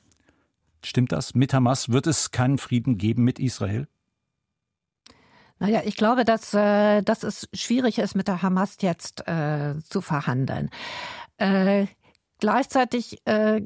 stimmt 0.84 1.12
das? 1.12 1.34
Mit 1.34 1.54
Hamas 1.54 1.90
wird 1.90 2.06
es 2.06 2.30
keinen 2.30 2.58
Frieden 2.58 2.98
geben 2.98 3.24
mit 3.24 3.38
Israel? 3.38 3.88
Naja, 5.58 5.82
ich 5.84 5.96
glaube, 5.96 6.24
dass, 6.24 6.54
äh, 6.54 7.02
dass 7.02 7.22
es 7.22 7.48
schwierig 7.52 7.98
ist, 7.98 8.14
mit 8.14 8.28
der 8.28 8.42
Hamas 8.42 8.78
jetzt 8.80 9.26
äh, 9.28 9.74
zu 9.82 10.00
verhandeln. 10.00 10.70
Äh, 11.36 11.86
gleichzeitig 12.38 13.18
äh, 13.26 13.60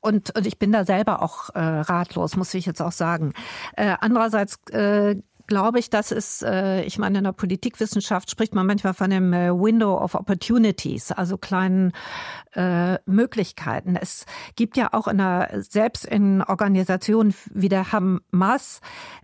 und, 0.00 0.34
und 0.36 0.46
ich 0.46 0.58
bin 0.58 0.72
da 0.72 0.84
selber 0.84 1.22
auch 1.22 1.50
äh, 1.50 1.58
ratlos, 1.58 2.36
muss 2.36 2.54
ich 2.54 2.66
jetzt 2.66 2.80
auch 2.80 2.92
sagen. 2.92 3.34
Äh, 3.76 3.96
andererseits 4.00 4.58
äh, 4.70 5.16
glaube 5.48 5.80
ich, 5.80 5.90
dass 5.90 6.12
es, 6.12 6.42
äh, 6.42 6.82
ich 6.82 6.98
meine, 6.98 7.18
in 7.18 7.24
der 7.24 7.32
Politikwissenschaft 7.32 8.30
spricht 8.30 8.54
man 8.54 8.66
manchmal 8.66 8.94
von 8.94 9.10
dem 9.10 9.32
äh, 9.32 9.50
Window 9.50 9.98
of 9.98 10.14
Opportunities, 10.14 11.10
also 11.10 11.36
kleinen 11.36 11.92
äh, 12.54 12.98
Möglichkeiten. 13.06 13.96
Es 13.96 14.26
gibt 14.54 14.76
ja 14.76 14.92
auch 14.92 15.08
in 15.08 15.18
der, 15.18 15.48
selbst 15.68 16.04
in 16.04 16.42
Organisationen 16.42 17.34
wie 17.52 17.68
der 17.68 17.90
Hamas 17.90 18.80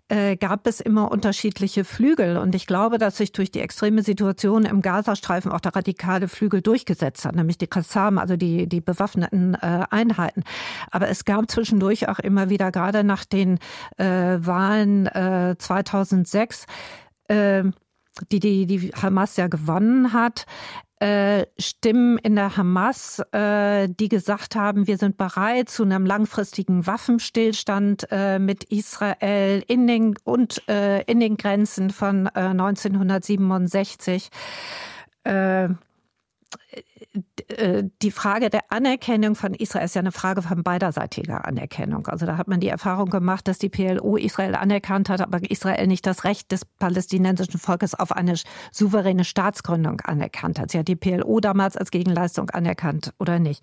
äh, 0.09 0.36
gab 0.36 0.66
es 0.66 0.80
immer 0.80 1.11
unterschiedliche 1.11 1.84
Flügel. 1.84 2.36
Und 2.36 2.55
ich 2.55 2.66
glaube, 2.66 2.98
dass 2.98 3.16
sich 3.16 3.32
durch 3.32 3.50
die 3.50 3.61
extreme 3.61 4.02
Situation 4.02 4.64
im 4.64 4.82
Gazastreifen 4.82 5.50
auch 5.50 5.61
der 5.61 5.74
radikale 5.74 6.28
Flügel 6.28 6.61
durchgesetzt 6.61 7.24
hat, 7.24 7.34
nämlich 7.34 7.59
die 7.59 7.66
Qassam, 7.66 8.18
also 8.18 8.36
die, 8.36 8.68
die 8.68 8.80
bewaffneten 8.80 9.55
äh, 9.55 9.84
Einheiten. 9.90 10.44
Aber 10.90 11.09
es 11.09 11.24
gab 11.24 11.50
zwischendurch 11.50 12.09
auch 12.09 12.18
immer 12.18 12.50
wieder, 12.50 12.70
gerade 12.70 13.05
nach 13.05 13.24
den 13.24 13.59
äh, 13.96 14.05
Wahlen 14.05 15.07
äh, 15.07 15.57
2006, 15.59 16.66
äh, 17.28 17.64
die, 18.30 18.38
die 18.38 18.66
die 18.66 18.90
Hamas 18.90 19.36
ja 19.36 19.48
gewonnen 19.48 20.12
hat, 20.12 20.46
Stimmen 21.59 22.18
in 22.18 22.36
der 22.36 22.57
Hamas, 22.57 23.20
äh, 23.32 23.88
die 23.88 24.09
gesagt 24.09 24.57
haben, 24.57 24.86
wir 24.86 24.97
sind 24.97 25.16
bereit 25.16 25.68
zu 25.68 25.82
einem 25.82 26.07
langfristigen 26.07 26.86
Waffenstillstand 26.86 28.07
äh, 28.11 28.38
mit 28.38 28.64
Israel 28.64 29.62
in 29.66 29.86
den 29.86 30.14
und 30.24 30.62
in 30.68 31.20
den 31.20 31.36
Grenzen 31.36 31.90
von 31.90 32.28
1967 32.28 34.30
äh, 35.24 35.68
die 38.02 38.11
Frage 38.11 38.50
der 38.50 38.62
Anerkennung 38.70 39.34
von 39.34 39.55
Israel 39.55 39.84
ist 39.84 39.94
ja 39.94 40.00
eine 40.00 40.12
Frage 40.12 40.42
von 40.42 40.62
beiderseitiger 40.62 41.44
Anerkennung. 41.44 42.07
Also 42.07 42.26
da 42.26 42.36
hat 42.36 42.48
man 42.48 42.61
die 42.61 42.68
Erfahrung 42.68 43.11
gemacht, 43.11 43.46
dass 43.46 43.59
die 43.59 43.68
PLO 43.68 44.16
Israel 44.16 44.55
anerkannt 44.55 45.09
hat, 45.09 45.20
aber 45.20 45.38
Israel 45.50 45.86
nicht 45.86 46.07
das 46.07 46.24
Recht 46.24 46.50
des 46.52 46.64
palästinensischen 46.64 47.61
Volkes 47.61 47.94
auf 47.94 48.12
eine 48.12 48.34
souveräne 48.72 49.24
Staatsgründung 49.24 50.00
anerkannt 50.00 50.59
hat. 50.59 50.70
Sie 50.70 50.78
hat 50.78 50.88
die 50.88 50.96
PLO 50.96 51.40
damals 51.40 51.76
als 51.76 51.90
Gegenleistung 51.90 52.50
anerkannt 52.50 53.12
oder 53.18 53.38
nicht. 53.38 53.62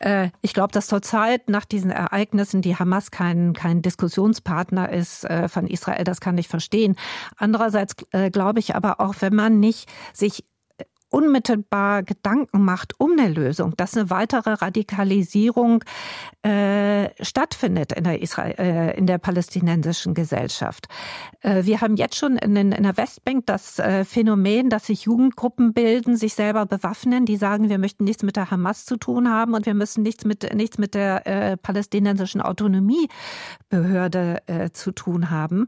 Äh, 0.00 0.30
ich 0.40 0.54
glaube, 0.54 0.72
dass 0.72 0.86
zurzeit 0.86 1.48
nach 1.48 1.64
diesen 1.64 1.90
Ereignissen 1.90 2.62
die 2.62 2.76
Hamas 2.76 3.10
kein, 3.10 3.52
kein 3.52 3.82
Diskussionspartner 3.82 4.90
ist 4.90 5.24
äh, 5.24 5.48
von 5.48 5.66
Israel. 5.66 6.04
Das 6.04 6.20
kann 6.20 6.38
ich 6.38 6.48
verstehen. 6.48 6.96
Andererseits 7.36 7.94
glaube 8.32 8.60
ich 8.60 8.74
aber 8.74 9.00
auch, 9.00 9.14
wenn 9.20 9.34
man 9.34 9.60
nicht 9.60 9.88
sich 10.12 10.44
unmittelbar 11.10 12.02
Gedanken 12.02 12.64
macht 12.64 12.98
um 12.98 13.12
eine 13.18 13.28
Lösung, 13.28 13.76
dass 13.76 13.96
eine 13.96 14.10
weitere 14.10 14.54
Radikalisierung 14.54 15.84
äh, 16.42 17.10
stattfindet 17.22 17.92
in 17.92 18.04
der, 18.04 18.22
Israel, 18.22 18.54
äh, 18.58 18.96
in 18.96 19.06
der 19.06 19.18
palästinensischen 19.18 20.14
Gesellschaft. 20.14 20.86
Äh, 21.40 21.64
wir 21.64 21.80
haben 21.80 21.96
jetzt 21.96 22.16
schon 22.16 22.36
in, 22.36 22.56
in 22.56 22.82
der 22.82 22.96
Westbank 22.96 23.46
das 23.46 23.78
äh, 23.78 24.04
Phänomen, 24.04 24.70
dass 24.70 24.86
sich 24.86 25.02
Jugendgruppen 25.02 25.72
bilden, 25.72 26.16
sich 26.16 26.34
selber 26.34 26.66
bewaffnen, 26.66 27.26
die 27.26 27.36
sagen, 27.36 27.68
wir 27.68 27.78
möchten 27.78 28.04
nichts 28.04 28.22
mit 28.22 28.36
der 28.36 28.50
Hamas 28.50 28.86
zu 28.86 28.96
tun 28.96 29.28
haben 29.28 29.54
und 29.54 29.66
wir 29.66 29.74
müssen 29.74 30.02
nichts 30.02 30.24
mit, 30.24 30.54
nichts 30.54 30.78
mit 30.78 30.94
der 30.94 31.26
äh, 31.26 31.56
palästinensischen 31.56 32.40
Autonomiebehörde 32.40 34.42
äh, 34.46 34.70
zu 34.70 34.92
tun 34.92 35.30
haben. 35.30 35.66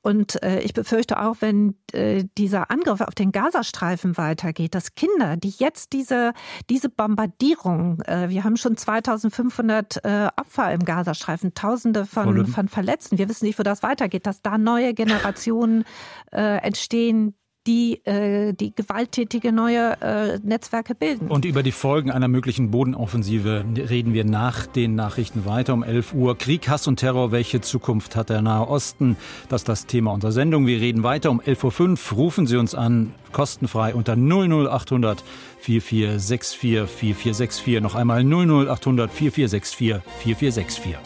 Und 0.00 0.42
äh, 0.42 0.60
ich 0.60 0.74
befürchte 0.74 1.20
auch, 1.20 1.36
wenn 1.40 1.76
äh, 1.92 2.24
dieser 2.38 2.70
Angriff 2.70 3.00
auf 3.00 3.14
den 3.14 3.32
Gazastreifen 3.32 4.16
weitergeht, 4.16 4.74
dass 4.74 4.94
Kinder, 4.94 5.36
die 5.36 5.54
jetzt 5.58 5.92
diese, 5.92 6.32
diese 6.70 6.88
Bombardierung, 6.88 8.00
äh, 8.02 8.28
wir 8.28 8.44
haben 8.44 8.56
schon 8.56 8.76
2500 8.76 10.04
äh, 10.04 10.28
Opfer 10.36 10.72
im 10.72 10.84
Gazastreifen, 10.84 11.54
Tausende 11.54 12.06
von, 12.06 12.46
von 12.46 12.68
Verletzten, 12.68 13.18
wir 13.18 13.28
wissen 13.28 13.46
nicht, 13.46 13.58
wo 13.58 13.62
das 13.62 13.82
weitergeht, 13.82 14.26
dass 14.26 14.42
da 14.42 14.58
neue 14.58 14.94
Generationen 14.94 15.84
äh, 16.32 16.58
entstehen, 16.58 17.34
die 17.66 18.04
äh, 18.04 18.52
die 18.52 18.74
gewalttätige 18.74 19.52
neue 19.52 20.00
äh, 20.00 20.38
Netzwerke 20.42 20.94
bilden. 20.94 21.28
Und 21.28 21.44
über 21.44 21.62
die 21.62 21.72
Folgen 21.72 22.10
einer 22.10 22.28
möglichen 22.28 22.70
Bodenoffensive 22.70 23.64
reden 23.76 24.14
wir 24.14 24.24
nach 24.24 24.66
den 24.66 24.94
Nachrichten 24.94 25.44
weiter 25.44 25.74
um 25.74 25.82
11 25.82 26.14
Uhr. 26.14 26.36
Krieg, 26.36 26.68
Hass 26.68 26.88
und 26.88 26.96
Terror, 26.96 27.30
welche 27.30 27.60
Zukunft 27.60 28.16
hat 28.16 28.30
der 28.30 28.42
Nahe 28.42 28.68
Osten? 28.68 29.16
Das 29.48 29.62
ist 29.62 29.68
das 29.68 29.86
Thema 29.86 30.12
unserer 30.12 30.32
Sendung. 30.32 30.66
Wir 30.66 30.80
reden 30.80 31.02
weiter 31.02 31.30
um 31.30 31.40
11.05 31.40 32.12
Uhr. 32.12 32.18
Rufen 32.18 32.46
Sie 32.46 32.56
uns 32.56 32.74
an, 32.74 33.14
kostenfrei 33.32 33.94
unter 33.94 34.16
00800 34.16 35.22
4464 35.60 36.88
4464. 36.88 37.80
Noch 37.80 37.94
einmal 37.94 38.24
00800 38.24 39.10
4464 39.10 40.00
4464. 40.18 40.96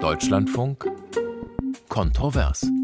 Deutschlandfunk 0.00 0.86
Kontrovers. 1.88 2.77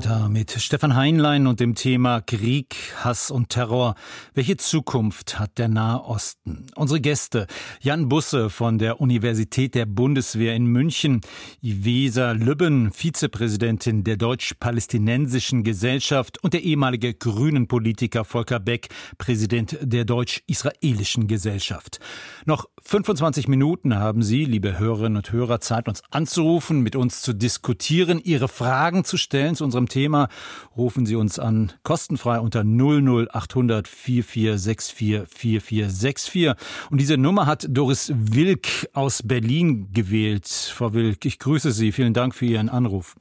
Weiter 0.00 0.30
mit 0.30 0.52
Stefan 0.52 0.96
Heinlein 0.96 1.46
und 1.46 1.60
dem 1.60 1.74
Thema 1.74 2.22
Krieg, 2.22 2.74
Hass 3.04 3.30
und 3.30 3.50
Terror. 3.50 3.96
Welche 4.32 4.56
Zukunft 4.56 5.38
hat 5.38 5.58
der 5.58 5.68
Nahe 5.68 6.02
Osten? 6.04 6.68
Unsere 6.74 7.02
Gäste 7.02 7.46
Jan 7.82 8.08
Busse 8.08 8.48
von 8.48 8.78
der 8.78 9.02
Universität 9.02 9.74
der 9.74 9.84
Bundeswehr 9.84 10.54
in 10.54 10.64
München, 10.64 11.20
Ivesa 11.60 12.32
Lübben, 12.32 12.92
Vizepräsidentin 12.92 14.02
der 14.02 14.16
Deutsch-Palästinensischen 14.16 15.64
Gesellschaft 15.64 16.42
und 16.42 16.54
der 16.54 16.62
ehemalige 16.62 17.12
Grünen 17.12 17.68
Politiker 17.68 18.24
Volker 18.24 18.58
Beck, 18.58 18.88
Präsident 19.18 19.76
der 19.82 20.06
Deutsch-Israelischen 20.06 21.26
Gesellschaft. 21.26 22.00
Noch 22.46 22.70
25 22.82 23.48
Minuten 23.48 23.94
haben 23.96 24.22
Sie, 24.22 24.46
liebe 24.46 24.78
Hörerinnen 24.78 25.18
und 25.18 25.30
Hörer, 25.30 25.60
Zeit, 25.60 25.88
uns 25.88 26.02
anzurufen, 26.10 26.80
mit 26.80 26.96
uns 26.96 27.20
zu 27.20 27.34
diskutieren, 27.34 28.18
Ihre 28.18 28.48
Fragen 28.48 29.04
zu 29.04 29.18
stellen 29.18 29.54
zu 29.56 29.64
unserem 29.64 29.89
Thema. 29.90 30.28
Rufen 30.74 31.04
Sie 31.04 31.16
uns 31.16 31.38
an, 31.38 31.72
kostenfrei 31.82 32.40
unter 32.40 32.64
00800 32.64 33.86
4464 33.86 35.28
4464. 35.28 36.52
Und 36.90 36.98
diese 36.98 37.18
Nummer 37.18 37.44
hat 37.44 37.66
Doris 37.68 38.10
Wilk 38.14 38.88
aus 38.94 39.22
Berlin 39.22 39.92
gewählt. 39.92 40.46
Frau 40.46 40.94
Wilk, 40.94 41.26
ich 41.26 41.38
grüße 41.38 41.72
Sie. 41.72 41.92
Vielen 41.92 42.14
Dank 42.14 42.34
für 42.34 42.46
Ihren 42.46 42.70
Anruf. 42.70 43.16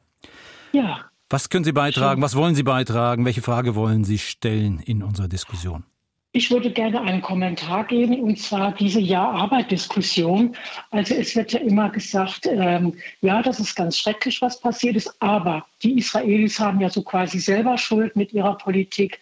Ja. 0.72 1.10
Was 1.30 1.50
können 1.50 1.66
Sie 1.66 1.74
beitragen? 1.74 2.22
Was 2.22 2.36
wollen 2.36 2.56
Sie 2.56 2.64
beitragen? 2.64 3.26
Welche 3.26 3.42
Frage 3.42 3.76
wollen 3.76 4.04
Sie 4.04 4.18
stellen 4.18 4.80
in 4.80 5.04
unserer 5.04 5.28
Diskussion? 5.28 5.84
Ich 6.32 6.52
würde 6.52 6.70
gerne 6.70 7.02
einen 7.02 7.24
Kommentar 7.24 7.86
geben, 7.86 8.22
und 8.22 8.38
zwar 8.38 8.72
diese 8.74 9.00
Ja-Arbeit-Diskussion. 9.00 10.56
Also 10.92 11.16
es 11.16 11.36
wird 11.36 11.54
ja 11.54 11.60
immer 11.60 11.90
gesagt, 11.90 12.46
ähm, 12.46 12.94
ja, 13.22 13.42
das 13.42 13.60
ist 13.60 13.76
ganz 13.76 13.98
schrecklich, 13.98 14.40
was 14.40 14.60
passiert 14.60 14.96
ist, 14.96 15.12
aber 15.20 15.66
die 15.82 15.98
Israelis 15.98 16.60
haben 16.60 16.82
ja 16.82 16.92
so 16.92 17.02
quasi 17.02 17.40
selber 17.40 17.80
Schuld 17.80 18.16
mit 18.16 18.32
ihrer 18.32 18.56
Politik. 18.60 19.20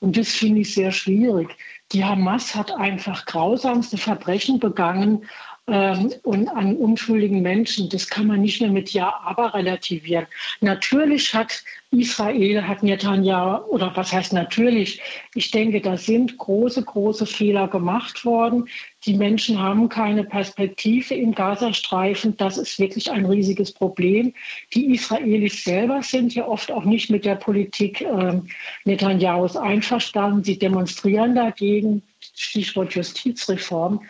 Und 0.00 0.18
das 0.18 0.28
finde 0.28 0.60
ich 0.60 0.74
sehr 0.74 0.92
schwierig. 0.92 1.56
Die 1.92 2.04
Hamas 2.04 2.54
hat 2.54 2.70
einfach 2.72 3.24
grausamste 3.24 3.96
Verbrechen 3.96 4.60
begangen 4.60 5.24
ähm, 5.66 6.12
und 6.22 6.48
an 6.48 6.76
unschuldigen 6.76 7.42
Menschen. 7.42 7.88
Das 7.88 8.08
kann 8.08 8.26
man 8.26 8.40
nicht 8.40 8.60
mehr 8.60 8.70
mit 8.70 8.92
Ja, 8.92 9.20
aber 9.24 9.54
relativieren. 9.54 10.26
Natürlich 10.60 11.34
hat 11.34 11.62
Israel, 11.92 12.66
hat 12.66 12.82
Netanyahu, 12.82 13.64
oder 13.68 13.92
was 13.94 14.12
heißt 14.12 14.32
natürlich? 14.32 15.00
Ich 15.34 15.50
denke, 15.50 15.80
da 15.80 15.96
sind 15.96 16.38
große, 16.38 16.84
große 16.84 17.26
Fehler 17.26 17.68
gemacht 17.68 18.24
worden. 18.24 18.68
Die 19.06 19.14
Menschen 19.14 19.60
haben 19.60 19.88
keine 19.88 20.24
Perspektive 20.24 21.14
im 21.14 21.34
Gazastreifen. 21.34 22.36
Das 22.36 22.58
ist 22.58 22.78
wirklich 22.78 23.10
ein 23.10 23.24
riesiges 23.24 23.72
Problem. 23.72 24.34
Die 24.74 24.94
Israelis 24.94 25.64
selber 25.64 26.02
sind 26.02 26.34
ja 26.34 26.46
oft 26.46 26.70
auch 26.70 26.84
nicht 26.84 27.10
mit 27.10 27.24
der 27.24 27.36
Politik 27.36 28.00
äh, 28.02 28.40
Netanyahus 28.84 29.56
einverstanden. 29.56 30.44
Sie 30.44 30.58
demonstrieren 30.58 31.34
dagegen. 31.34 32.02
Stichwort 32.34 32.94
Justizreform. 32.94 34.00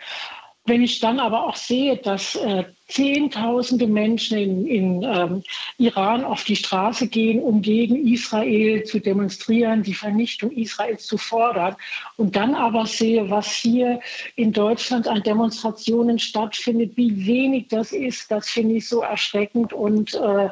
Wenn 0.65 0.83
ich 0.83 0.99
dann 0.99 1.19
aber 1.19 1.47
auch 1.47 1.55
sehe, 1.55 1.97
dass 1.97 2.35
äh, 2.35 2.65
Zehntausende 2.91 3.87
Menschen 3.87 4.37
in, 4.37 4.67
in 4.67 5.03
ähm, 5.03 5.43
Iran 5.77 6.25
auf 6.25 6.43
die 6.43 6.57
Straße 6.57 7.07
gehen, 7.07 7.41
um 7.41 7.61
gegen 7.61 8.05
Israel 8.05 8.83
zu 8.83 8.99
demonstrieren, 8.99 9.81
die 9.81 9.93
Vernichtung 9.93 10.51
Israels 10.51 11.07
zu 11.07 11.17
fordern. 11.17 11.77
Und 12.17 12.35
dann 12.35 12.53
aber 12.53 12.85
sehe, 12.85 13.29
was 13.29 13.49
hier 13.49 14.01
in 14.35 14.51
Deutschland 14.51 15.07
an 15.07 15.23
Demonstrationen 15.23 16.19
stattfindet, 16.19 16.97
wie 16.97 17.25
wenig 17.25 17.69
das 17.69 17.93
ist, 17.93 18.29
das 18.29 18.49
finde 18.49 18.75
ich 18.75 18.89
so 18.89 19.01
erschreckend 19.01 19.71
und 19.71 20.13
äh, 20.15 20.49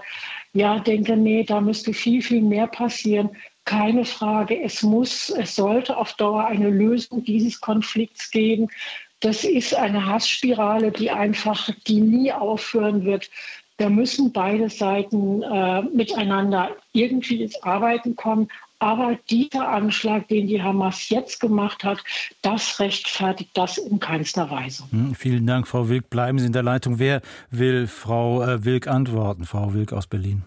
ja, 0.53 0.80
denke, 0.80 1.18
nee, 1.18 1.43
da 1.43 1.60
müsste 1.60 1.93
viel, 1.93 2.22
viel 2.22 2.41
mehr 2.41 2.68
passieren. 2.68 3.32
Keine 3.66 4.05
Frage, 4.05 4.64
es 4.64 4.82
muss, 4.82 5.30
es 5.30 5.57
sollte 5.57 5.97
auf 5.97 6.14
Dauer 6.14 6.45
eine 6.45 6.70
Lösung 6.70 7.24
dieses 7.26 7.60
Konflikts 7.60 8.32
geben. 8.32 8.70
Das 9.22 9.44
ist 9.44 9.76
eine 9.76 10.06
Hassspirale, 10.06 10.92
die 10.92 11.12
einfach, 11.12 11.70
die 11.88 12.02
nie 12.02 12.32
aufhören 12.32 13.04
wird. 13.04 13.30
Da 13.78 13.90
müssen 13.90 14.32
beide 14.32 14.70
Seiten 14.70 15.42
äh, 15.42 15.82
miteinander 15.82 16.76
irgendwie 16.94 17.44
ins 17.44 17.62
Arbeiten 17.64 18.16
kommen. 18.16 18.50
Aber 18.80 19.18
dieser 19.30 19.68
Anschlag, 19.68 20.30
den 20.30 20.48
die 20.48 20.62
Hamas 20.62 21.10
jetzt 21.10 21.42
gemacht 21.42 21.84
hat, 21.84 22.02
das 22.42 22.80
rechtfertigt 22.80 23.52
das 23.54 23.78
in 23.78 24.00
keinster 24.00 24.50
Weise. 24.50 24.84
Hm, 24.92 25.16
vielen 25.16 25.46
Dank, 25.46 25.68
Frau 25.68 25.90
Wilk. 25.90 26.10
Bleiben 26.10 26.40
Sie 26.40 26.46
in 26.46 26.54
der 26.54 26.64
Leitung. 26.64 26.98
Wer 26.98 27.22
will 27.52 27.88
Frau 27.88 28.42
äh, 28.42 28.64
Wilk 28.64 28.88
antworten? 28.88 29.44
Frau 29.44 29.74
Wilk 29.74 29.92
aus 29.92 30.08
Berlin. 30.08 30.44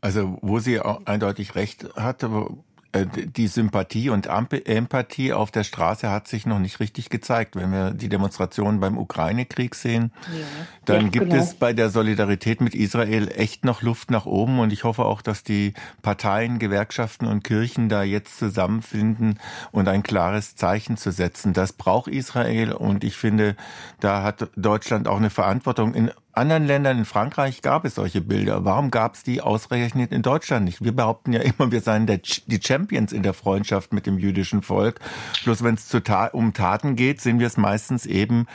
Also, 0.00 0.38
wo 0.42 0.58
sie 0.58 0.80
auch 0.80 1.06
eindeutig 1.06 1.54
recht 1.54 1.86
hatte, 1.94 2.48
die 2.94 3.46
Sympathie 3.46 4.10
und 4.10 4.26
Empathie 4.26 5.32
auf 5.32 5.50
der 5.50 5.64
Straße 5.64 6.10
hat 6.10 6.28
sich 6.28 6.44
noch 6.44 6.58
nicht 6.58 6.78
richtig 6.78 7.08
gezeigt. 7.08 7.56
Wenn 7.56 7.72
wir 7.72 7.92
die 7.92 8.10
Demonstrationen 8.10 8.80
beim 8.80 8.98
Ukraine-Krieg 8.98 9.74
sehen, 9.74 10.12
ja. 10.26 10.44
dann 10.84 11.04
ja, 11.04 11.08
gibt 11.08 11.30
genau. 11.30 11.42
es 11.42 11.54
bei 11.54 11.72
der 11.72 11.88
Solidarität 11.88 12.60
mit 12.60 12.74
Israel 12.74 13.32
echt 13.34 13.64
noch 13.64 13.80
Luft 13.80 14.10
nach 14.10 14.26
oben. 14.26 14.58
Und 14.58 14.74
ich 14.74 14.84
hoffe 14.84 15.06
auch, 15.06 15.22
dass 15.22 15.42
die 15.42 15.72
Parteien, 16.02 16.58
Gewerkschaften 16.58 17.26
und 17.26 17.44
Kirchen 17.44 17.88
da 17.88 18.02
jetzt 18.02 18.38
zusammenfinden 18.38 19.38
und 19.70 19.88
ein 19.88 20.02
klares 20.02 20.54
Zeichen 20.56 20.98
zu 20.98 21.12
setzen. 21.12 21.54
Das 21.54 21.72
braucht 21.72 22.08
Israel. 22.08 22.72
Und 22.72 23.04
ich 23.04 23.16
finde, 23.16 23.56
da 24.00 24.22
hat 24.22 24.50
Deutschland 24.56 25.08
auch 25.08 25.16
eine 25.16 25.30
Verantwortung. 25.30 25.94
In 25.94 26.10
anderen 26.32 26.64
Ländern, 26.66 26.98
in 26.98 27.04
Frankreich 27.04 27.60
gab 27.60 27.84
es 27.84 27.96
solche 27.96 28.20
Bilder. 28.20 28.64
Warum 28.64 28.90
gab 28.90 29.14
es 29.14 29.22
die 29.22 29.40
ausgerechnet 29.40 30.12
in 30.12 30.22
Deutschland 30.22 30.64
nicht? 30.64 30.82
Wir 30.82 30.92
behaupten 30.92 31.32
ja 31.32 31.40
immer, 31.40 31.70
wir 31.70 31.80
seien 31.80 32.06
der, 32.06 32.20
die 32.46 32.60
Champions 32.62 33.12
in 33.12 33.22
der 33.22 33.34
Freundschaft 33.34 33.92
mit 33.92 34.06
dem 34.06 34.18
jüdischen 34.18 34.62
Volk. 34.62 35.00
Bloß 35.44 35.62
wenn 35.62 35.74
es 35.74 35.94
um 36.32 36.52
Taten 36.54 36.96
geht, 36.96 37.20
sind 37.20 37.38
wir 37.38 37.46
es 37.46 37.56
meistens 37.56 38.06
eben 38.06 38.46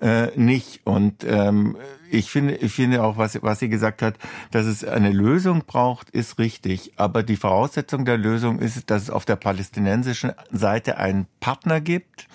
äh, 0.00 0.28
nicht. 0.38 0.82
Und 0.84 1.24
ähm, 1.24 1.76
ich 2.10 2.30
finde, 2.30 2.54
ich 2.54 2.72
finde 2.72 3.02
auch, 3.02 3.16
was, 3.16 3.42
was 3.42 3.58
sie 3.58 3.68
gesagt 3.68 4.02
hat, 4.02 4.14
dass 4.52 4.66
es 4.66 4.84
eine 4.84 5.10
Lösung 5.10 5.64
braucht, 5.66 6.10
ist 6.10 6.38
richtig. 6.38 6.92
Aber 6.96 7.22
die 7.22 7.36
Voraussetzung 7.36 8.04
der 8.04 8.16
Lösung 8.16 8.60
ist, 8.60 8.90
dass 8.90 9.02
es 9.02 9.10
auf 9.10 9.24
der 9.24 9.36
palästinensischen 9.36 10.32
Seite 10.52 10.98
einen 10.98 11.26
Partner 11.40 11.80
gibt, 11.80 12.28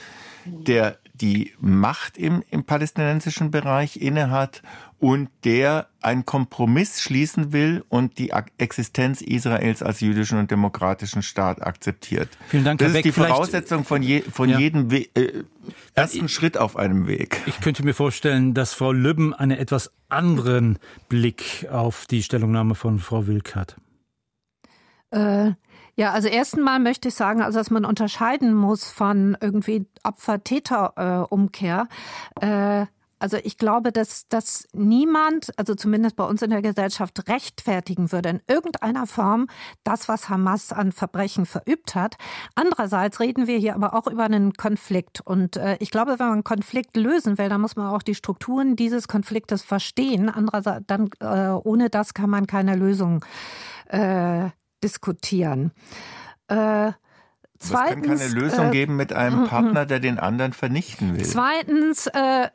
der 0.45 0.97
die 1.21 1.53
Macht 1.59 2.17
im, 2.17 2.43
im 2.49 2.63
palästinensischen 2.63 3.51
Bereich 3.51 3.97
innehat 3.97 4.61
und 4.99 5.29
der 5.45 5.87
einen 6.01 6.25
Kompromiss 6.25 7.01
schließen 7.01 7.53
will 7.53 7.83
und 7.89 8.17
die 8.17 8.31
Existenz 8.57 9.21
Israels 9.21 9.81
als 9.81 10.01
jüdischen 10.01 10.37
und 10.37 10.51
demokratischen 10.51 11.21
Staat 11.21 11.61
akzeptiert. 11.61 12.29
Vielen 12.47 12.65
Dank, 12.65 12.79
das 12.79 12.87
Herr 12.87 12.89
ist 12.89 13.03
Beck. 13.03 13.03
die 13.03 13.11
Voraussetzung 13.11 13.85
von, 13.85 14.01
je, 14.01 14.21
von 14.21 14.49
ja. 14.49 14.59
jedem 14.59 14.91
We 14.91 15.07
äh, 15.15 15.43
ersten 15.93 16.25
ich, 16.25 16.33
Schritt 16.33 16.57
auf 16.57 16.75
einem 16.75 17.07
Weg. 17.07 17.41
Ich 17.45 17.59
könnte 17.61 17.83
mir 17.83 17.93
vorstellen, 17.93 18.53
dass 18.53 18.73
Frau 18.73 18.91
Lübben 18.91 19.33
einen 19.33 19.57
etwas 19.57 19.91
anderen 20.09 20.79
Blick 21.07 21.67
auf 21.71 22.05
die 22.05 22.23
Stellungnahme 22.23 22.75
von 22.75 22.99
Frau 22.99 23.27
Wilk 23.27 23.55
hat. 23.55 23.77
Äh, 25.11 25.53
ja, 25.99 26.13
also 26.13 26.29
ersten 26.29 26.61
Mal 26.61 26.79
möchte 26.79 27.09
ich 27.09 27.13
sagen, 27.13 27.41
also 27.41 27.59
dass 27.59 27.71
man 27.71 27.83
unterscheiden 27.83 28.53
muss 28.53 28.89
von 28.89 29.35
irgendwie 29.41 29.85
Opfer-Täter-Umkehr. 30.05 31.89
Äh, 32.39 32.85
also 33.19 33.35
ich 33.43 33.57
glaube, 33.57 33.91
dass, 33.91 34.29
dass 34.29 34.65
niemand, 34.71 35.51
also 35.57 35.75
zumindest 35.75 36.15
bei 36.15 36.23
uns 36.23 36.41
in 36.41 36.51
der 36.51 36.61
Gesellschaft, 36.61 37.27
rechtfertigen 37.27 38.13
würde 38.13 38.29
in 38.29 38.41
irgendeiner 38.47 39.07
Form 39.07 39.47
das, 39.83 40.07
was 40.07 40.29
Hamas 40.29 40.71
an 40.71 40.93
Verbrechen 40.93 41.45
verübt 41.45 41.95
hat. 41.95 42.15
Andererseits 42.55 43.19
reden 43.19 43.45
wir 43.45 43.57
hier 43.57 43.75
aber 43.75 43.93
auch 43.93 44.07
über 44.07 44.23
einen 44.23 44.53
Konflikt. 44.53 45.19
Und 45.19 45.57
äh, 45.57 45.75
ich 45.81 45.91
glaube, 45.91 46.11
wenn 46.11 46.27
man 46.27 46.33
einen 46.35 46.43
Konflikt 46.45 46.95
lösen 46.95 47.37
will, 47.37 47.49
dann 47.49 47.59
muss 47.59 47.75
man 47.75 47.93
auch 47.93 48.03
die 48.03 48.15
Strukturen 48.15 48.77
dieses 48.77 49.09
Konfliktes 49.09 49.63
verstehen. 49.63 50.29
Andererseits, 50.29 50.85
dann 50.87 51.09
äh, 51.19 51.49
ohne 51.49 51.89
das 51.89 52.13
kann 52.13 52.29
man 52.29 52.47
keine 52.47 52.77
Lösung 52.77 53.25
äh, 53.89 54.47
diskutieren. 54.83 55.71
Äh, 56.47 56.91
Zweitens, 57.59 58.07
es 58.07 58.19
kann 58.19 58.19
keine 58.19 58.41
Lösung 58.41 58.67
äh, 58.67 58.71
geben 58.71 58.95
mit 58.95 59.13
einem 59.13 59.43
Partner, 59.47 59.85
der 59.85 59.99
den 59.99 60.17
anderen 60.17 60.53
vernichten 60.53 61.17
will. 61.17 61.25
Zweitens, 61.25 62.07
äh, 62.07 62.49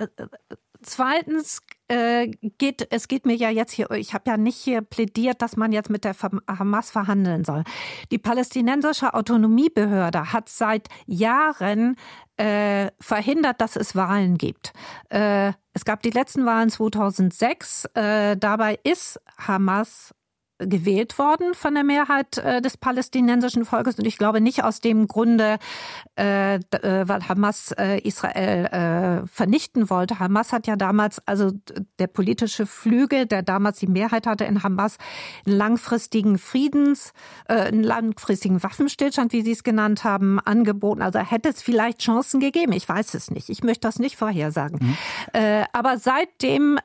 zweitens 0.82 1.60
äh, 1.88 2.28
geht 2.58 2.88
es 2.90 3.08
geht 3.08 3.26
mir 3.26 3.36
ja 3.36 3.50
jetzt 3.50 3.72
hier, 3.72 3.90
ich 3.90 4.14
habe 4.14 4.30
ja 4.30 4.38
nicht 4.38 4.56
hier 4.56 4.80
plädiert, 4.80 5.42
dass 5.42 5.56
man 5.58 5.72
jetzt 5.72 5.90
mit 5.90 6.04
der 6.04 6.16
Hamas 6.48 6.90
verhandeln 6.90 7.44
soll. 7.44 7.64
Die 8.10 8.18
palästinensische 8.18 9.12
Autonomiebehörde 9.12 10.32
hat 10.32 10.48
seit 10.48 10.88
Jahren 11.04 11.96
äh, 12.38 12.90
verhindert, 12.98 13.60
dass 13.60 13.76
es 13.76 13.94
Wahlen 13.94 14.38
gibt. 14.38 14.72
Äh, 15.10 15.52
es 15.74 15.84
gab 15.84 16.02
die 16.02 16.10
letzten 16.10 16.46
Wahlen 16.46 16.70
2006. 16.70 17.84
Äh, 17.94 18.36
dabei 18.38 18.78
ist 18.82 19.20
Hamas 19.36 20.14
gewählt 20.58 21.18
worden 21.18 21.54
von 21.54 21.74
der 21.74 21.82
Mehrheit 21.82 22.38
äh, 22.38 22.62
des 22.62 22.76
palästinensischen 22.76 23.64
Volkes. 23.64 23.98
Und 23.98 24.06
ich 24.06 24.18
glaube 24.18 24.40
nicht 24.40 24.62
aus 24.62 24.80
dem 24.80 25.08
Grunde, 25.08 25.58
äh, 26.16 26.56
äh, 26.56 26.60
weil 27.08 27.28
Hamas 27.28 27.72
äh, 27.72 27.98
Israel 27.98 28.66
äh, 28.66 29.26
vernichten 29.26 29.90
wollte. 29.90 30.20
Hamas 30.20 30.52
hat 30.52 30.66
ja 30.66 30.76
damals, 30.76 31.20
also 31.26 31.50
der 31.98 32.06
politische 32.06 32.66
Flügel, 32.66 33.26
der 33.26 33.42
damals 33.42 33.80
die 33.80 33.88
Mehrheit 33.88 34.26
hatte 34.26 34.44
in 34.44 34.62
Hamas, 34.62 34.96
einen 35.44 35.56
langfristigen 35.56 36.38
Friedens, 36.38 37.12
einen 37.46 37.82
langfristigen 37.82 38.62
Waffenstillstand, 38.62 39.32
wie 39.32 39.42
Sie 39.42 39.52
es 39.52 39.64
genannt 39.64 40.04
haben, 40.04 40.38
angeboten. 40.38 41.02
Also 41.02 41.18
hätte 41.18 41.48
es 41.48 41.62
vielleicht 41.62 42.00
Chancen 42.00 42.40
gegeben. 42.40 42.72
Ich 42.72 42.88
weiß 42.88 43.14
es 43.14 43.30
nicht. 43.30 43.48
Ich 43.48 43.62
möchte 43.62 43.80
das 43.80 43.98
nicht 43.98 44.16
vorhersagen. 44.16 44.78
Mhm. 45.32 45.64
Aber 45.72 45.98
seitdem 45.98 46.78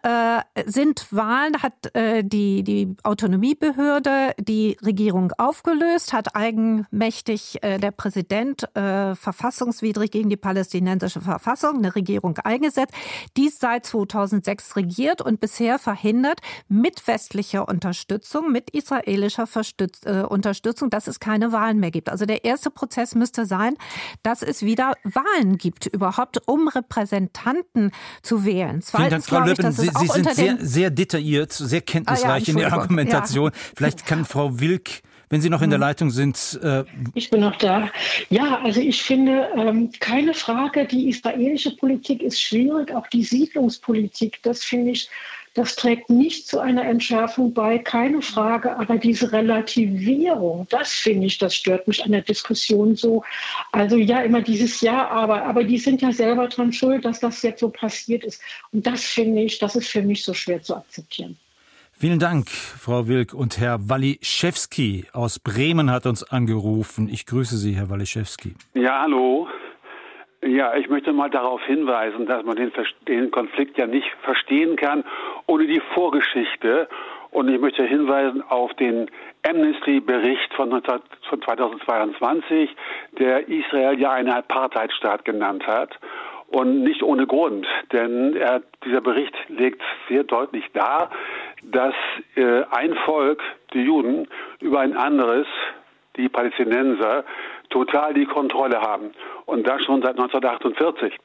sind 0.65 1.07
Wahlen, 1.11 1.61
hat 1.61 1.91
die, 1.95 2.63
die 2.63 2.95
Autonomie 3.03 3.55
Behörde 3.59 4.33
die 4.39 4.77
Regierung 4.83 5.31
aufgelöst, 5.37 6.13
hat 6.13 6.35
eigenmächtig 6.35 7.59
äh, 7.61 7.77
der 7.77 7.91
Präsident 7.91 8.63
äh, 8.75 9.15
verfassungswidrig 9.15 10.11
gegen 10.11 10.29
die 10.29 10.37
palästinensische 10.37 11.21
Verfassung 11.21 11.77
eine 11.77 11.95
Regierung 11.95 12.37
eingesetzt, 12.39 12.93
die 13.37 13.49
seit 13.49 13.85
2006 13.85 14.75
regiert 14.75 15.21
und 15.21 15.39
bisher 15.39 15.79
verhindert 15.79 16.39
mit 16.67 17.05
westlicher 17.07 17.67
Unterstützung, 17.67 18.51
mit 18.51 18.69
israelischer 18.71 19.47
Verstütz 19.47 20.05
äh, 20.05 20.23
Unterstützung, 20.27 20.89
dass 20.89 21.07
es 21.07 21.19
keine 21.19 21.51
Wahlen 21.51 21.79
mehr 21.79 21.91
gibt. 21.91 22.09
Also 22.09 22.25
der 22.25 22.45
erste 22.45 22.69
Prozess 22.69 23.15
müsste 23.15 23.45
sein, 23.45 23.75
dass 24.23 24.41
es 24.41 24.63
wieder 24.63 24.93
Wahlen 25.03 25.57
gibt, 25.57 25.85
überhaupt 25.85 26.47
um 26.47 26.67
Repräsentanten 26.67 27.91
zu 28.21 28.45
wählen. 28.45 28.81
Zweitens 28.81 29.27
glaube 29.27 29.51
ich, 29.51 29.57
dass 29.57 29.77
Sie, 29.77 29.89
Sie 29.99 30.07
sind 30.07 30.33
sehr, 30.33 30.57
sehr 30.59 30.89
detailliert, 30.89 31.51
sehr 31.51 31.81
kenntnisreich 31.81 32.29
ah, 32.29 32.37
ja, 32.37 32.53
in 32.53 32.57
der 32.57 32.73
Argumentation. 32.73 33.48
Ja. 33.48 33.48
Vielleicht 33.75 34.05
kann 34.05 34.25
Frau 34.25 34.59
Wilk 34.59 35.01
wenn 35.29 35.41
Sie 35.41 35.49
noch 35.49 35.61
in 35.61 35.69
der 35.69 35.77
mhm. 35.77 35.83
Leitung 35.83 36.09
sind. 36.09 36.59
Äh 36.63 36.83
ich 37.13 37.29
bin 37.29 37.41
noch 37.41 37.55
da. 37.57 37.91
Ja, 38.29 38.61
also 38.63 38.81
ich 38.81 39.01
finde, 39.01 39.47
ähm, 39.55 39.91
keine 39.99 40.33
Frage, 40.33 40.85
die 40.85 41.07
israelische 41.07 41.75
Politik 41.75 42.23
ist 42.23 42.41
schwierig, 42.41 42.93
auch 42.93 43.07
die 43.07 43.23
Siedlungspolitik, 43.23 44.39
das 44.43 44.63
finde 44.63 44.91
ich, 44.91 45.09
das 45.55 45.75
trägt 45.75 46.09
nicht 46.09 46.47
zu 46.47 46.59
einer 46.59 46.85
Entschärfung 46.85 47.53
bei, 47.53 47.79
keine 47.79 48.21
Frage, 48.21 48.77
aber 48.77 48.97
diese 48.97 49.31
Relativierung, 49.31 50.67
das 50.69 50.91
finde 50.91 51.25
ich, 51.25 51.37
das 51.37 51.55
stört 51.55 51.87
mich 51.87 52.03
an 52.03 52.11
der 52.11 52.21
Diskussion 52.21 52.95
so. 52.95 53.23
Also 53.71 53.97
ja, 53.97 54.21
immer 54.21 54.41
dieses 54.41 54.79
Ja, 54.81 55.07
aber, 55.09 55.43
aber 55.43 55.63
die 55.63 55.79
sind 55.79 56.01
ja 56.01 56.11
selber 56.11 56.47
dran 56.47 56.71
schuld, 56.71 57.03
dass 57.03 57.19
das 57.19 57.41
jetzt 57.41 57.59
so 57.59 57.69
passiert 57.69 58.23
ist. 58.23 58.41
Und 58.71 58.85
das 58.85 59.03
finde 59.03 59.41
ich, 59.41 59.59
das 59.59 59.75
ist 59.75 59.89
für 59.89 60.03
mich 60.03 60.23
so 60.23 60.33
schwer 60.33 60.61
zu 60.61 60.75
akzeptieren. 60.75 61.35
Vielen 62.01 62.19
Dank, 62.19 62.47
Frau 62.47 63.09
Wilk. 63.09 63.33
Und 63.33 63.59
Herr 63.59 63.77
Waliszewski 63.89 65.07
aus 65.11 65.37
Bremen 65.37 65.91
hat 65.91 66.05
uns 66.05 66.23
angerufen. 66.23 67.09
Ich 67.11 67.25
grüße 67.25 67.57
Sie, 67.57 67.73
Herr 67.73 67.89
Waliszewski. 67.89 68.55
Ja, 68.73 69.01
hallo. 69.01 69.49
Ja, 70.41 70.77
ich 70.77 70.87
möchte 70.87 71.11
mal 71.11 71.29
darauf 71.29 71.61
hinweisen, 71.65 72.25
dass 72.25 72.45
man 72.45 72.55
den, 72.55 72.71
den 73.05 73.31
Konflikt 73.31 73.77
ja 73.77 73.85
nicht 73.85 74.07
verstehen 74.23 74.77
kann 74.77 75.03
ohne 75.47 75.67
die 75.67 75.81
Vorgeschichte. 75.93 76.87
Und 77.31 77.49
ich 77.49 77.59
möchte 77.59 77.83
hinweisen 77.83 78.43
auf 78.43 78.73
den 78.75 79.11
Amnesty-Bericht 79.45 80.53
von 80.53 80.69
2022, 80.81 82.69
der 83.19 83.49
Israel 83.49 83.99
ja 83.99 84.11
einen 84.13 84.29
Apartheidstaat 84.29 85.25
genannt 85.25 85.67
hat. 85.67 85.99
Und 86.49 86.81
nicht 86.83 87.03
ohne 87.03 87.27
Grund, 87.27 87.67
denn 87.91 88.35
er, 88.35 88.63
dieser 88.83 89.01
Bericht 89.01 89.35
legt 89.49 89.81
sehr 90.07 90.23
deutlich 90.23 90.65
dar, 90.73 91.11
dass 91.61 91.93
äh, 92.35 92.63
ein 92.71 92.95
Volk, 93.05 93.41
die 93.73 93.81
Juden, 93.81 94.27
über 94.59 94.79
ein 94.79 94.97
anderes, 94.97 95.45
die 96.15 96.27
Palästinenser, 96.27 97.23
total 97.69 98.15
die 98.15 98.25
Kontrolle 98.25 98.81
haben. 98.81 99.11
Und 99.45 99.67
das 99.67 99.83
schon 99.85 100.01
seit 100.01 100.17
1948. 100.19 101.15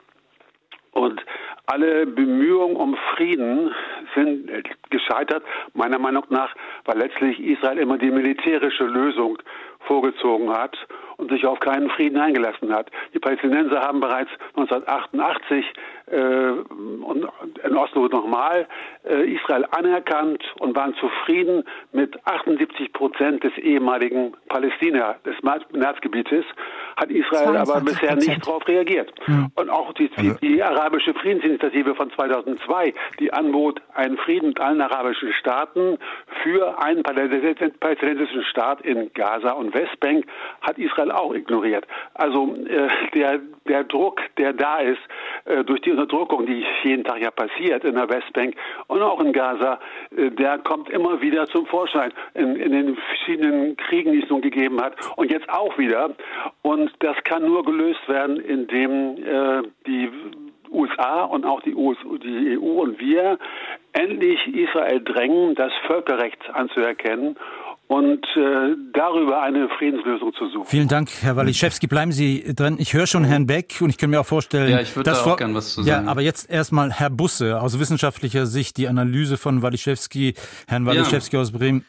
Und 0.93 1.25
alle 1.67 2.07
Bemühungen 2.07 2.77
um 2.77 2.95
Frieden 3.15 3.75
sind 4.15 4.51
gescheitert, 4.91 5.43
meiner 5.73 5.99
Meinung 5.99 6.25
nach, 6.29 6.55
weil 6.85 6.99
letztlich 6.99 7.41
Israel 7.41 7.79
immer 7.79 7.97
die 7.97 8.11
militärische 8.11 8.85
Lösung 8.85 9.39
vorgezogen 9.81 10.51
hat 10.51 10.77
und 11.17 11.31
sich 11.31 11.47
auf 11.47 11.61
keinen 11.61 11.91
Frieden 11.91 12.19
eingelassen 12.19 12.73
hat. 12.73 12.91
Die 13.13 13.19
Palästinenser 13.19 13.81
haben 13.81 14.01
bereits 14.01 14.31
1988 14.57 15.65
äh, 16.04 16.04
und 16.15 17.29
in 17.65 17.77
Oslo 17.77 18.07
nochmal 18.09 18.67
äh, 19.05 19.35
Israel 19.35 19.67
anerkannt 19.71 20.43
und 20.61 20.77
waren 20.77 20.95
zufrieden 20.95 21.65
mit 21.93 22.19
78 22.27 22.93
Prozent 22.93 23.45
des 23.45 23.57
ehemaligen 23.59 24.35
Palästina, 24.49 25.17
des 25.25 25.35
Merzgebietes, 25.73 26.45
hat 26.97 27.11
Israel 27.11 27.57
aber 27.57 27.81
bisher 27.81 28.15
nicht 28.17 28.47
darauf 28.47 28.67
reagiert. 28.69 29.13
Ja. 29.27 29.49
Und 29.57 29.71
auch 29.71 29.93
die, 29.95 30.09
die, 30.09 30.29
also 30.29 30.39
die, 30.41 30.63
arabische 30.63 31.15
Friedensinitiative 31.15 31.95
von 31.95 32.11
2002, 32.13 32.95
die 33.19 33.33
anbot, 33.33 33.81
einen 33.95 34.17
Frieden 34.19 34.49
mit 34.49 34.61
allen 34.61 34.81
arabischen 34.81 35.33
Staaten 35.35 35.99
für 36.43 36.81
einen 36.83 37.03
palästinensischen 37.03 38.45
Staat 38.45 38.81
in 38.83 39.13
Gaza 39.13 39.53
und 39.53 39.75
Westbank, 39.75 40.27
hat 40.61 40.79
Israel 40.79 41.11
auch 41.11 41.35
ignoriert. 41.35 41.87
Also 42.15 42.55
äh, 42.67 42.89
der, 43.15 43.41
der 43.67 43.85
Druck, 43.85 44.21
der 44.39 44.53
da 44.53 44.79
ist, 44.79 45.01
äh, 45.45 45.65
durch 45.65 45.81
die 45.81 45.91
Unterdrückung, 46.05 46.47
die 46.47 46.65
jeden 46.83 47.05
Tag 47.05 47.21
ja 47.23 47.31
passiert 47.31 47.85
in 47.85 47.95
der 47.95 48.09
Westbank 48.09 48.55
und 48.89 49.03
auch 49.03 49.21
in 49.21 49.33
Gaza, 49.33 49.79
äh, 50.17 50.31
der 50.31 50.59
kommt 50.59 50.91
immer 50.91 51.21
wieder 51.23 51.47
zum 51.47 51.67
Vorschein 51.67 52.13
in, 52.35 52.57
in 52.57 52.73
den 52.73 52.97
verschiedenen 52.97 53.77
Kriegen, 53.77 54.13
die 54.13 54.23
es 54.23 54.29
nun 54.29 54.43
gegeben 54.43 54.81
hat 54.83 54.95
und 55.17 55.31
jetzt 55.31 55.49
auch 55.49 55.77
wieder. 55.79 56.11
Und 56.63 56.93
das 56.99 57.17
kann 57.25 57.45
nur 57.47 57.65
gelöst 57.65 58.07
werden, 58.07 58.39
indem 58.39 59.17
äh, 59.17 59.63
die 59.87 60.11
USA 60.71 61.25
und 61.25 61.47
auch 61.47 61.63
die, 61.63 61.75
US, 61.75 61.97
die 62.23 62.59
EU 62.59 62.83
und 62.83 62.99
wir 62.99 63.39
endlich 63.93 64.47
Israel 64.49 65.01
drängen, 65.03 65.55
das 65.55 65.73
Völkerrecht 65.87 66.51
anzuerkennen 66.53 67.37
und 67.87 68.25
äh, 68.37 68.77
darüber 68.93 69.43
eine 69.43 69.69
Friedenslösung 69.79 70.33
zu 70.35 70.49
suchen. 70.49 70.67
Vielen 70.67 70.89
Dank, 70.89 71.11
Herr 71.21 71.37
Waliszewski. 71.37 71.87
Bleiben 71.87 72.13
Sie 72.13 72.55
dran. 72.55 72.77
Ich 72.79 72.95
höre 72.95 73.07
schon 73.07 73.25
Herrn 73.25 73.47
Beck 73.47 73.77
und 73.81 73.91
ich 73.91 73.99
kann 73.99 74.11
mir 74.11 74.21
auch 74.21 74.27
vorstellen, 74.27 74.71
ja, 74.71 74.81
ich 74.81 74.97
würde 74.97 75.11
da 75.11 75.23
auch 75.23 75.37
gerne 75.37 75.55
was 75.55 75.75
zu 75.75 75.83
sagen. 75.83 76.07
Ja, 76.07 76.11
aber 76.11 76.23
jetzt 76.23 76.51
erstmal 76.51 76.91
Herr 76.91 77.11
Busse 77.11 77.61
aus 77.61 77.79
wissenschaftlicher 77.79 78.47
Sicht 78.47 78.77
die 78.79 78.89
Analyse 78.89 79.37
von 79.37 79.63
Waliszewski, 79.63 80.35
Herrn 80.67 80.87
Waliszewski 80.87 81.37
ja. 81.37 81.43
aus 81.43 81.53
Bremen. 81.53 81.85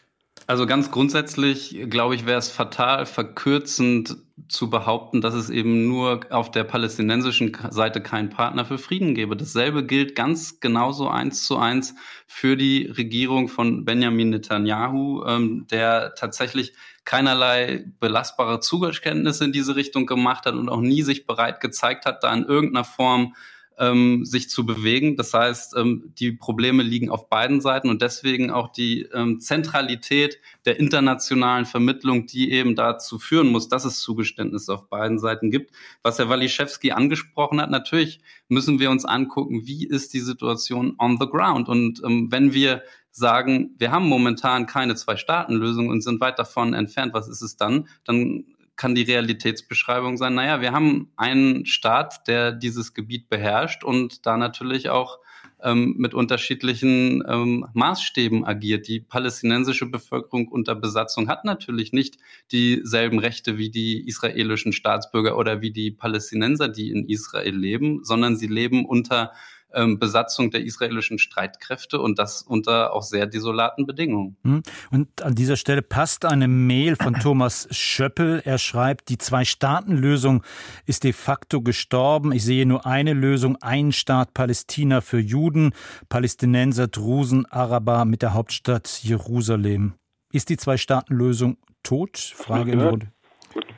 Also 0.48 0.66
ganz 0.68 0.92
grundsätzlich, 0.92 1.86
glaube 1.90 2.16
ich, 2.16 2.26
wäre 2.26 2.38
es 2.38 2.52
fatal 2.52 3.06
verkürzend 3.06 4.18
zu 4.50 4.70
behaupten, 4.70 5.22
dass 5.22 5.34
es 5.34 5.50
eben 5.50 5.88
nur 5.88 6.20
auf 6.30 6.52
der 6.52 6.66
palästinensischen 6.66 7.58
Seite 7.70 8.02
keinen 8.02 8.30
Partner 8.30 8.66
für 8.66 8.78
Frieden 8.78 9.16
gäbe. 9.16 9.38
Dasselbe 9.38 9.86
gilt 9.86 10.16
ganz 10.16 10.60
genauso 10.60 11.08
eins 11.08 11.46
zu 11.46 11.58
eins 11.58 11.96
für 12.28 12.58
die 12.58 12.86
Regierung 12.86 13.48
von 13.48 13.86
Benjamin 13.86 14.32
Netanyahu, 14.32 15.24
ähm, 15.26 15.68
der 15.72 16.16
tatsächlich 16.16 16.74
keinerlei 17.06 17.86
belastbare 18.00 18.60
Zugeständnisse 18.60 19.46
in 19.46 19.52
diese 19.54 19.76
Richtung 19.76 20.06
gemacht 20.06 20.46
hat 20.46 20.56
und 20.56 20.70
auch 20.70 20.82
nie 20.82 21.02
sich 21.02 21.26
bereit 21.26 21.62
gezeigt 21.62 22.06
hat, 22.06 22.24
da 22.24 22.34
in 22.34 22.44
irgendeiner 22.44 22.84
Form 22.84 23.36
ähm, 23.78 24.26
sich 24.26 24.50
zu 24.50 24.66
bewegen. 24.66 25.18
Das 25.18 25.34
heißt, 25.34 25.76
ähm, 25.78 26.14
die 26.18 26.32
Probleme 26.32 26.84
liegen 26.84 27.10
auf 27.10 27.30
beiden 27.30 27.62
Seiten 27.62 27.90
und 27.90 28.02
deswegen 28.02 28.52
auch 28.52 28.70
die 28.70 29.02
ähm, 29.14 29.40
Zentralität 29.40 30.40
der 30.66 30.80
internationalen 30.80 31.66
Vermittlung, 31.66 32.26
die 32.26 32.52
eben 32.52 32.76
dazu 32.76 33.20
führen 33.20 33.48
muss, 33.48 33.68
dass 33.68 33.86
es 33.86 34.00
Zugeständnisse 34.00 34.74
auf 34.74 34.90
beiden 34.90 35.20
Seiten 35.20 35.52
gibt. 35.52 35.72
Was 36.04 36.20
Herr 36.20 36.30
Waliszewski 36.30 36.92
angesprochen 36.92 37.62
hat, 37.62 37.70
natürlich 37.70 38.20
müssen 38.48 38.80
wir 38.80 38.92
uns 38.92 39.06
angucken, 39.06 39.66
wie 39.66 39.86
ist 39.86 40.14
die 40.14 40.20
Situation 40.20 40.96
on 40.98 41.18
the 41.20 41.28
ground. 41.28 41.68
Und 41.68 42.02
ähm, 42.06 42.32
wenn 42.32 42.54
wir 42.54 42.84
sagen, 43.12 43.76
wir 43.78 43.92
haben 43.92 44.08
momentan 44.08 44.66
keine 44.66 44.96
Zwei-Staaten-Lösung 44.96 45.88
und 45.88 46.02
sind 46.02 46.20
weit 46.20 46.38
davon 46.38 46.74
entfernt, 46.74 47.14
was 47.14 47.30
ist 47.30 47.42
es 47.42 47.56
dann? 47.56 47.88
Dann 48.04 48.44
kann 48.76 48.96
die 48.96 49.04
Realitätsbeschreibung 49.04 50.18
sein, 50.18 50.36
naja, 50.36 50.62
wir 50.62 50.72
haben 50.72 51.12
einen 51.16 51.66
Staat, 51.66 52.28
der 52.28 52.52
dieses 52.52 52.94
Gebiet 52.94 53.30
beherrscht 53.30 53.84
und 53.84 54.26
da 54.26 54.38
natürlich 54.38 54.90
auch 54.90 55.20
ähm, 55.64 55.96
mit 55.98 56.14
unterschiedlichen 56.14 57.24
ähm, 57.28 57.66
Maßstäben 57.74 58.46
agiert. 58.46 58.88
Die 58.88 59.00
palästinensische 59.00 59.86
Bevölkerung 59.86 60.48
unter 60.48 60.76
Besatzung 60.76 61.28
hat 61.28 61.46
natürlich 61.46 61.94
nicht 61.94 62.18
dieselben 62.52 63.20
Rechte 63.20 63.58
wie 63.58 63.70
die 63.70 64.06
israelischen 64.08 64.74
Staatsbürger 64.74 65.38
oder 65.38 65.62
wie 65.62 65.72
die 65.72 65.92
Palästinenser, 65.92 66.68
die 66.68 66.92
in 66.92 67.08
Israel 67.08 67.56
leben, 67.56 68.04
sondern 68.04 68.36
sie 68.36 68.48
leben 68.48 68.86
unter 68.86 69.32
ähm, 69.76 70.00
Besatzung 70.00 70.52
der 70.52 70.64
israelischen 70.64 71.20
Streitkräfte 71.20 72.00
und 72.00 72.18
das 72.18 72.42
unter 72.42 72.94
auch 72.94 73.04
sehr 73.04 73.28
desolaten 73.28 73.86
Bedingungen. 73.86 74.38
Hm. 74.44 74.64
Und 74.92 75.22
an 75.22 75.36
dieser 75.36 75.58
Stelle 75.58 75.82
passt 75.82 76.26
eine 76.26 76.48
Mail 76.48 76.96
von 76.96 77.14
Thomas 77.22 77.68
Schöppel. 77.72 78.42
Er 78.46 78.58
schreibt, 78.58 79.10
die 79.10 79.18
Zwei-Staaten-Lösung 79.18 80.44
ist 80.86 81.04
de 81.04 81.14
facto 81.14 81.62
gestorben. 81.62 82.32
Ich 82.32 82.44
sehe 82.44 82.66
nur 82.66 82.86
eine 82.86 83.14
Lösung, 83.14 83.58
ein 83.62 83.92
Staat 83.92 84.34
Palästina 84.34 85.02
für 85.02 85.20
Juden, 85.20 85.74
Palästinenser, 86.10 86.88
Drusen, 86.88 87.46
Araber 87.46 88.06
mit 88.06 88.22
der 88.22 88.34
Hauptstadt 88.34 89.00
Jerusalem. 89.04 89.94
Ist 90.32 90.50
die 90.50 90.58
Zwei-Staaten-Lösung 90.58 91.58
tot? 91.84 92.18
Frage 92.18 92.72
in 92.72 92.80
die 92.80 92.86
Runde. 92.86 93.12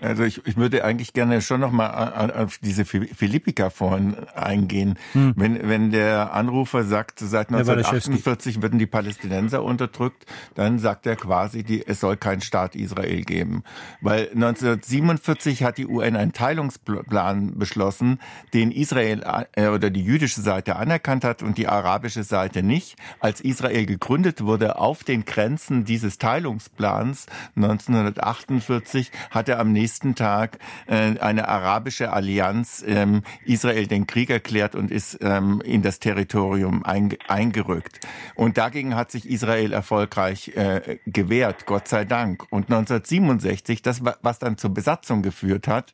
Also 0.02 0.24
ich, 0.24 0.46
ich 0.46 0.58
würde 0.58 0.84
eigentlich 0.84 1.14
gerne 1.14 1.42
schon 1.42 1.60
noch 1.60 1.72
mal 1.72 2.32
auf 2.32 2.60
diese 2.60 2.86
Philippika 2.86 3.70
vorhin 3.70 4.16
eingehen. 4.36 4.98
Hm. 5.14 5.34
Wenn, 5.36 5.68
wenn 5.68 5.92
der 5.92 6.34
Anrufer 6.34 6.84
sagt, 6.84 7.20
seit 7.20 7.50
1948 7.50 8.62
werden 8.62 8.80
die 8.80 8.86
Palästinenser 8.86 9.64
unterdrückt, 9.64 10.26
dann 10.56 10.80
sagt 10.80 11.08
er 11.08 11.16
quasi, 11.16 11.64
die, 11.64 11.86
es 11.86 12.00
soll 12.00 12.18
keinen 12.18 12.42
Staat 12.42 12.76
Israel 12.76 13.24
geben. 13.24 13.64
Weil 14.02 14.30
1947 14.34 15.64
hat 15.64 15.78
die 15.78 15.88
UN 15.88 16.16
einen 16.16 16.34
Teilungsplan 16.34 17.58
beschlossen, 17.58 18.20
den 18.54 18.72
Israel 18.72 19.24
äh, 19.54 19.68
oder 19.68 19.90
die 19.90 20.04
jüdische 20.04 20.42
Seite 20.42 20.76
anerkannt 20.76 21.24
hat 21.24 21.42
und 21.42 21.58
die 21.58 21.68
arabische 21.68 22.24
Seite 22.24 22.62
nicht. 22.62 22.98
Als 23.20 23.42
Israel 23.42 23.86
gegründet 23.86 24.44
wurde 24.44 24.78
auf 24.78 25.04
den 25.04 25.26
Grenzen 25.26 25.86
dieses 25.86 26.18
Teilungsplans 26.18 27.26
1948 27.56 29.12
hat 29.32 29.50
er 29.50 29.60
am 29.60 29.72
nächsten 29.72 29.87
nächsten 29.88 30.16
Tag 30.16 30.60
äh, 30.88 31.18
eine 31.18 31.48
arabische 31.48 32.12
Allianz 32.12 32.84
ähm, 32.86 33.22
Israel 33.46 33.88
den 33.88 34.06
Krieg 34.06 34.30
erklärt 34.30 34.76
und 34.76 34.92
ist 34.92 35.20
ähm, 35.22 35.62
in 35.64 35.82
das 35.82 36.00
Territorium 36.00 36.84
eingerückt. 36.84 38.06
Und 38.36 38.58
dagegen 38.58 38.96
hat 38.96 39.12
sich 39.12 39.30
Israel 39.30 39.72
erfolgreich 39.72 40.50
äh, 40.58 41.00
gewehrt, 41.06 41.66
Gott 41.68 41.88
sei 41.88 42.04
Dank. 42.04 42.44
Und 42.50 42.64
1967, 42.64 43.82
das 43.82 44.02
was 44.22 44.40
dann 44.40 44.58
zur 44.58 44.74
Besatzung 44.74 45.22
geführt 45.22 45.70
hat, 45.70 45.94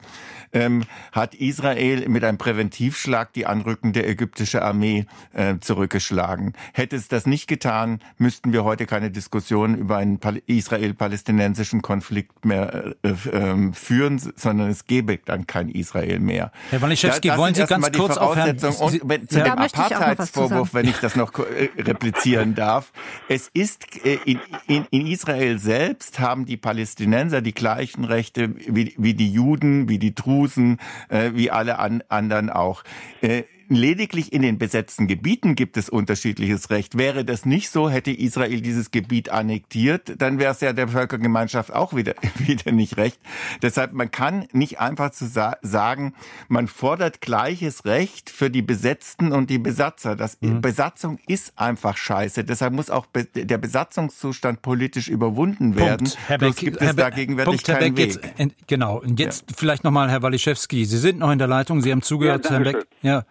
ähm, 0.53 0.85
hat 1.11 1.35
Israel 1.35 2.09
mit 2.09 2.23
einem 2.23 2.39
Präventivschlag 2.39 3.31
die 3.33 3.45
anrückende 3.45 4.03
ägyptische 4.03 4.63
Armee 4.63 5.05
äh, 5.33 5.59
zurückgeschlagen. 5.59 6.53
Hätte 6.73 6.95
es 6.95 7.09
das 7.09 7.27
nicht 7.27 7.45
getan, 7.45 7.99
müssten 8.17 8.53
wir 8.53 8.63
heute 8.63 8.87
keine 8.87 9.11
Diskussion 9.11 9.75
über 9.77 9.97
einen 9.97 10.19
israel-palästinensischen 10.47 11.83
Konflikt 11.83 12.43
mehr 12.43 12.95
äh, 13.03 13.09
äh, 13.09 13.73
führen, 13.83 14.19
sondern 14.35 14.69
es 14.69 14.87
gäbe 14.87 15.17
dann 15.17 15.47
kein 15.47 15.69
Israel 15.69 16.19
mehr. 16.19 16.51
Herr 16.69 16.81
Waliszewski, 16.81 17.27
da, 17.27 17.37
wollen 17.37 17.53
Sie 17.53 17.65
ganz 17.65 17.91
kurz 17.91 18.17
auf 18.17 18.35
Herrn... 18.35 18.57
Und 18.57 19.01
wenn, 19.03 19.27
zu 19.27 19.39
ja. 19.39 19.45
dem 19.45 19.59
Apartheidsvorwurf, 19.59 20.73
wenn 20.73 20.87
ich 20.87 20.97
das 20.97 21.15
noch 21.15 21.33
äh, 21.37 21.69
replizieren 21.81 22.55
darf. 22.55 22.91
Es 23.27 23.49
ist 23.53 24.05
äh, 24.05 24.19
in, 24.25 24.39
in, 24.67 24.85
in 24.91 25.07
Israel 25.07 25.59
selbst 25.59 26.19
haben 26.19 26.45
die 26.45 26.57
Palästinenser 26.57 27.41
die 27.41 27.53
gleichen 27.53 28.05
Rechte 28.05 28.55
wie, 28.67 28.93
wie 28.97 29.13
die 29.13 29.31
Juden, 29.31 29.89
wie 29.89 29.99
die 29.99 30.15
Drusen, 30.15 30.79
äh, 31.09 31.31
wie 31.33 31.51
alle 31.51 31.79
an, 31.79 32.03
anderen 32.09 32.49
auch. 32.49 32.83
Äh, 33.21 33.43
lediglich 33.75 34.33
in 34.33 34.41
den 34.41 34.57
besetzten 34.57 35.07
Gebieten 35.07 35.55
gibt 35.55 35.77
es 35.77 35.89
unterschiedliches 35.89 36.69
Recht. 36.69 36.97
Wäre 36.97 37.25
das 37.25 37.45
nicht 37.45 37.69
so, 37.69 37.89
hätte 37.89 38.11
Israel 38.11 38.61
dieses 38.61 38.91
Gebiet 38.91 39.29
annektiert, 39.29 40.13
dann 40.17 40.39
wäre 40.39 40.51
es 40.51 40.61
ja 40.61 40.73
der 40.73 40.87
Völkergemeinschaft 40.87 41.73
auch 41.73 41.93
wieder, 41.93 42.15
wieder 42.37 42.71
nicht 42.71 42.97
recht. 42.97 43.19
Deshalb, 43.61 43.93
man 43.93 44.11
kann 44.11 44.47
nicht 44.51 44.79
einfach 44.79 45.11
zu 45.11 45.27
sa 45.27 45.57
sagen, 45.61 46.13
man 46.47 46.67
fordert 46.67 47.21
gleiches 47.21 47.85
Recht 47.85 48.29
für 48.29 48.49
die 48.49 48.61
Besetzten 48.61 49.31
und 49.31 49.49
die 49.49 49.59
Besatzer. 49.59 50.15
Das, 50.15 50.37
mhm. 50.41 50.61
Besatzung 50.61 51.19
ist 51.27 51.53
einfach 51.57 51.97
scheiße. 51.97 52.43
Deshalb 52.43 52.73
muss 52.73 52.89
auch 52.89 53.05
be 53.05 53.25
der 53.25 53.57
Besatzungszustand 53.57 54.61
politisch 54.61 55.07
überwunden 55.07 55.75
werden. 55.75 56.07
Punkt. 56.07 56.17
Herr 56.27 56.37
Beck, 56.37 56.55
gibt 56.55 56.81
Herr 56.81 56.89
es 56.91 56.95
dagegen 56.95 57.37
wirklich 57.37 57.63
Punkt, 57.63 57.79
keinen 57.79 57.97
Weg. 57.97 58.19
Jetzt, 58.37 58.67
genau. 58.67 58.99
Und 58.99 59.19
jetzt 59.19 59.49
ja. 59.49 59.55
vielleicht 59.57 59.83
nochmal 59.83 60.09
Herr 60.09 60.21
Waliszewski. 60.21 60.85
Sie 60.85 60.97
sind 60.97 61.19
noch 61.19 61.31
in 61.31 61.39
der 61.39 61.47
Leitung. 61.47 61.81
Sie 61.81 61.91
haben 61.91 62.01
zugehört, 62.01 62.45
ja, 62.45 62.51
Herr 62.51 62.59
Beck. 62.59 62.87
Ja. 63.01 63.25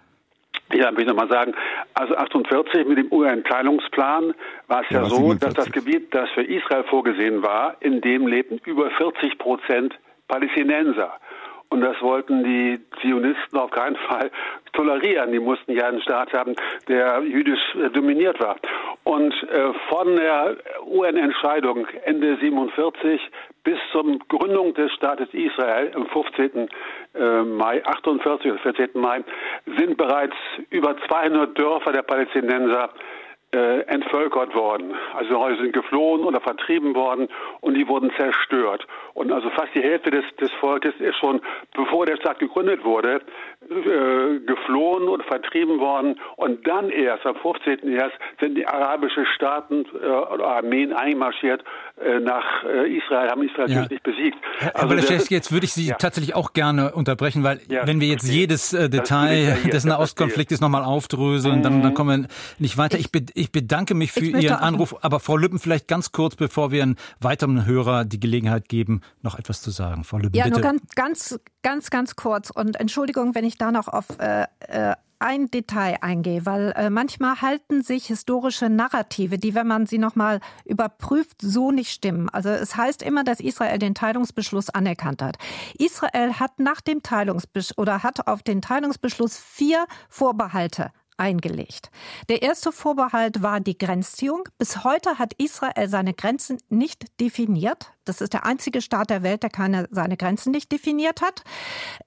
Ja, 0.74 0.90
will 0.92 1.02
ich 1.02 1.08
nochmal 1.08 1.28
sagen, 1.28 1.54
also 1.94 2.16
48 2.16 2.86
mit 2.86 2.98
dem 2.98 3.12
UN-Teilungsplan 3.12 4.34
war 4.68 4.82
es 4.82 4.90
ja, 4.90 5.02
ja 5.02 5.08
so, 5.08 5.16
47. 5.16 5.40
dass 5.40 5.54
das 5.54 5.72
Gebiet, 5.72 6.14
das 6.14 6.30
für 6.30 6.42
Israel 6.42 6.84
vorgesehen 6.84 7.42
war, 7.42 7.76
in 7.80 8.00
dem 8.00 8.26
lebten 8.26 8.58
über 8.64 8.90
40 8.90 9.38
Prozent 9.38 9.98
Palästinenser. 10.28 11.12
Und 11.72 11.80
das 11.80 12.00
wollten 12.02 12.44
die 12.44 12.78
Zionisten 13.00 13.58
auf 13.58 13.70
keinen 13.70 13.96
Fall 13.96 14.30
tolerieren. 14.74 15.32
Die 15.32 15.38
mussten 15.38 15.72
ja 15.72 15.86
einen 15.86 16.02
Staat 16.02 16.34
haben, 16.34 16.54
der 16.86 17.22
jüdisch 17.22 17.74
äh, 17.76 17.88
dominiert 17.88 18.38
war. 18.40 18.56
Und 19.04 19.32
äh, 19.44 19.72
von 19.88 20.14
der 20.16 20.56
UN-Entscheidung 20.84 21.86
Ende 22.04 22.36
47 22.36 23.22
bis 23.64 23.78
zur 23.90 24.04
Gründung 24.28 24.74
des 24.74 24.92
Staates 24.92 25.28
Israel 25.32 25.92
am 25.94 26.06
15. 26.08 26.68
Äh, 27.14 27.42
Mai 27.42 27.82
48 27.86 28.52
oder 28.52 28.60
14. 28.60 28.90
Mai 28.92 29.24
sind 29.78 29.96
bereits 29.96 30.36
über 30.68 30.94
200 31.08 31.58
Dörfer 31.58 31.92
der 31.92 32.02
Palästinenser 32.02 32.90
äh, 33.52 33.80
entvölkert 33.82 34.54
worden. 34.54 34.94
Also 35.14 35.38
Häuser 35.38 35.62
sind 35.62 35.72
geflohen 35.72 36.24
oder 36.24 36.40
vertrieben 36.40 36.94
worden 36.94 37.28
und 37.60 37.74
die 37.74 37.86
wurden 37.86 38.10
zerstört. 38.18 38.86
Und 39.14 39.30
also 39.30 39.50
fast 39.50 39.74
die 39.74 39.82
Hälfte 39.82 40.10
des, 40.10 40.24
des 40.40 40.50
Volkes 40.52 40.94
ist 40.98 41.16
schon, 41.16 41.40
bevor 41.74 42.06
der 42.06 42.16
Staat 42.16 42.38
gegründet 42.38 42.84
wurde, 42.84 43.20
äh, 43.70 44.40
geflohen 44.40 45.08
oder 45.08 45.24
vertrieben 45.24 45.78
worden. 45.78 46.18
Und 46.36 46.66
dann 46.66 46.90
erst, 46.90 47.24
am 47.26 47.36
15. 47.36 47.88
erst, 47.92 48.16
sind 48.40 48.56
die 48.56 48.66
arabischen 48.66 49.26
Staaten 49.34 49.84
äh, 49.94 50.06
oder 50.06 50.46
Armeen 50.46 50.92
einmarschiert 50.92 51.62
äh, 51.96 52.20
nach 52.20 52.64
äh, 52.64 52.96
Israel, 52.96 53.30
haben 53.30 53.42
Israel 53.42 53.70
ja. 53.70 53.86
nicht 53.86 54.02
besiegt. 54.02 54.36
Herr 54.58 54.76
also 54.76 55.14
jetzt 55.14 55.52
würde 55.52 55.64
ich 55.64 55.72
Sie 55.72 55.86
ja. 55.86 55.96
tatsächlich 55.96 56.34
auch 56.34 56.52
gerne 56.52 56.92
unterbrechen, 56.92 57.44
weil 57.44 57.60
ja, 57.68 57.86
wenn 57.86 58.00
wir 58.00 58.08
jetzt 58.08 58.24
okay. 58.24 58.38
jedes 58.38 58.72
äh, 58.72 58.88
Detail 58.88 59.56
des 59.72 59.84
Nahostkonfliktes 59.84 60.60
nochmal 60.60 60.84
aufdröseln, 60.84 61.58
mhm. 61.58 61.62
dann, 61.62 61.82
dann 61.82 61.94
kommen 61.94 62.22
wir 62.22 62.28
nicht 62.58 62.78
weiter. 62.78 62.98
Ich, 62.98 63.08
ich, 63.14 63.22
ich 63.34 63.52
bedanke 63.52 63.94
mich 63.94 64.12
für 64.12 64.24
Ihren 64.24 64.56
Anruf, 64.56 64.96
aber 65.02 65.20
Frau 65.20 65.36
Lübben, 65.36 65.58
vielleicht 65.58 65.88
ganz 65.88 66.12
kurz, 66.12 66.36
bevor 66.36 66.72
wir 66.72 66.82
einen 66.82 66.96
weiteren 67.20 67.66
Hörer 67.66 68.04
die 68.04 68.20
Gelegenheit 68.20 68.68
geben, 68.68 69.02
noch 69.22 69.38
etwas 69.38 69.62
zu 69.62 69.70
sagen. 69.70 70.04
Frau 70.04 70.18
Lübben, 70.18 70.36
ja, 70.36 70.44
bitte. 70.44 70.60
nur 70.60 70.62
ganz, 70.62 70.82
ganz, 70.94 71.40
ganz, 71.62 71.90
ganz 71.90 72.16
kurz. 72.16 72.50
Und 72.50 72.78
Entschuldigung, 72.80 73.34
wenn 73.34 73.44
ich 73.44 73.51
da 73.58 73.72
noch 73.72 73.88
auf 73.88 74.18
äh, 74.18 74.46
äh, 74.60 74.94
ein 75.22 75.50
Detail 75.50 75.98
eingehe, 76.00 76.44
weil 76.44 76.72
äh, 76.72 76.90
manchmal 76.90 77.40
halten 77.40 77.82
sich 77.82 78.06
historische 78.06 78.68
Narrative, 78.68 79.38
die, 79.38 79.54
wenn 79.54 79.68
man 79.68 79.86
sie 79.86 79.98
nochmal 79.98 80.40
überprüft, 80.64 81.40
so 81.40 81.70
nicht 81.70 81.92
stimmen. 81.92 82.28
Also 82.28 82.48
es 82.48 82.76
heißt 82.76 83.02
immer, 83.02 83.22
dass 83.22 83.38
Israel 83.38 83.78
den 83.78 83.94
Teilungsbeschluss 83.94 84.68
anerkannt 84.70 85.22
hat. 85.22 85.36
Israel 85.78 86.34
hat 86.34 86.58
nach 86.58 86.80
dem 86.80 87.02
Teilungsbeschluss 87.02 87.78
oder 87.78 88.02
hat 88.02 88.26
auf 88.26 88.42
den 88.42 88.60
Teilungsbeschluss 88.60 89.38
vier 89.38 89.86
Vorbehalte 90.08 90.90
eingelegt. 91.16 91.90
Der 92.28 92.42
erste 92.42 92.72
Vorbehalt 92.72 93.42
war 93.42 93.60
die 93.60 93.78
Grenzziehung. 93.78 94.48
Bis 94.58 94.82
heute 94.82 95.18
hat 95.18 95.34
Israel 95.34 95.88
seine 95.88 96.14
Grenzen 96.14 96.58
nicht 96.68 97.20
definiert. 97.20 97.92
Das 98.04 98.20
ist 98.20 98.32
der 98.32 98.44
einzige 98.44 98.82
Staat 98.82 99.10
der 99.10 99.22
Welt, 99.22 99.42
der 99.42 99.50
keine, 99.50 99.88
seine 99.90 100.16
Grenzen 100.16 100.50
nicht 100.50 100.72
definiert 100.72 101.22
hat. 101.22 101.42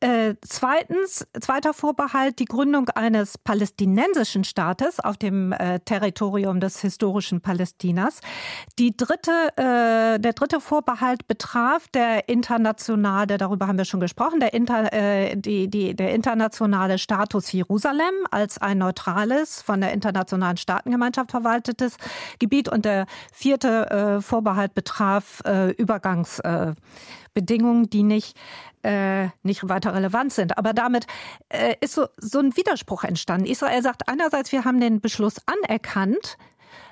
Äh, 0.01 0.35
zweitens, 0.41 1.25
zweiter 1.39 1.73
Vorbehalt, 1.73 2.39
die 2.39 2.45
Gründung 2.45 2.89
eines 2.89 3.37
palästinensischen 3.37 4.43
Staates 4.43 4.99
auf 4.99 5.17
dem 5.17 5.53
äh, 5.53 5.79
Territorium 5.79 6.59
des 6.59 6.81
historischen 6.81 7.39
Palästinas. 7.41 8.19
Die 8.77 8.95
dritte, 8.95 9.31
äh, 9.55 10.19
der 10.19 10.33
dritte 10.33 10.59
Vorbehalt 10.59 11.27
betraf 11.27 11.87
der 11.89 12.27
internationale, 12.27 13.37
darüber 13.37 13.67
haben 13.67 13.77
wir 13.77 13.85
schon 13.85 14.01
gesprochen, 14.01 14.39
der, 14.39 14.53
inter, 14.53 14.91
äh, 14.91 15.35
die, 15.37 15.69
die, 15.69 15.95
der 15.95 16.13
internationale 16.13 16.97
Status 16.97 17.51
Jerusalem 17.51 18.13
als 18.31 18.57
ein 18.57 18.79
neutrales, 18.79 19.61
von 19.61 19.79
der 19.79 19.93
internationalen 19.93 20.57
Staatengemeinschaft 20.57 21.31
verwaltetes 21.31 21.95
Gebiet. 22.39 22.67
Und 22.67 22.83
der 22.83 23.05
vierte 23.31 23.89
äh, 23.89 24.21
Vorbehalt 24.21 24.73
betraf 24.73 25.41
äh, 25.45 25.71
Übergangsbedingungen, 25.85 27.89
die 27.89 28.03
nicht 28.03 28.37
äh, 28.83 29.29
nicht 29.41 29.67
weiter 29.67 29.95
relevant 29.95 30.31
sind. 30.31 30.57
Aber 30.57 30.73
damit 30.73 31.07
äh, 31.49 31.75
ist 31.81 31.95
so, 31.95 32.05
so 32.17 32.39
ein 32.39 32.55
Widerspruch 32.55 33.03
entstanden. 33.03 33.47
Israel 33.47 33.81
sagt 33.81 34.07
einerseits, 34.07 34.51
wir 34.51 34.63
haben 34.63 34.79
den 34.79 35.01
Beschluss 35.01 35.41
anerkannt, 35.47 36.37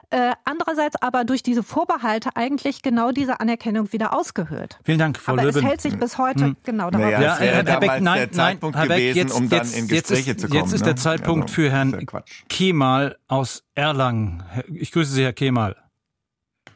äh, 0.10 0.32
andererseits 0.46 1.02
aber 1.02 1.24
durch 1.24 1.44
diese 1.44 1.64
Vorbehalte 1.64 2.36
eigentlich 2.36 2.82
genau 2.82 3.12
diese 3.12 3.40
Anerkennung 3.40 3.92
wieder 3.94 4.14
ausgehöhlt. 4.14 4.80
Vielen 4.84 5.00
Dank, 5.00 5.18
Frau 5.18 5.34
aber 5.34 5.44
Löwen. 5.44 5.64
es 5.64 5.70
hält 5.70 5.82
sich 5.82 5.98
bis 5.98 6.18
heute 6.18 6.46
hm. 6.46 6.58
genau 6.64 6.90
darauf. 6.90 7.08
Naja, 7.08 7.22
ja, 7.22 7.38
Herr, 7.38 7.66
Herr 7.66 7.80
Beck, 7.80 8.02
nein, 8.02 8.30
nein, 8.34 8.60
Herr 8.62 8.88
Beck, 8.88 9.16
jetzt, 9.16 9.36
um 9.36 9.48
jetzt, 9.48 9.78
in 9.78 9.88
Gespräche 9.88 10.32
jetzt, 10.32 10.42
zu 10.42 10.48
kommen. 10.48 10.62
Jetzt 10.62 10.74
ist 10.74 10.86
der 10.86 10.94
ne? 10.94 11.00
Zeitpunkt 11.00 11.44
also, 11.44 11.56
für 11.56 11.72
Herrn 11.72 12.06
Kemal 12.50 13.18
aus 13.28 13.64
Erlangen. 13.76 14.44
Ich 14.74 14.92
grüße 14.92 15.12
Sie, 15.12 15.24
Herr 15.24 15.34
Kemal. 15.34 15.76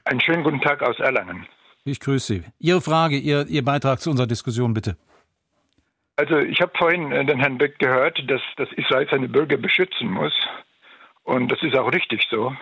Einen 0.05 0.21
schönen 0.21 0.43
guten 0.43 0.61
Tag 0.61 0.81
aus 0.81 0.97
Erlangen. 0.99 1.45
Ich 1.87 2.01
grüße 2.01 2.33
Sie. 2.33 2.43
Ihre 2.59 2.81
Frage, 2.81 3.15
Ihr, 3.17 3.45
Ihr 3.47 3.63
Beitrag 3.63 4.01
zu 4.01 4.09
unserer 4.09 4.27
Diskussion, 4.27 4.73
bitte. 4.73 4.97
Also 6.17 6.39
ich 6.39 6.59
habe 6.59 6.71
vorhin 6.77 7.11
äh, 7.13 7.23
den 7.25 7.39
Herrn 7.39 7.57
Beck 7.57 7.79
gehört, 7.79 8.21
dass, 8.29 8.41
dass 8.57 8.69
Israel 8.73 9.07
seine 9.09 9.29
Bürger 9.29 9.55
beschützen 9.55 10.11
muss. 10.11 10.33
Und 11.23 11.49
das 11.49 11.63
ist 11.63 11.77
auch 11.77 11.91
richtig 11.93 12.25
so. 12.29 12.53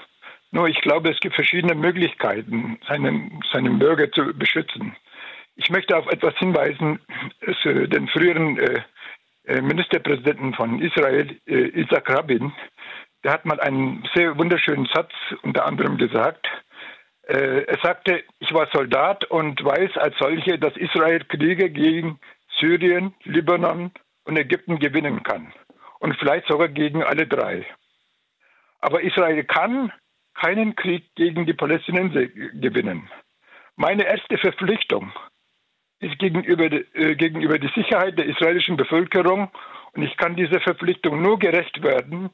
Nur 0.52 0.68
ich 0.68 0.80
glaube, 0.82 1.10
es 1.10 1.20
gibt 1.22 1.34
verschiedene 1.34 1.74
Möglichkeiten, 1.74 2.80
seinen, 2.88 3.42
seinen 3.52 3.80
Bürger 3.80 4.12
zu 4.12 4.32
beschützen. 4.34 4.96
Ich 5.56 5.70
möchte 5.70 5.98
auf 5.98 6.06
etwas 6.08 6.38
hinweisen, 6.38 7.00
äh, 7.42 7.88
den 7.88 8.08
früheren 8.10 8.60
äh, 8.60 9.62
Ministerpräsidenten 9.62 10.54
von 10.54 10.82
Israel, 10.82 11.40
Isaac 11.46 12.10
Rabin, 12.10 12.52
der 13.24 13.34
hat 13.34 13.46
mal 13.46 13.60
einen 13.60 14.04
sehr 14.16 14.36
wunderschönen 14.38 14.88
Satz 14.92 15.12
unter 15.44 15.66
anderem 15.66 15.98
gesagt. 15.98 16.48
Äh, 17.28 17.64
er 17.64 17.78
sagte, 17.82 18.24
ich 18.40 18.54
war 18.54 18.68
Soldat 18.72 19.26
und 19.26 19.64
weiß 19.64 19.98
als 19.98 20.16
solche, 20.20 20.60
dass 20.60 20.78
Israel 20.78 21.24
Kriege 21.26 21.70
gegen 21.70 22.20
Syrien, 22.60 23.14
Libanon 23.24 23.92
und 24.26 24.38
Ägypten 24.38 24.80
gewinnen 24.80 25.24
kann. 25.24 25.54
Und 26.00 26.16
vielleicht 26.18 26.48
sogar 26.48 26.70
gegen 26.70 27.04
alle 27.04 27.26
drei. 27.26 27.66
Aber 28.80 29.02
Israel 29.02 29.44
kann 29.44 29.92
keinen 30.36 30.76
Krieg 30.76 31.16
gegen 31.16 31.46
die 31.46 31.54
Palästinenser 31.54 32.28
gewinnen. 32.28 33.10
Meine 33.76 34.06
erste 34.06 34.38
Verpflichtung 34.38 35.12
ist 36.00 36.20
gegenüber, 36.20 36.66
äh, 36.66 37.16
gegenüber 37.16 37.58
die 37.58 37.72
Sicherheit 37.74 38.18
der 38.20 38.26
israelischen 38.26 38.78
Bevölkerung 38.78 39.50
und 39.94 40.04
ich 40.04 40.16
kann 40.18 40.36
dieser 40.36 40.62
Verpflichtung 40.62 41.22
nur 41.22 41.40
gerecht 41.40 41.82
werden, 41.82 42.30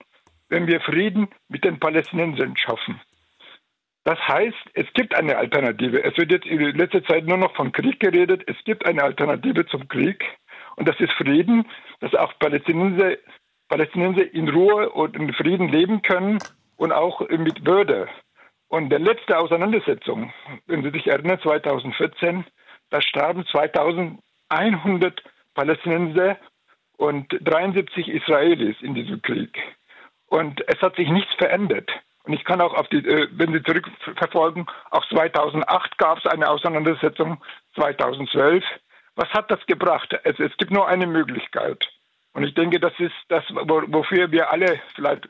wenn 0.50 0.68
wir 0.68 0.82
Frieden 0.82 1.30
mit 1.48 1.64
den 1.64 1.80
Palästinensern 1.80 2.58
schaffen. 2.58 3.00
Das 4.04 4.20
heißt, 4.28 4.58
es 4.74 4.88
gibt 4.94 5.16
eine 5.16 5.38
Alternative. 5.38 6.04
Es 6.04 6.18
wird 6.18 6.32
jetzt 6.32 6.48
in 6.48 6.60
letzter 6.76 7.04
Zeit 7.04 7.26
nur 7.26 7.38
noch 7.38 7.56
von 7.56 7.72
Krieg 7.72 8.00
geredet. 8.00 8.44
Es 8.48 8.58
gibt 8.66 8.86
eine 8.86 9.04
Alternative 9.04 9.66
zum 9.68 9.88
Krieg. 9.88 10.24
Und 10.76 10.88
das 10.88 11.00
ist 11.00 11.14
Frieden, 11.14 11.68
dass 12.00 12.16
auch 12.16 12.34
Palästinenser, 12.40 13.18
Palästinenser 13.70 14.34
in 14.34 14.50
Ruhe 14.50 14.90
und 14.90 15.16
in 15.16 15.32
Frieden 15.34 15.70
leben 15.70 16.02
können 16.02 16.40
und 16.78 16.92
auch 16.92 17.28
mit 17.30 17.66
Würde. 17.66 18.08
Und 18.68 18.90
der 18.90 19.00
letzte 19.00 19.38
Auseinandersetzung, 19.38 20.34
wenn 20.66 20.82
Sie 20.82 20.90
sich 20.90 21.08
erinnern, 21.08 21.40
2014, 21.42 22.46
da 22.90 23.02
starben 23.02 23.46
2100 23.46 25.22
Palästinenser 25.54 26.38
und 26.98 27.28
73 27.42 28.08
Israelis 28.08 28.78
in 28.82 28.96
diesem 28.96 29.22
Krieg. 29.22 29.58
Und 30.28 30.64
es 30.68 30.82
hat 30.82 30.96
sich 30.96 31.10
nichts 31.10 31.34
verändert. 31.36 31.92
Und 32.24 32.34
ich 32.34 32.44
kann 32.44 32.62
auch 32.62 32.74
auf 32.74 32.88
die, 32.90 32.98
äh, 32.98 33.28
wenn 33.32 33.54
Sie 33.54 33.64
zurückverfolgen, 33.64 34.66
auch 34.92 35.08
2008 35.10 35.98
gab 35.98 36.20
es 36.20 36.26
eine 36.26 36.50
Auseinandersetzung, 36.50 37.44
2012. 37.76 38.64
Was 39.16 39.30
hat 39.30 39.50
das 39.52 39.66
gebracht? 39.66 40.14
Es, 40.24 40.40
es 40.40 40.56
gibt 40.58 40.72
nur 40.72 40.88
eine 40.88 41.08
Möglichkeit. 41.08 41.90
Und 42.34 42.44
ich 42.44 42.54
denke, 42.54 42.80
das 42.80 42.94
ist 43.00 43.16
das, 43.28 43.44
wofür 43.50 44.32
wir 44.32 44.52
alle 44.52 44.80
vielleicht 44.96 45.28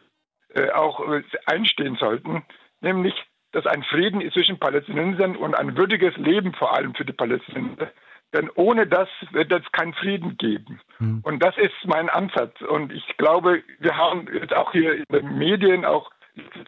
äh, 0.53 0.69
auch 0.71 1.07
äh, 1.07 1.23
einstehen 1.45 1.95
sollten, 1.95 2.43
nämlich, 2.81 3.13
dass 3.53 3.65
ein 3.65 3.83
Frieden 3.83 4.29
zwischen 4.31 4.59
Palästinensern 4.59 5.35
und 5.35 5.55
ein 5.55 5.75
würdiges 5.77 6.15
Leben 6.17 6.53
vor 6.53 6.75
allem 6.75 6.93
für 6.93 7.05
die 7.05 7.13
Palästinenser 7.13 7.91
denn 8.33 8.49
ohne 8.55 8.87
das 8.87 9.09
wird 9.31 9.51
es 9.51 9.69
keinen 9.71 9.93
Frieden 9.93 10.37
geben. 10.37 10.79
Mhm. 10.99 11.19
Und 11.23 11.43
das 11.43 11.57
ist 11.57 11.73
mein 11.85 12.09
Ansatz. 12.09 12.61
Und 12.61 12.91
ich 12.93 13.17
glaube, 13.17 13.63
wir 13.79 13.97
haben 13.97 14.27
jetzt 14.33 14.55
auch 14.55 14.71
hier 14.71 14.95
in 14.95 15.05
den 15.11 15.37
Medien, 15.37 15.85
auch 15.85 16.11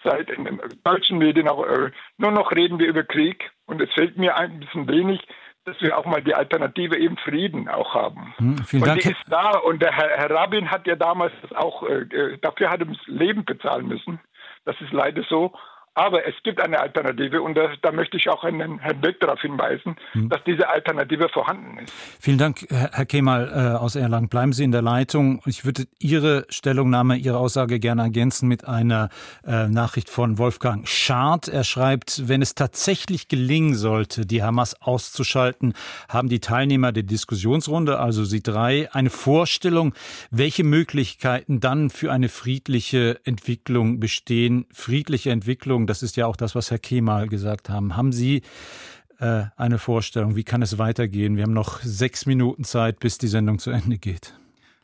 Zeit 0.04 0.30
in 0.30 0.46
den 0.46 0.62
deutschen 0.84 1.18
Medien 1.18 1.48
auch 1.48 1.66
äh, 1.66 1.92
nur 2.18 2.32
noch 2.32 2.52
reden 2.52 2.80
wir 2.80 2.88
über 2.88 3.04
Krieg 3.04 3.52
und 3.66 3.82
es 3.82 3.92
fällt 3.94 4.18
mir 4.18 4.36
ein 4.36 4.60
bisschen 4.60 4.88
wenig, 4.88 5.22
dass 5.66 5.80
wir 5.82 5.98
auch 5.98 6.06
mal 6.06 6.22
die 6.22 6.36
Alternative 6.36 6.98
eben 6.98 7.18
Frieden 7.18 7.70
auch 7.70 7.94
haben. 7.94 8.34
Hm, 8.38 8.58
vielen 8.66 8.84
und 8.84 8.90
Dank. 8.90 9.02
die 9.02 9.12
ist 9.12 9.24
da 9.28 9.58
und 9.60 9.82
der 9.82 9.94
Herr, 9.94 10.10
Herr 10.10 10.30
Rabin 10.32 10.70
hat 10.70 10.86
ja 10.88 10.96
damals 10.96 11.34
das 11.42 11.54
auch, 11.54 11.84
äh, 11.84 12.02
äh, 12.02 12.38
dafür 12.42 12.70
hat 12.70 12.82
er 12.82 12.88
das 12.88 13.08
Leben 13.08 13.46
bezahlen 13.46 13.88
müssen. 13.88 14.20
Das 14.66 14.80
ist 14.82 14.92
leider 14.92 15.24
so. 15.24 15.54
Aber 15.96 16.28
es 16.28 16.34
gibt 16.44 16.60
eine 16.60 16.80
Alternative 16.80 17.42
und 17.42 17.56
das, 17.56 17.70
da 17.84 17.92
möchte 17.92 18.18
ich 18.18 18.28
auch 18.28 18.44
Herrn, 18.44 18.80
Herrn 18.80 19.02
Beck 19.02 19.20
darauf 19.20 19.40
hinweisen, 19.42 19.96
hm. 20.14 20.30
dass 20.30 20.44
diese 20.44 20.68
Alternative 20.68 21.30
vorhanden 21.30 21.78
ist. 21.80 21.94
Vielen 22.20 22.40
Dank, 22.40 22.66
Herr 22.70 23.06
Kemal 23.06 23.52
äh, 23.54 23.78
aus 23.78 23.96
Erlangen. 23.96 24.28
Bleiben 24.28 24.54
Sie 24.54 24.64
in 24.64 24.72
der 24.72 24.82
Leitung. 24.82 25.42
Ich 25.46 25.66
würde 25.66 25.86
Ihre 26.00 26.46
Stellungnahme, 26.50 27.18
Ihre 27.18 27.38
Aussage 27.38 27.80
gerne 27.80 28.02
ergänzen 28.02 28.48
mit 28.48 28.68
einer 28.68 29.10
äh, 29.46 29.68
Nachricht 29.68 30.10
von 30.10 30.40
Wolfgang 30.40 30.88
Schad. 30.88 31.48
Er 31.48 31.64
schreibt, 31.64 32.28
wenn 32.28 32.42
es 32.42 32.56
tatsächlich 32.56 33.28
gelingen 33.28 33.76
sollte, 33.76 34.26
die 34.26 34.42
Hamas 34.42 34.82
auszuschalten, 34.82 35.74
haben 36.10 36.28
die 36.28 36.40
Teilnehmer 36.40 36.92
der 36.92 37.04
Diskussionsrunde, 37.04 38.00
also 38.00 38.24
Sie 38.24 38.42
drei, 38.42 38.92
eine 38.94 39.12
Vorstellung, 39.12 39.94
welche 40.32 40.64
Möglichkeiten 40.64 41.60
dann 41.60 41.92
für 41.92 42.12
eine 42.12 42.30
friedliche 42.30 43.20
Entwicklung 43.26 44.00
bestehen. 44.00 44.66
Friedliche 44.74 45.30
Entwicklung 45.30 45.83
Entwicklung, 45.84 45.88
das 45.88 46.04
ist 46.04 46.18
ja 46.18 46.28
auch 46.28 46.36
das, 46.36 46.56
was 46.56 46.72
Herr 46.72 46.80
Kemal 46.80 47.28
gesagt 47.28 47.70
haben. 47.70 47.96
Haben 47.96 48.12
Sie 48.12 48.42
äh, 49.20 49.46
eine 49.56 49.78
Vorstellung, 49.78 50.36
wie 50.36 50.44
kann 50.44 50.62
es 50.62 50.78
weitergehen? 50.78 51.36
Wir 51.36 51.44
haben 51.44 51.54
noch 51.54 51.82
sechs 51.82 52.26
Minuten 52.26 52.64
Zeit, 52.64 53.00
bis 53.00 53.18
die 53.18 53.28
Sendung 53.28 53.60
zu 53.60 53.72
Ende 53.72 53.98
geht. 53.98 54.34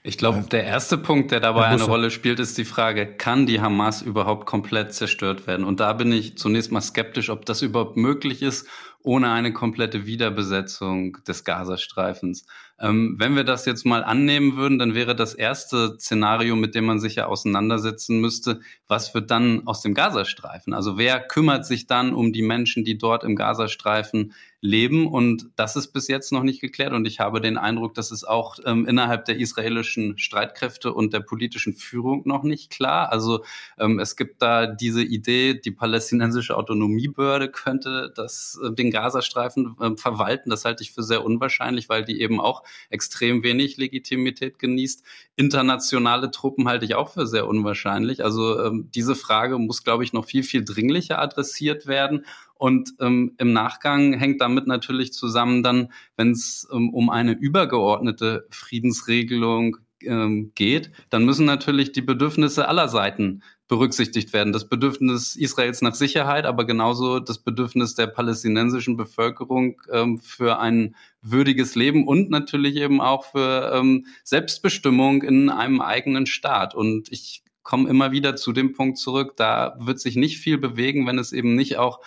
Ich 0.01 0.17
glaube, 0.17 0.41
der 0.49 0.63
erste 0.63 0.97
Punkt, 0.97 1.31
der 1.31 1.41
dabei 1.41 1.65
eine 1.65 1.83
Rolle 1.83 2.09
spielt, 2.09 2.39
ist 2.39 2.57
die 2.57 2.63
Frage, 2.63 3.05
kann 3.05 3.45
die 3.45 3.59
Hamas 3.59 4.01
überhaupt 4.01 4.45
komplett 4.45 4.93
zerstört 4.93 5.45
werden? 5.45 5.65
Und 5.65 5.81
da 5.81 5.91
bin 5.91 6.13
ich 6.13 6.37
zunächst 6.37 6.71
mal 6.71 6.81
skeptisch, 6.81 7.29
ob 7.29 7.45
das 7.45 7.61
überhaupt 7.61 7.97
möglich 7.97 8.41
ist, 8.41 8.65
ohne 9.03 9.29
eine 9.31 9.51
komplette 9.51 10.05
Wiederbesetzung 10.05 11.17
des 11.27 11.43
Gazastreifens. 11.43 12.45
Ähm, 12.81 13.15
wenn 13.17 13.35
wir 13.35 13.43
das 13.43 13.65
jetzt 13.65 13.85
mal 13.85 14.03
annehmen 14.03 14.55
würden, 14.55 14.79
dann 14.79 14.95
wäre 14.95 15.15
das 15.15 15.33
erste 15.33 15.97
Szenario, 15.99 16.55
mit 16.55 16.75
dem 16.75 16.85
man 16.85 16.99
sich 16.99 17.15
ja 17.15 17.25
auseinandersetzen 17.25 18.21
müsste, 18.21 18.61
was 18.87 19.13
wird 19.13 19.31
dann 19.31 19.67
aus 19.67 19.81
dem 19.81 19.93
Gazastreifen? 19.93 20.73
Also 20.73 20.97
wer 20.97 21.19
kümmert 21.19 21.65
sich 21.65 21.87
dann 21.87 22.13
um 22.13 22.31
die 22.31 22.41
Menschen, 22.41 22.83
die 22.83 22.97
dort 22.97 23.23
im 23.23 23.35
Gazastreifen 23.35 24.33
leben. 24.61 25.07
Und 25.07 25.49
das 25.55 25.75
ist 25.75 25.93
bis 25.93 26.07
jetzt 26.07 26.31
noch 26.31 26.43
nicht 26.43 26.59
geklärt. 26.59 26.93
Und 26.93 27.05
ich 27.05 27.19
habe 27.19 27.39
den 27.39 27.57
Eindruck, 27.57 27.93
dass 27.93 28.11
es 28.11 28.23
auch 28.23 28.57
ähm, 28.65 28.85
innerhalb 28.85 29.25
der 29.25 29.37
israelischen 29.37 30.17
Streitkräfte 30.17 30.93
und 30.93 31.13
der 31.13 31.21
politischen 31.21 31.73
Führung 31.73 32.23
noch 32.25 32.43
nicht 32.43 32.69
klar. 32.69 33.11
Also 33.11 33.43
ähm, 33.77 33.99
es 33.99 34.15
gibt 34.15 34.41
da 34.41 34.67
diese 34.67 35.01
Idee, 35.01 35.53
die 35.53 35.71
palästinensische 35.71 36.57
Autonomiebehörde 36.57 37.49
könnte 37.49 38.11
das, 38.15 38.59
äh, 38.63 38.71
den 38.73 38.91
Gazastreifen 38.91 39.77
äh, 39.79 39.95
verwalten. 39.95 40.49
Das 40.49 40.65
halte 40.65 40.83
ich 40.83 40.91
für 40.91 41.03
sehr 41.03 41.23
unwahrscheinlich, 41.23 41.87
weil 41.87 42.03
die 42.03 42.19
eben 42.21 42.41
auch 42.41 42.63
extrem 42.89 43.43
wenig 43.43 43.77
Legitimität 43.77 44.59
genießt. 44.59 45.03
Internationale 45.37 46.31
Truppen 46.31 46.67
halte 46.67 46.83
ich 46.83 46.95
auch 46.95 47.09
für 47.09 47.27
sehr 47.27 47.47
unwahrscheinlich. 47.47 48.23
Also 48.25 48.61
ähm, 48.61 48.89
diese 48.93 49.15
Frage 49.15 49.57
muss, 49.57 49.85
glaube 49.85 50.03
ich, 50.03 50.11
noch 50.11 50.25
viel, 50.25 50.43
viel 50.43 50.65
dringlicher 50.65 51.19
adressiert 51.19 51.87
werden. 51.87 52.25
Und 52.59 52.93
ähm, 52.99 53.35
im 53.37 53.53
Nachgang 53.53 54.11
hängt 54.11 54.41
damit 54.41 54.67
natürlich 54.67 55.13
zusammen 55.13 55.63
dann, 55.63 55.93
wenn 56.17 56.31
es 56.31 56.67
ähm, 56.73 56.93
um 56.93 57.09
eine 57.09 57.31
übergeordnete 57.31 58.47
Friedensregelung 58.49 59.77
ähm, 60.03 60.51
geht, 60.55 60.91
dann 61.09 61.23
müssen 61.23 61.45
natürlich 61.45 61.93
die 61.93 62.01
Bedürfnisse 62.01 62.67
aller 62.67 62.89
Seiten 62.89 63.43
berücksichtigt 63.69 64.33
werden. 64.33 64.51
Das 64.51 64.67
Bedürfnis 64.67 65.37
Israels 65.37 65.81
nach 65.81 65.95
Sicherheit, 65.95 66.45
aber 66.45 66.65
genauso 66.65 67.19
das 67.19 67.39
Bedürfnis 67.39 67.95
der 67.95 68.07
palästinensischen 68.07 68.97
Bevölkerung 68.97 69.81
ähm, 69.89 70.19
für 70.19 70.59
ein 70.59 70.97
würdiges 71.21 71.75
Leben 71.75 72.05
und 72.05 72.29
natürlich 72.29 72.75
eben 72.75 72.99
auch 72.99 73.23
für 73.23 73.71
ähm, 73.73 74.05
Selbstbestimmung 74.25 75.23
in 75.23 75.49
einem 75.49 75.79
eigenen 75.79 76.25
Staat. 76.25 76.75
Und 76.75 77.09
ich 77.09 77.41
komme 77.63 77.89
immer 77.89 78.11
wieder 78.11 78.35
zu 78.35 78.51
dem 78.51 78.73
Punkt 78.73 78.97
zurück, 78.97 79.37
da 79.37 79.77
wird 79.79 80.01
sich 80.01 80.17
nicht 80.17 80.39
viel 80.39 80.57
bewegen, 80.57 81.07
wenn 81.07 81.19
es 81.19 81.31
eben 81.31 81.55
nicht 81.55 81.77
auch 81.77 81.99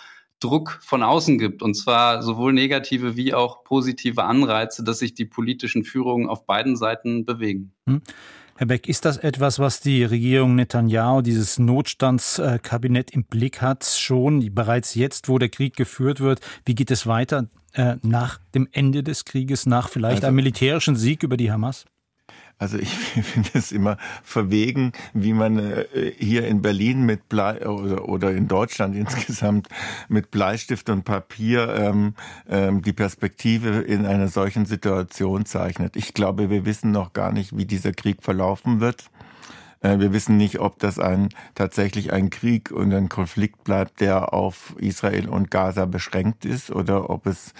Druck 0.43 0.79
von 0.81 1.03
außen 1.03 1.37
gibt, 1.37 1.63
und 1.63 1.73
zwar 1.75 2.21
sowohl 2.21 2.51
negative 2.51 3.15
wie 3.15 3.33
auch 3.33 3.63
positive 3.63 4.23
Anreize, 4.23 4.83
dass 4.83 4.99
sich 4.99 5.13
die 5.13 5.25
politischen 5.25 5.85
Führungen 5.85 6.27
auf 6.27 6.45
beiden 6.45 6.75
Seiten 6.75 7.25
bewegen. 7.25 7.73
Hm. 7.87 8.01
Herr 8.55 8.67
Beck, 8.67 8.87
ist 8.87 9.05
das 9.05 9.17
etwas, 9.17 9.57
was 9.57 9.79
die 9.79 10.03
Regierung 10.03 10.55
Netanyahu, 10.55 11.21
dieses 11.21 11.57
Notstandskabinett 11.57 13.11
im 13.11 13.23
Blick 13.23 13.61
hat, 13.61 13.83
schon 13.85 14.53
bereits 14.53 14.93
jetzt, 14.95 15.27
wo 15.27 15.39
der 15.39 15.49
Krieg 15.49 15.75
geführt 15.75 16.19
wird? 16.19 16.39
Wie 16.65 16.75
geht 16.75 16.91
es 16.91 17.07
weiter 17.07 17.47
äh, 17.73 17.95
nach 18.03 18.39
dem 18.53 18.67
Ende 18.71 19.01
des 19.01 19.25
Krieges, 19.25 19.65
nach 19.65 19.89
vielleicht 19.89 20.17
also, 20.17 20.27
einem 20.27 20.35
militärischen 20.35 20.95
Sieg 20.95 21.23
über 21.23 21.37
die 21.37 21.51
Hamas? 21.51 21.85
Also 22.57 22.77
ich 22.77 22.89
finde 22.95 23.49
es 23.53 23.71
immer 23.71 23.97
verwegen, 24.23 24.93
wie 25.13 25.33
man 25.33 25.59
äh, 25.59 25.85
hier 26.17 26.47
in 26.47 26.61
Berlin 26.61 27.05
mit 27.05 27.29
Blei 27.29 27.67
oder, 27.67 28.31
in 28.31 28.47
Deutschland 28.47 28.95
insgesamt 29.03 29.67
mit 30.07 30.31
Bleistift 30.31 30.89
und 30.89 31.03
Papier 31.03 31.73
ähm, 31.75 32.15
ähm, 32.49 32.81
die 32.81 32.93
Perspektive 32.93 33.81
in 33.81 34.05
einer 34.05 34.27
solchen 34.27 34.65
Situation 34.65 35.45
zeichnet. 35.45 35.95
Ich 35.95 36.13
glaube, 36.13 36.49
wir 36.49 36.65
wissen 36.65 36.91
noch 36.91 37.13
gar 37.13 37.31
nicht, 37.31 37.57
wie 37.57 37.65
dieser 37.65 37.91
Krieg 37.91 38.23
verlaufen 38.23 38.79
wird. 38.79 39.09
Äh, 39.81 39.99
wir 39.99 40.13
wissen 40.13 40.37
nicht, 40.37 40.59
ob 40.59 40.79
das 40.79 40.97
ein, 40.97 41.29
tatsächlich 41.53 42.11
ein 42.13 42.29
Krieg 42.29 42.71
und 42.71 42.93
ein 42.93 43.09
Konflikt 43.09 43.63
bleibt, 43.63 43.99
der 43.99 44.33
auf 44.33 44.75
Israel 44.77 45.29
und 45.29 45.51
Gaza 45.51 45.85
beschränkt 45.85 46.45
ist 46.45 46.71
oder 46.71 47.09
ob 47.09 47.27
es 47.27 47.53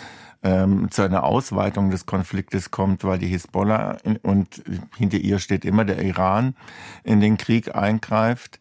ähm, 0.44 0.92
zu 0.92 1.02
einer 1.02 1.24
Ausweitung 1.24 1.90
des 1.90 2.06
Konfliktes 2.06 2.70
kommt, 2.70 3.04
weil 3.04 3.18
die 3.18 3.28
Hisbollah 3.28 3.98
in, 4.04 4.18
und 4.18 4.62
hinter 4.98 5.18
ihr 5.18 5.40
steht 5.40 5.66
immer 5.66 5.86
der 5.86 6.02
Iran 6.02 6.56
in 7.04 7.22
den 7.22 7.38
Krieg 7.38 7.74
eingreift. 7.76 8.60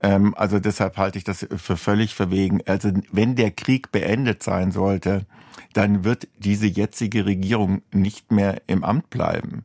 Ähm, 0.00 0.34
also 0.36 0.60
deshalb 0.60 0.96
halte 0.96 1.18
ich 1.18 1.24
das 1.24 1.46
für 1.56 1.76
völlig 1.76 2.14
verwegen. 2.14 2.60
Also 2.66 2.90
wenn 3.10 3.34
der 3.34 3.50
Krieg 3.50 3.90
beendet 3.90 4.42
sein 4.42 4.70
sollte, 4.70 5.26
dann 5.72 6.04
wird 6.04 6.28
diese 6.38 6.66
jetzige 6.66 7.26
Regierung 7.26 7.82
nicht 7.92 8.30
mehr 8.30 8.62
im 8.66 8.84
Amt 8.84 9.10
bleiben. 9.10 9.64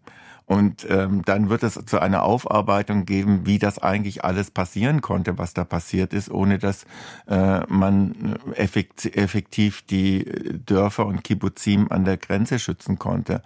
Und 0.50 0.88
ähm, 0.90 1.22
dann 1.26 1.52
wird 1.52 1.62
es 1.62 1.80
zu 1.86 2.00
einer 2.00 2.24
Aufarbeitung 2.24 3.06
geben, 3.06 3.46
wie 3.46 3.60
das 3.60 3.78
eigentlich 3.78 4.26
alles 4.26 4.50
passieren 4.50 5.00
konnte, 5.00 5.38
was 5.38 5.54
da 5.54 5.64
passiert 5.64 6.12
ist, 6.12 6.32
ohne 6.32 6.58
dass 6.58 6.88
äh, 7.28 7.60
man 7.68 8.36
effektiv 8.56 9.84
die 9.84 10.26
Dörfer 10.66 11.06
und 11.06 11.24
Kibbuzim 11.24 11.92
an 11.92 12.04
der 12.04 12.18
Grenze 12.18 12.58
schützen 12.58 12.98
konnte. 12.98 13.44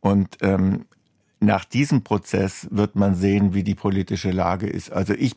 Und 0.00 0.38
ähm, 0.40 0.86
nach 1.40 1.64
diesem 1.64 2.02
Prozess 2.02 2.66
wird 2.70 2.96
man 2.96 3.14
sehen, 3.14 3.54
wie 3.54 3.62
die 3.62 3.76
politische 3.76 4.30
Lage 4.30 4.66
ist. 4.66 4.90
Also 4.90 5.14
ich, 5.14 5.36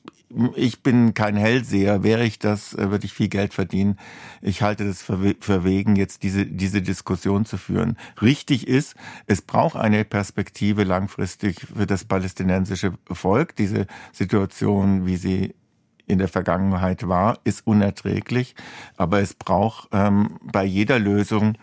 ich 0.55 0.81
bin 0.81 1.13
kein 1.13 1.35
Hellseher. 1.35 2.01
Wäre 2.03 2.23
ich 2.23 2.39
das, 2.39 2.73
äh, 2.73 2.89
würde 2.89 3.05
ich 3.05 3.13
viel 3.13 3.29
Geld 3.29 3.53
verdienen. 3.53 3.97
Ich 4.41 4.61
halte 4.61 4.85
das 4.85 5.03
für, 5.03 5.35
für 5.39 5.63
wegen, 5.63 5.95
jetzt 5.95 6.23
diese, 6.23 6.45
diese 6.45 6.81
Diskussion 6.81 7.45
zu 7.45 7.57
führen. 7.57 7.97
Richtig 8.21 8.67
ist, 8.67 8.95
es 9.27 9.41
braucht 9.41 9.75
eine 9.75 10.03
Perspektive 10.03 10.83
langfristig 10.83 11.67
für 11.75 11.85
das 11.85 12.05
palästinensische 12.05 12.93
Volk. 13.11 13.55
Diese 13.55 13.85
Situation, 14.11 15.05
wie 15.05 15.17
sie 15.17 15.53
in 16.07 16.17
der 16.17 16.27
Vergangenheit 16.27 17.07
war, 17.07 17.39
ist 17.43 17.65
unerträglich. 17.67 18.55
Aber 18.97 19.21
es 19.21 19.35
braucht 19.35 19.89
ähm, 19.91 20.39
bei 20.41 20.63
jeder 20.63 20.97
Lösung 20.97 21.57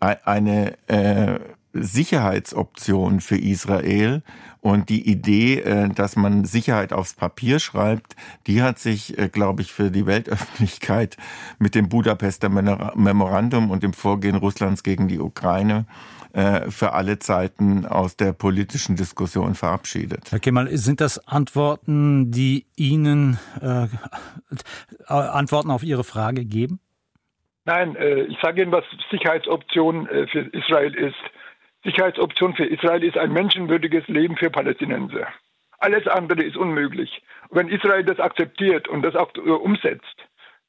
eine 0.00 0.76
äh, 0.88 1.38
Sicherheitsoption 1.82 3.20
für 3.20 3.36
Israel. 3.36 4.22
Und 4.66 4.88
die 4.88 5.08
Idee, 5.08 5.60
äh, 5.60 5.88
dass 5.90 6.16
man 6.16 6.44
Sicherheit 6.44 6.92
aufs 6.92 7.14
Papier 7.14 7.60
schreibt, 7.60 8.16
die 8.48 8.62
hat 8.62 8.80
sich, 8.80 9.16
äh, 9.16 9.28
glaube 9.28 9.62
ich, 9.62 9.72
für 9.72 9.92
die 9.92 10.06
Weltöffentlichkeit 10.06 11.16
mit 11.60 11.76
dem 11.76 11.88
Budapester 11.88 12.48
Memorandum 12.48 13.70
und 13.70 13.84
dem 13.84 13.92
Vorgehen 13.92 14.34
Russlands 14.34 14.82
gegen 14.82 15.06
die 15.06 15.20
Ukraine 15.20 15.86
äh, 16.32 16.68
für 16.68 16.94
alle 16.94 17.20
Zeiten 17.20 17.86
aus 17.86 18.16
der 18.16 18.32
politischen 18.32 18.96
Diskussion 18.96 19.54
verabschiedet. 19.54 20.32
Herr 20.32 20.40
Kemal, 20.40 20.76
sind 20.76 21.00
das 21.00 21.28
Antworten, 21.28 22.32
die 22.32 22.66
Ihnen 22.74 23.38
äh, 23.60 23.86
Antworten 25.06 25.70
auf 25.70 25.84
Ihre 25.84 26.02
Frage 26.02 26.44
geben? 26.44 26.80
Nein, 27.66 27.96
ich 28.28 28.38
sage 28.42 28.62
Ihnen, 28.62 28.70
was 28.70 28.84
Sicherheitsoption 29.10 30.06
für 30.06 30.40
Israel 30.52 30.94
ist. 30.94 31.16
Sicherheitsoption 31.86 32.54
für 32.54 32.66
Israel 32.66 33.04
ist 33.04 33.16
ein 33.16 33.32
menschenwürdiges 33.32 34.08
Leben 34.08 34.36
für 34.36 34.50
Palästinenser. 34.50 35.28
Alles 35.78 36.06
andere 36.08 36.42
ist 36.42 36.56
unmöglich. 36.56 37.22
wenn 37.50 37.68
Israel 37.68 38.04
das 38.04 38.18
akzeptiert 38.18 38.88
und 38.88 39.02
das 39.02 39.14
auch 39.14 39.30
umsetzt, 39.36 40.16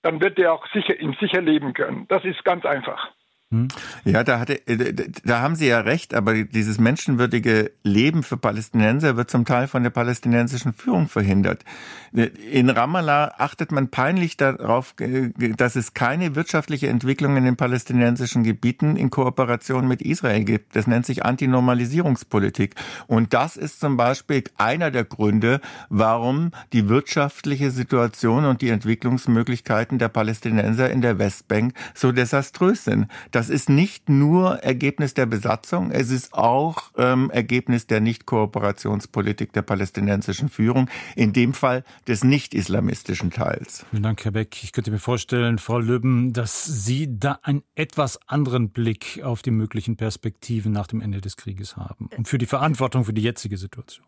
dann 0.03 0.21
wird 0.21 0.37
er 0.37 0.53
auch 0.53 0.67
sicher, 0.67 0.99
ihm 0.99 1.15
sicher 1.19 1.41
leben 1.41 1.73
können. 1.73 2.05
Das 2.07 2.23
ist 2.23 2.45
ganz 2.45 2.65
einfach. 2.65 3.11
Hm? 3.49 3.69
Ja, 4.03 4.25
da, 4.25 4.41
hatte, 4.41 4.67
äh, 4.67 4.93
da 5.23 5.39
haben 5.39 5.55
Sie 5.55 5.67
ja 5.67 5.79
recht, 5.79 6.13
aber 6.13 6.43
dieses 6.43 6.79
menschenwürdige 6.79 7.71
Leben 7.81 8.23
für 8.23 8.35
Palästinenser 8.35 9.15
wird 9.15 9.31
zum 9.31 9.45
Teil 9.45 9.69
von 9.69 9.83
der 9.83 9.89
palästinensischen 9.89 10.73
Führung 10.73 11.07
verhindert. 11.07 11.63
In 12.11 12.69
Ramallah 12.69 13.35
achtet 13.37 13.71
man 13.71 13.87
peinlich 13.87 14.35
darauf, 14.35 14.95
äh, 14.99 15.29
dass 15.55 15.77
es 15.77 15.93
keine 15.93 16.35
wirtschaftliche 16.35 16.89
Entwicklung 16.89 17.37
in 17.37 17.45
den 17.45 17.55
palästinensischen 17.55 18.43
Gebieten 18.43 18.97
in 18.97 19.11
Kooperation 19.11 19.87
mit 19.87 20.01
Israel 20.01 20.43
gibt. 20.43 20.75
Das 20.75 20.85
nennt 20.85 21.05
sich 21.05 21.23
Antinormalisierungspolitik. 21.23 22.75
Und 23.07 23.33
das 23.33 23.55
ist 23.55 23.79
zum 23.79 23.95
Beispiel 23.95 24.43
einer 24.57 24.91
der 24.91 25.05
Gründe, 25.05 25.61
warum 25.87 26.51
die 26.73 26.89
wirtschaftliche 26.89 27.71
Situation 27.71 28.43
und 28.43 28.61
die 28.61 28.71
Entwicklungsmöglichkeiten 28.71 29.99
der 29.99 30.09
Palästinenser 30.09 30.91
in 30.91 30.99
der 30.99 31.17
Westbank 31.17 31.73
so 31.93 32.11
desaströs 32.11 32.83
sind 32.83 33.07
das 33.37 33.49
ist 33.49 33.69
nicht 33.69 34.09
nur 34.09 34.63
Ergebnis 34.63 35.13
der 35.13 35.27
Besatzung, 35.27 35.91
es 35.91 36.09
ist 36.09 36.33
auch 36.33 36.89
ähm, 36.97 37.29
Ergebnis 37.29 37.85
der 37.85 38.01
Nicht-Kooperationspolitik 38.01 39.53
der 39.53 39.61
palästinensischen 39.61 40.49
Führung, 40.49 40.89
in 41.15 41.33
dem 41.33 41.53
Fall 41.53 41.83
des 42.07 42.23
nicht-islamistischen 42.23 43.29
Teils. 43.29 43.85
Vielen 43.91 44.01
Dank, 44.01 44.25
Herr 44.25 44.31
Beck. 44.31 44.63
Ich 44.63 44.71
könnte 44.71 44.89
mir 44.89 44.97
vorstellen, 44.97 45.59
Frau 45.59 45.77
Lübben, 45.77 46.33
dass 46.33 46.65
Sie 46.65 47.19
da 47.19 47.37
einen 47.43 47.61
etwas 47.75 48.19
anderen 48.25 48.71
Blick 48.71 49.21
auf 49.23 49.43
die 49.43 49.51
möglichen 49.51 49.97
Perspektiven 49.97 50.71
nach 50.71 50.87
dem 50.87 50.99
Ende 50.99 51.21
des 51.21 51.37
Krieges 51.37 51.77
haben 51.77 52.09
und 52.17 52.27
für 52.27 52.39
die 52.39 52.47
Verantwortung 52.47 53.05
für 53.05 53.13
die 53.13 53.21
jetzige 53.21 53.57
Situation. 53.57 54.07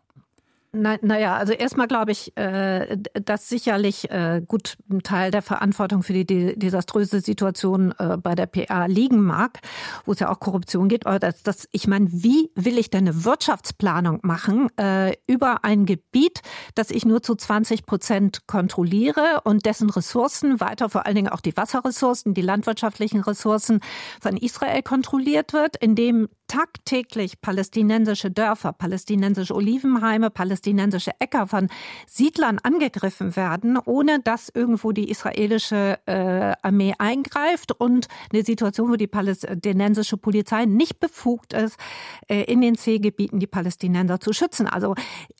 Na, 0.72 0.98
naja, 1.02 1.36
also 1.36 1.52
erstmal 1.52 1.88
glaube 1.88 2.12
ich, 2.12 2.36
äh, 2.36 2.96
dass 3.14 3.48
sicherlich 3.48 4.08
äh, 4.08 4.40
gut 4.46 4.76
ein 4.88 5.02
Teil 5.02 5.32
der 5.32 5.42
Verantwortung 5.42 6.04
für 6.04 6.12
die 6.12 6.56
desaströse 6.56 7.20
Situation 7.20 7.92
äh, 7.98 8.16
bei 8.16 8.36
der 8.36 8.46
PA 8.46 8.86
liegen 8.86 9.20
mag, 9.20 9.58
wo 10.04 10.12
es 10.12 10.20
ja 10.20 10.30
auch 10.30 10.38
Korruption 10.38 10.88
geht. 10.88 11.06
Aber 11.06 11.18
das, 11.18 11.42
das, 11.42 11.68
ich 11.72 11.88
meine, 11.88 12.06
wie 12.12 12.52
will 12.54 12.78
ich 12.78 12.88
denn 12.88 13.08
eine 13.08 13.24
Wirtschaftsplanung 13.24 14.20
machen 14.22 14.68
äh, 14.78 15.16
über 15.26 15.64
ein 15.64 15.86
Gebiet, 15.86 16.40
das 16.76 16.92
ich 16.92 17.04
nur 17.04 17.20
zu 17.20 17.34
20 17.34 17.84
Prozent 17.84 18.46
kontrolliere 18.46 19.40
und 19.42 19.66
dessen 19.66 19.90
Ressourcen 19.90 20.60
weiter, 20.60 20.88
vor 20.88 21.04
allen 21.04 21.16
Dingen 21.16 21.30
auch 21.30 21.40
die 21.40 21.56
Wasserressourcen, 21.56 22.32
die 22.32 22.42
landwirtschaftlichen 22.42 23.22
Ressourcen 23.22 23.80
von 24.20 24.36
Israel 24.36 24.82
kontrolliert 24.82 25.52
wird, 25.52 25.76
in 25.78 25.96
dem 25.96 26.28
tagtäglich 26.50 27.40
palästinensische 27.40 28.28
Dörfer, 28.28 28.72
palästinensische 28.72 29.54
Olivenheime, 29.54 30.30
palästinensische 30.30 31.12
Äcker 31.20 31.46
von 31.46 31.68
Siedlern 32.08 32.58
angegriffen 32.58 33.36
werden, 33.36 33.78
ohne 33.78 34.18
dass 34.18 34.48
irgendwo 34.52 34.90
die 34.90 35.10
israelische 35.10 36.00
äh, 36.06 36.56
Armee 36.62 36.94
eingreift 36.98 37.70
und 37.70 38.08
eine 38.32 38.42
Situation, 38.42 38.90
wo 38.90 38.96
die 38.96 39.06
palästinensische 39.06 40.16
Polizei 40.16 40.64
nicht 40.64 40.98
befugt 40.98 41.52
ist, 41.52 41.78
äh, 42.26 42.42
in 42.42 42.60
den 42.60 42.74
C-Gebieten 42.74 43.38
die 43.38 43.46
Palästinenser 43.46 44.18
zu 44.18 44.32
schützen. 44.32 44.66
Also 44.66 44.96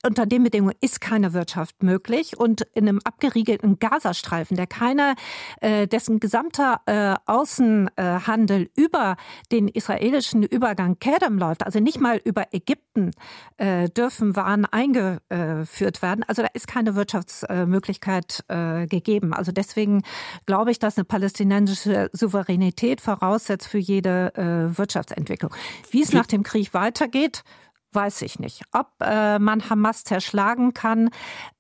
unter 0.07 0.27
den 0.27 0.45
Bedingungen 0.45 0.77
ist 0.81 1.01
keine 1.01 1.33
Wirtschaft 1.33 1.83
möglich 1.83 2.39
und 2.39 2.63
in 2.73 2.89
einem 2.89 3.01
abgeriegelten 3.03 3.81
Gazastreifen, 3.81 4.57
der 4.57 4.69
keine, 4.69 5.17
äh, 5.61 5.89
dessen 5.89 6.21
gesamter 6.21 6.83
äh, 6.87 7.17
Außenhandel 7.27 8.71
über 8.77 9.17
den 9.51 9.67
israelischen 9.67 10.45
Übergang 10.45 11.00
Kedem 11.01 11.39
läuft, 11.39 11.65
also 11.65 11.81
nicht 11.81 12.01
mal 12.01 12.21
über 12.23 12.47
Ägypten 12.53 13.11
äh, 13.57 13.89
dürfen 13.89 14.37
Waren 14.37 14.65
eingeführt 14.65 16.03
werden. 16.03 16.25
Also 16.29 16.43
da 16.43 16.49
ist 16.53 16.69
keine 16.69 16.95
Wirtschaftsmöglichkeit 16.95 18.45
äh, 18.49 18.87
gegeben. 18.87 19.35
Also 19.35 19.53
deswegen 19.53 20.03
glaube 20.47 20.71
ich, 20.71 20.79
dass 20.79 20.97
eine 20.97 21.05
palästinensische 21.05 22.11
Souveränität 22.13 23.01
voraussetzt 23.01 23.67
für 23.67 23.79
jede 23.79 24.35
äh, 24.35 24.79
Wirtschaftsentwicklung. 24.79 25.55
Wie 25.91 26.03
es 26.03 26.13
nach 26.13 26.27
dem 26.27 26.43
Krieg 26.43 26.73
weitergeht, 26.75 27.43
weiß 27.93 28.23
ich 28.23 28.39
nicht. 28.39 28.63
Ob 28.73 28.87
äh, 29.01 29.39
man 29.39 29.69
Hamas 29.69 30.05
zerschlagen 30.05 30.75
kann, 30.75 31.11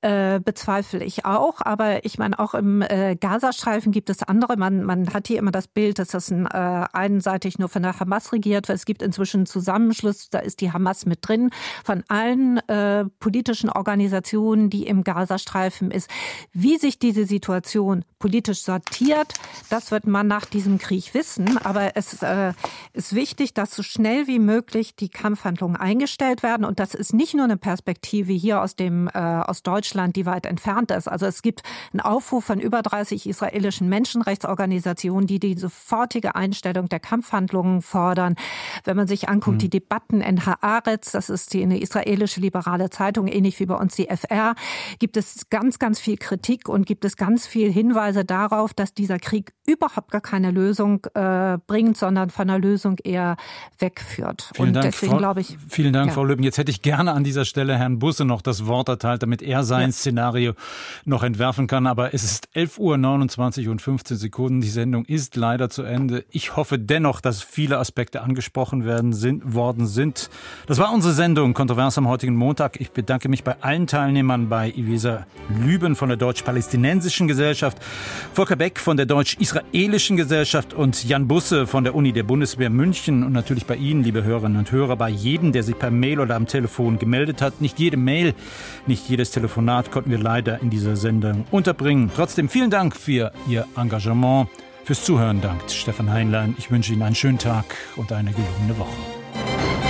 äh, 0.00 0.38
bezweifle 0.40 1.02
ich 1.02 1.24
auch. 1.24 1.60
Aber 1.60 2.04
ich 2.04 2.18
meine, 2.18 2.38
auch 2.38 2.54
im 2.54 2.82
äh, 2.82 3.16
Gazastreifen 3.16 3.90
gibt 3.90 4.10
es 4.10 4.22
andere. 4.22 4.56
Man, 4.56 4.84
man 4.84 5.12
hat 5.12 5.26
hier 5.26 5.38
immer 5.38 5.50
das 5.50 5.66
Bild, 5.66 5.98
dass 5.98 6.08
das 6.08 6.30
ein, 6.30 6.46
äh, 6.46 6.86
einseitig 6.92 7.58
nur 7.58 7.68
von 7.68 7.82
der 7.82 7.98
Hamas 7.98 8.32
regiert 8.32 8.68
wird. 8.68 8.78
Es 8.78 8.84
gibt 8.84 9.02
inzwischen 9.02 9.38
einen 9.40 9.46
Zusammenschluss, 9.46 10.30
da 10.30 10.38
ist 10.38 10.60
die 10.60 10.72
Hamas 10.72 11.04
mit 11.04 11.18
drin, 11.26 11.50
von 11.84 12.04
allen 12.08 12.58
äh, 12.68 13.06
politischen 13.18 13.70
Organisationen, 13.70 14.70
die 14.70 14.86
im 14.86 15.02
Gazastreifen 15.02 15.90
ist. 15.90 16.08
Wie 16.52 16.78
sich 16.78 16.98
diese 16.98 17.26
Situation 17.26 18.04
politisch 18.18 18.62
sortiert, 18.62 19.34
das 19.68 19.90
wird 19.90 20.06
man 20.06 20.28
nach 20.28 20.44
diesem 20.44 20.78
Krieg 20.78 21.12
wissen. 21.14 21.58
Aber 21.58 21.96
es 21.96 22.22
äh, 22.22 22.52
ist 22.92 23.14
wichtig, 23.14 23.54
dass 23.54 23.74
so 23.74 23.82
schnell 23.82 24.28
wie 24.28 24.38
möglich 24.38 24.94
die 24.94 25.08
Kampfhandlungen 25.08 25.76
eingestellt 25.76 26.19
gestellt 26.20 26.42
werden. 26.42 26.66
Und 26.66 26.78
das 26.78 26.94
ist 26.94 27.14
nicht 27.14 27.34
nur 27.34 27.44
eine 27.44 27.56
Perspektive 27.56 28.34
hier 28.34 28.60
aus 28.60 28.76
dem 28.76 29.08
äh, 29.08 29.18
aus 29.18 29.62
Deutschland, 29.62 30.16
die 30.16 30.26
weit 30.26 30.44
entfernt 30.44 30.90
ist. 30.90 31.08
Also 31.08 31.24
es 31.24 31.40
gibt 31.40 31.62
einen 31.92 32.00
Aufruf 32.00 32.44
von 32.44 32.60
über 32.60 32.82
30 32.82 33.26
israelischen 33.26 33.88
Menschenrechtsorganisationen, 33.88 35.26
die 35.26 35.40
die 35.40 35.56
sofortige 35.56 36.34
Einstellung 36.34 36.90
der 36.90 37.00
Kampfhandlungen 37.00 37.80
fordern. 37.80 38.36
Wenn 38.84 38.98
man 38.98 39.06
sich 39.06 39.30
anguckt, 39.30 39.56
mhm. 39.56 39.60
die 39.60 39.70
Debatten 39.70 40.20
in 40.20 40.44
Haaretz, 40.44 41.12
das 41.12 41.30
ist 41.30 41.54
die 41.54 41.62
eine 41.62 41.80
israelische 41.80 42.40
liberale 42.40 42.90
Zeitung, 42.90 43.26
ähnlich 43.26 43.58
wie 43.58 43.66
bei 43.66 43.76
uns 43.76 43.94
die 43.94 44.08
FR, 44.08 44.54
gibt 44.98 45.16
es 45.16 45.48
ganz, 45.48 45.78
ganz 45.78 45.98
viel 45.98 46.18
Kritik 46.18 46.68
und 46.68 46.84
gibt 46.86 47.06
es 47.06 47.16
ganz 47.16 47.46
viel 47.46 47.72
Hinweise 47.72 48.26
darauf, 48.26 48.74
dass 48.74 48.92
dieser 48.92 49.18
Krieg 49.18 49.54
überhaupt 49.70 50.10
gar 50.10 50.20
keine 50.20 50.50
Lösung 50.50 51.06
äh, 51.14 51.58
bringt, 51.66 51.96
sondern 51.96 52.30
von 52.30 52.48
einer 52.48 52.58
Lösung 52.58 52.98
eher 53.02 53.36
wegführt. 53.78 54.50
Vielen 54.54 54.68
und 54.68 54.74
Dank, 54.74 54.90
deswegen 54.90 55.18
glaube 55.18 55.40
ich. 55.40 55.56
Vielen 55.68 55.92
Dank, 55.92 56.08
ja. 56.08 56.14
Frau 56.14 56.24
Löben. 56.24 56.42
Jetzt 56.42 56.58
hätte 56.58 56.70
ich 56.70 56.82
gerne 56.82 57.12
an 57.12 57.24
dieser 57.24 57.44
Stelle 57.44 57.76
Herrn 57.76 57.98
Busse 57.98 58.24
noch 58.24 58.42
das 58.42 58.66
Wort 58.66 58.88
erteilt, 58.88 59.22
damit 59.22 59.42
er 59.42 59.62
sein 59.64 59.88
ja. 59.88 59.92
Szenario 59.92 60.52
noch 61.04 61.22
entwerfen 61.22 61.66
kann. 61.66 61.86
Aber 61.86 62.14
es 62.14 62.24
ist 62.24 62.48
11 62.54 62.78
Uhr 62.78 62.96
29 62.96 63.68
und 63.68 63.80
15 63.80 64.16
Sekunden. 64.16 64.60
Die 64.60 64.68
Sendung 64.68 65.04
ist 65.04 65.36
leider 65.36 65.70
zu 65.70 65.82
Ende. 65.82 66.24
Ich 66.30 66.56
hoffe 66.56 66.78
dennoch, 66.78 67.20
dass 67.20 67.42
viele 67.42 67.78
Aspekte 67.78 68.22
angesprochen 68.22 68.84
werden 68.84 69.12
sind, 69.12 69.54
worden 69.54 69.86
sind. 69.86 70.30
Das 70.66 70.78
war 70.78 70.92
unsere 70.92 71.14
Sendung 71.14 71.54
Kontrovers 71.54 71.96
am 71.98 72.08
heutigen 72.08 72.34
Montag. 72.34 72.80
Ich 72.80 72.90
bedanke 72.90 73.28
mich 73.28 73.44
bei 73.44 73.56
allen 73.60 73.86
Teilnehmern, 73.86 74.48
bei 74.48 74.70
Ivesa 74.70 75.26
Lüben 75.48 75.96
von 75.96 76.08
der 76.08 76.16
Deutsch-Palästinensischen 76.16 77.28
Gesellschaft, 77.28 77.78
Volker 78.32 78.56
Beck 78.56 78.78
von 78.78 78.96
der 78.96 79.06
Deutsch-Israelischen 79.60 80.16
Gesellschaft 80.16 80.74
und 80.74 81.04
Jan 81.04 81.28
Busse 81.28 81.66
von 81.66 81.84
der 81.84 81.94
Uni 81.94 82.12
der 82.12 82.22
Bundeswehr 82.22 82.70
München 82.70 83.24
und 83.24 83.32
natürlich 83.32 83.66
bei 83.66 83.76
Ihnen, 83.76 84.02
liebe 84.02 84.24
Hörerinnen 84.24 84.58
und 84.58 84.72
Hörer, 84.72 84.96
bei 84.96 85.08
jedem, 85.08 85.52
der 85.52 85.62
sich 85.62 85.78
per 85.78 85.90
Mail 85.90 86.20
oder 86.20 86.36
am 86.36 86.46
Telefon 86.46 86.98
gemeldet 86.98 87.42
hat. 87.42 87.60
Nicht 87.60 87.78
jede 87.78 87.96
Mail, 87.96 88.34
nicht 88.86 89.08
jedes 89.08 89.30
Telefonat 89.30 89.90
konnten 89.90 90.10
wir 90.10 90.18
leider 90.18 90.60
in 90.60 90.70
dieser 90.70 90.96
Sendung 90.96 91.44
unterbringen. 91.50 92.10
Trotzdem 92.14 92.48
vielen 92.48 92.70
Dank 92.70 92.96
für 92.96 93.32
Ihr 93.48 93.66
Engagement. 93.76 94.48
Fürs 94.84 95.04
Zuhören 95.04 95.40
dankt 95.40 95.70
Stefan 95.70 96.10
Heinlein. 96.10 96.54
Ich 96.58 96.70
wünsche 96.70 96.92
Ihnen 96.92 97.02
einen 97.02 97.14
schönen 97.14 97.38
Tag 97.38 97.64
und 97.96 98.12
eine 98.12 98.32
gelungene 98.32 98.78
Woche. 98.78 99.89